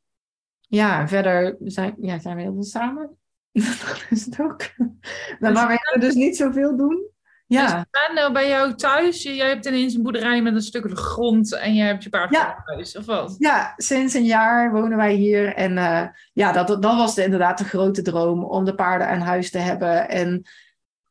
[0.61, 3.17] ja, verder zijn, ja, zijn we heel veel samen.
[3.53, 4.63] dat is het ook.
[5.41, 7.13] maar wij hebben dus niet zoveel doen.
[7.47, 7.87] Ja.
[7.91, 11.75] Dus nou bij jou thuis, jij hebt ineens een boerderij met een stuk grond en
[11.75, 12.63] jij hebt je paard ja.
[12.65, 13.35] thuis, of wat?
[13.39, 15.55] Ja, sinds een jaar wonen wij hier.
[15.55, 19.21] En uh, ja, dat, dat was de, inderdaad de grote droom om de paarden aan
[19.21, 20.09] huis te hebben.
[20.09, 20.43] En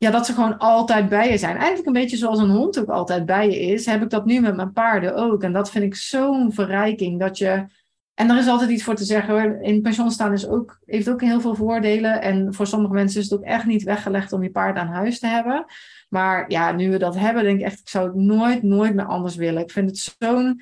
[0.03, 1.55] ja, dat ze gewoon altijd bij je zijn.
[1.55, 4.39] Eigenlijk een beetje zoals een hond ook altijd bij je is, heb ik dat nu
[4.39, 5.43] met mijn paarden ook.
[5.43, 7.65] En dat vind ik zo'n verrijking dat je.
[8.13, 9.61] En er is altijd iets voor te zeggen.
[9.61, 12.21] In pensioen staan is ook, heeft ook heel veel voordelen.
[12.21, 15.19] En voor sommige mensen is het ook echt niet weggelegd om je paard aan huis
[15.19, 15.65] te hebben.
[16.09, 19.05] Maar ja, nu we dat hebben, denk ik echt, ik zou het nooit, nooit meer
[19.05, 19.61] anders willen.
[19.61, 20.61] Ik vind het zo'n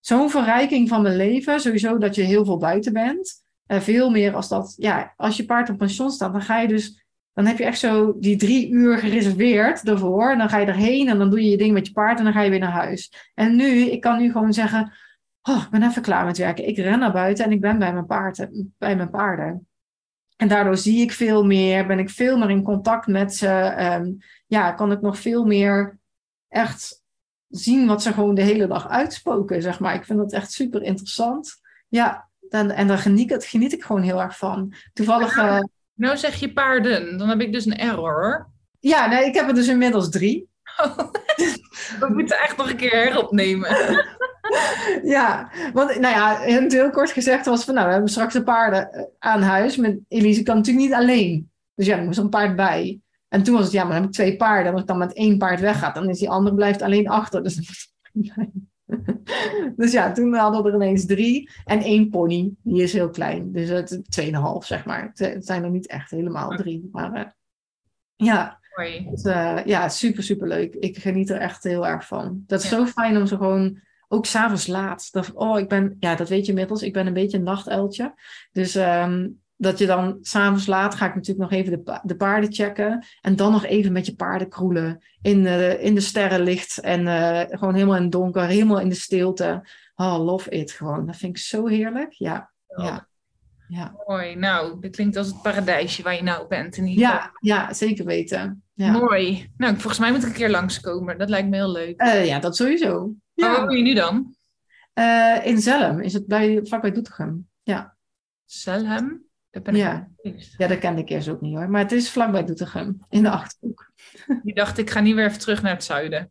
[0.00, 1.60] zo'n verrijking van mijn leven.
[1.60, 3.40] Sowieso dat je heel veel buiten bent.
[3.66, 6.68] En veel meer als dat, ja, als je paard op pensioen staat, dan ga je
[6.68, 7.01] dus
[7.32, 10.30] dan heb je echt zo die drie uur gereserveerd daarvoor.
[10.30, 12.24] En dan ga je erheen en dan doe je je ding met je paard en
[12.24, 13.30] dan ga je weer naar huis.
[13.34, 14.92] En nu, ik kan nu gewoon zeggen,
[15.42, 16.68] oh, ik ben even klaar met werken.
[16.68, 18.48] Ik ren naar buiten en ik ben bij mijn, paard,
[18.78, 19.66] bij mijn paarden.
[20.36, 23.74] En daardoor zie ik veel meer, ben ik veel meer in contact met ze.
[24.00, 25.98] Um, ja, kan ik nog veel meer
[26.48, 27.02] echt
[27.48, 29.94] zien wat ze gewoon de hele dag uitspoken, zeg maar.
[29.94, 31.60] Ik vind dat echt super interessant.
[31.88, 34.74] Ja, en, en daar geniet, geniet ik gewoon heel erg van.
[34.92, 35.36] Toevallig...
[35.36, 35.60] Uh,
[35.94, 38.50] nou zeg je paarden, dan heb ik dus een error.
[38.80, 40.48] Ja, nee, ik heb er dus inmiddels drie.
[42.00, 43.70] We moeten echt nog een keer heropnemen.
[45.16, 46.38] ja, want nou ja,
[46.68, 49.76] heel kort gezegd was van nou, we hebben straks de paarden eh, aan huis.
[49.76, 51.50] Met Elise kan natuurlijk niet alleen.
[51.74, 53.00] Dus ja, er moest een paard bij.
[53.28, 54.72] En toen was het, ja, maar dan heb ik twee paarden.
[54.72, 57.42] Als ik dan met één paard weggaat, dan is die andere blijft alleen achter.
[57.42, 57.58] Dus
[59.76, 61.50] dus ja, toen hadden we er ineens drie.
[61.64, 63.52] En één pony, die is heel klein.
[63.52, 65.10] Dus het tweeënhalf, zeg maar.
[65.14, 66.88] Het zijn er niet echt helemaal drie.
[66.92, 67.24] Maar uh,
[68.16, 68.60] ja,
[69.10, 70.74] dus, uh, ja, super, super leuk.
[70.74, 72.42] Ik geniet er echt heel erg van.
[72.46, 75.12] Dat is zo fijn om ze gewoon, ook s'avonds laat.
[75.12, 76.82] Dat, oh, ik ben, ja, dat weet je inmiddels.
[76.82, 78.14] Ik ben een beetje een nachtuiltje.
[78.52, 82.52] Dus um, dat je dan s'avonds laat ga ik natuurlijk nog even de, de, paarden
[82.52, 83.04] checken.
[83.20, 85.02] En dan nog even met je paarden kroelen.
[85.20, 86.78] In, de, in de sterrenlicht.
[86.78, 88.46] En uh, gewoon helemaal in het donker.
[88.46, 89.68] Helemaal in de stilte.
[89.94, 91.06] Oh, love it gewoon.
[91.06, 92.12] Dat vind ik zo heerlijk.
[92.12, 93.08] Ja, ja.
[93.68, 93.94] ja.
[94.06, 94.36] Mooi.
[94.36, 96.76] Nou, dit klinkt als het paradijsje waar je nou bent.
[96.76, 98.62] In ja, ja, zeker weten.
[98.72, 98.90] Ja.
[98.90, 99.50] Mooi.
[99.56, 101.18] Nou, volgens mij moet ik een keer langskomen.
[101.18, 102.02] Dat lijkt me heel leuk.
[102.02, 103.14] Uh, ja, dat sowieso.
[103.34, 103.52] Ja.
[103.52, 104.34] waar woon je nu dan?
[105.44, 106.00] In Zelm.
[106.00, 107.48] Is het bij, vlak bij Doetinchem.
[107.62, 107.96] Ja.
[108.46, 109.30] Selhem?
[109.52, 110.08] Dat ben ik Ja.
[110.56, 111.70] Ja, dat kende ik eerst ook niet hoor.
[111.70, 113.92] Maar het is vlakbij Doetinchem, in de Achterhoek.
[114.42, 116.30] Die dacht, ik ga niet weer even terug naar het zuiden.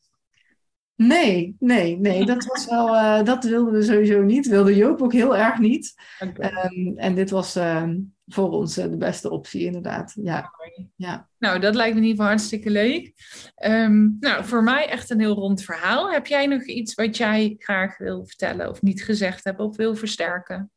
[0.95, 2.25] Nee, nee, nee.
[2.25, 4.47] Dat was wel, eh, dat wilden we sowieso niet.
[4.47, 5.93] Wilde Joop ook heel erg niet.
[6.19, 10.13] Ehm, en dit was ehm, voor ons eh, de beste optie, inderdaad.
[10.21, 10.51] Ja,
[10.95, 11.29] ja.
[11.37, 13.13] Nou, dat lijkt me in ieder geval hartstikke leuk.
[13.55, 16.11] Ehm, nou, voor mij echt een heel rond verhaal.
[16.11, 19.95] Heb jij nog iets wat jij graag wil vertellen of niet gezegd hebt of wil
[19.95, 20.71] versterken?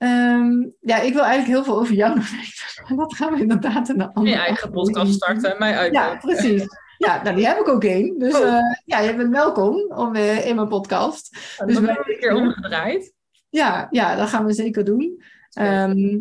[0.00, 2.84] Ehm, ja, ik wil eigenlijk heel veel over jou nog weten.
[2.88, 5.92] Maar dat gaan we inderdaad in een andere Je eigen podcast starten en mij uit.
[5.92, 6.64] Ja, precies.
[6.98, 8.18] Ja, nou, die heb ik ook één.
[8.18, 8.46] Dus Oh.
[8.46, 11.30] eh, ja, je bent welkom om, eh, in mijn podcast.
[11.30, 13.12] Dus Dus we hebben een keer omgedraaid.
[13.48, 15.22] Ja, ja, dat gaan we zeker doen.
[15.52, 16.18] Ehm,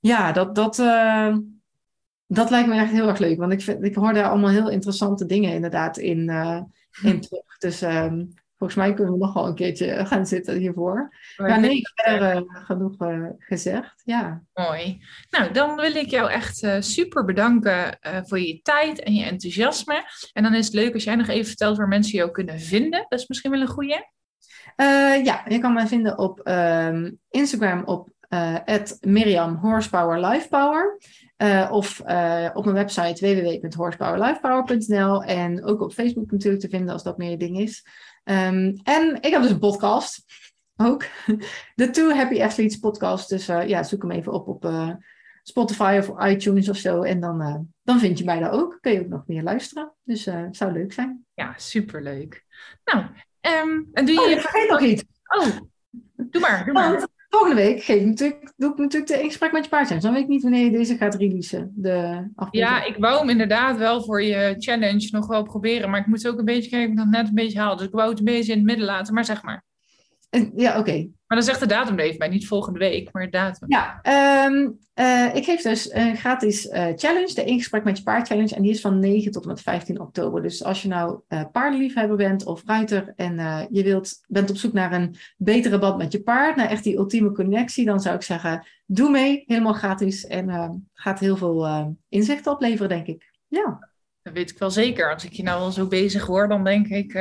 [0.00, 1.36] ja, dat, dat, eh,
[2.26, 3.38] dat lijkt me echt heel erg leuk.
[3.38, 6.18] Want ik, vind, ik hoor daar allemaal heel interessante dingen inderdaad in,
[7.02, 7.58] in terug.
[7.58, 8.24] Dus ehm,
[8.62, 11.16] volgens mij kunnen we nog wel een keertje gaan zitten hiervoor.
[11.36, 14.02] Maar nee, verder eh, genoeg eh, gezegd.
[14.04, 14.42] Ja.
[14.54, 15.02] Mooi.
[15.30, 20.04] Nou, dan wil ik jou echt eh, super bedanken voor je tijd en je enthousiasme.
[20.32, 23.06] En dan is het leuk als jij nog even vertelt waar mensen jou kunnen vinden.
[23.08, 24.10] Dat is misschien wel een goeie.
[24.76, 28.56] Eh, ja, je kan mij vinden op ehm, Instagram op eh
[29.00, 30.98] Miriam Horsepower Lifepower.
[31.36, 32.00] Eh, of
[32.54, 37.36] op mijn website www.horsepowerlifepower.nl en ook op Facebook natuurlijk te vinden als dat meer je
[37.36, 37.86] ding is.
[38.24, 40.24] Ehm, en ik heb dus een podcast
[40.76, 41.04] ook.
[41.74, 43.28] De Two Happy Athletes podcast.
[43.28, 44.90] Dus eh, ja, zoek hem even op op eh,
[45.42, 47.02] Spotify of iTunes of zo.
[47.02, 48.78] En dan, eh, dan vind je mij daar ook.
[48.80, 49.92] Kun je ook nog meer luisteren.
[50.02, 51.26] Dus het zou leuk zijn.
[51.34, 52.44] Ja, superleuk.
[52.84, 53.06] Nou,
[53.40, 54.40] ehm, en doe Oh, je...
[54.40, 55.04] vergeet nog iets.
[55.38, 55.46] Oh,
[56.16, 56.90] doe maar, doe maar.
[56.92, 60.12] Want volgende week geef ik natuurlijk, doe ik natuurlijk de gesprek met je paard dan
[60.12, 61.72] weet ik niet wanneer je deze gaat releasen.
[61.74, 62.28] De.
[62.50, 65.90] Ja, ik wou hem inderdaad wel voor je challenge nog wel proberen.
[65.90, 67.76] Maar ik moet ook een beetje kijken of ik dat net een beetje haal.
[67.76, 69.14] Dus ik wou het een beetje in het midden laten.
[69.14, 69.64] Maar zeg maar.
[70.54, 71.08] Ja oké.
[71.26, 72.28] Maar dan zegt de datum er even bij.
[72.28, 73.68] Niet volgende week, maar datum.
[73.70, 78.02] Ja, ehm, eh, ik geef dus een gratis eh, challenge, de in gesprek met je
[78.02, 78.54] paard challenge.
[78.54, 80.42] En die is van 9 tot en met 15 oktober.
[80.42, 84.72] Dus als je nou eh paardenliefhebber bent of ruiter en je wilt, bent op zoek
[84.72, 88.22] naar een betere band met je paard, naar echt die ultieme connectie, dan zou ik
[88.22, 90.26] zeggen, doe mee, helemaal gratis.
[90.26, 93.32] En gaat heel veel inzichten opleveren, denk ik.
[93.48, 93.90] Ja.
[94.22, 95.12] Dat weet ik wel zeker.
[95.12, 97.12] Als ik je nou al zo bezig hoor, dan denk ik...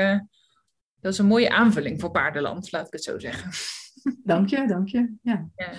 [1.02, 3.52] dat is een mooie aanvulling voor paardenland, laat ik het zo zeggen.
[4.24, 5.14] Dank je, dank je.
[5.22, 5.50] Ja.
[5.56, 5.72] Ja.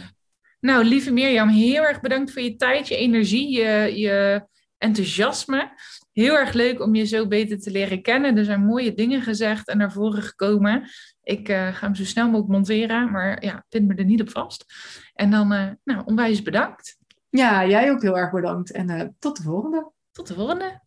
[0.61, 4.47] Nou, lieve Mirjam, heel erg bedankt voor je tijd, je energie, je, je
[4.79, 5.71] enthousiasme.
[6.13, 8.37] Heel erg leuk om je zo beter te leren kennen.
[8.37, 10.89] Er zijn mooie dingen gezegd en naar voren gekomen.
[11.23, 14.31] Ik eh, ga hem zo snel mogelijk monteren, maar ja, pin me er niet op
[14.31, 14.65] vast.
[15.15, 16.97] En dan, eh, nou, onwijs bedankt.
[17.31, 18.73] ja, jij ook heel erg bedankt.
[18.73, 19.91] En eh, tot de volgende.
[20.13, 20.81] Tot de volgende.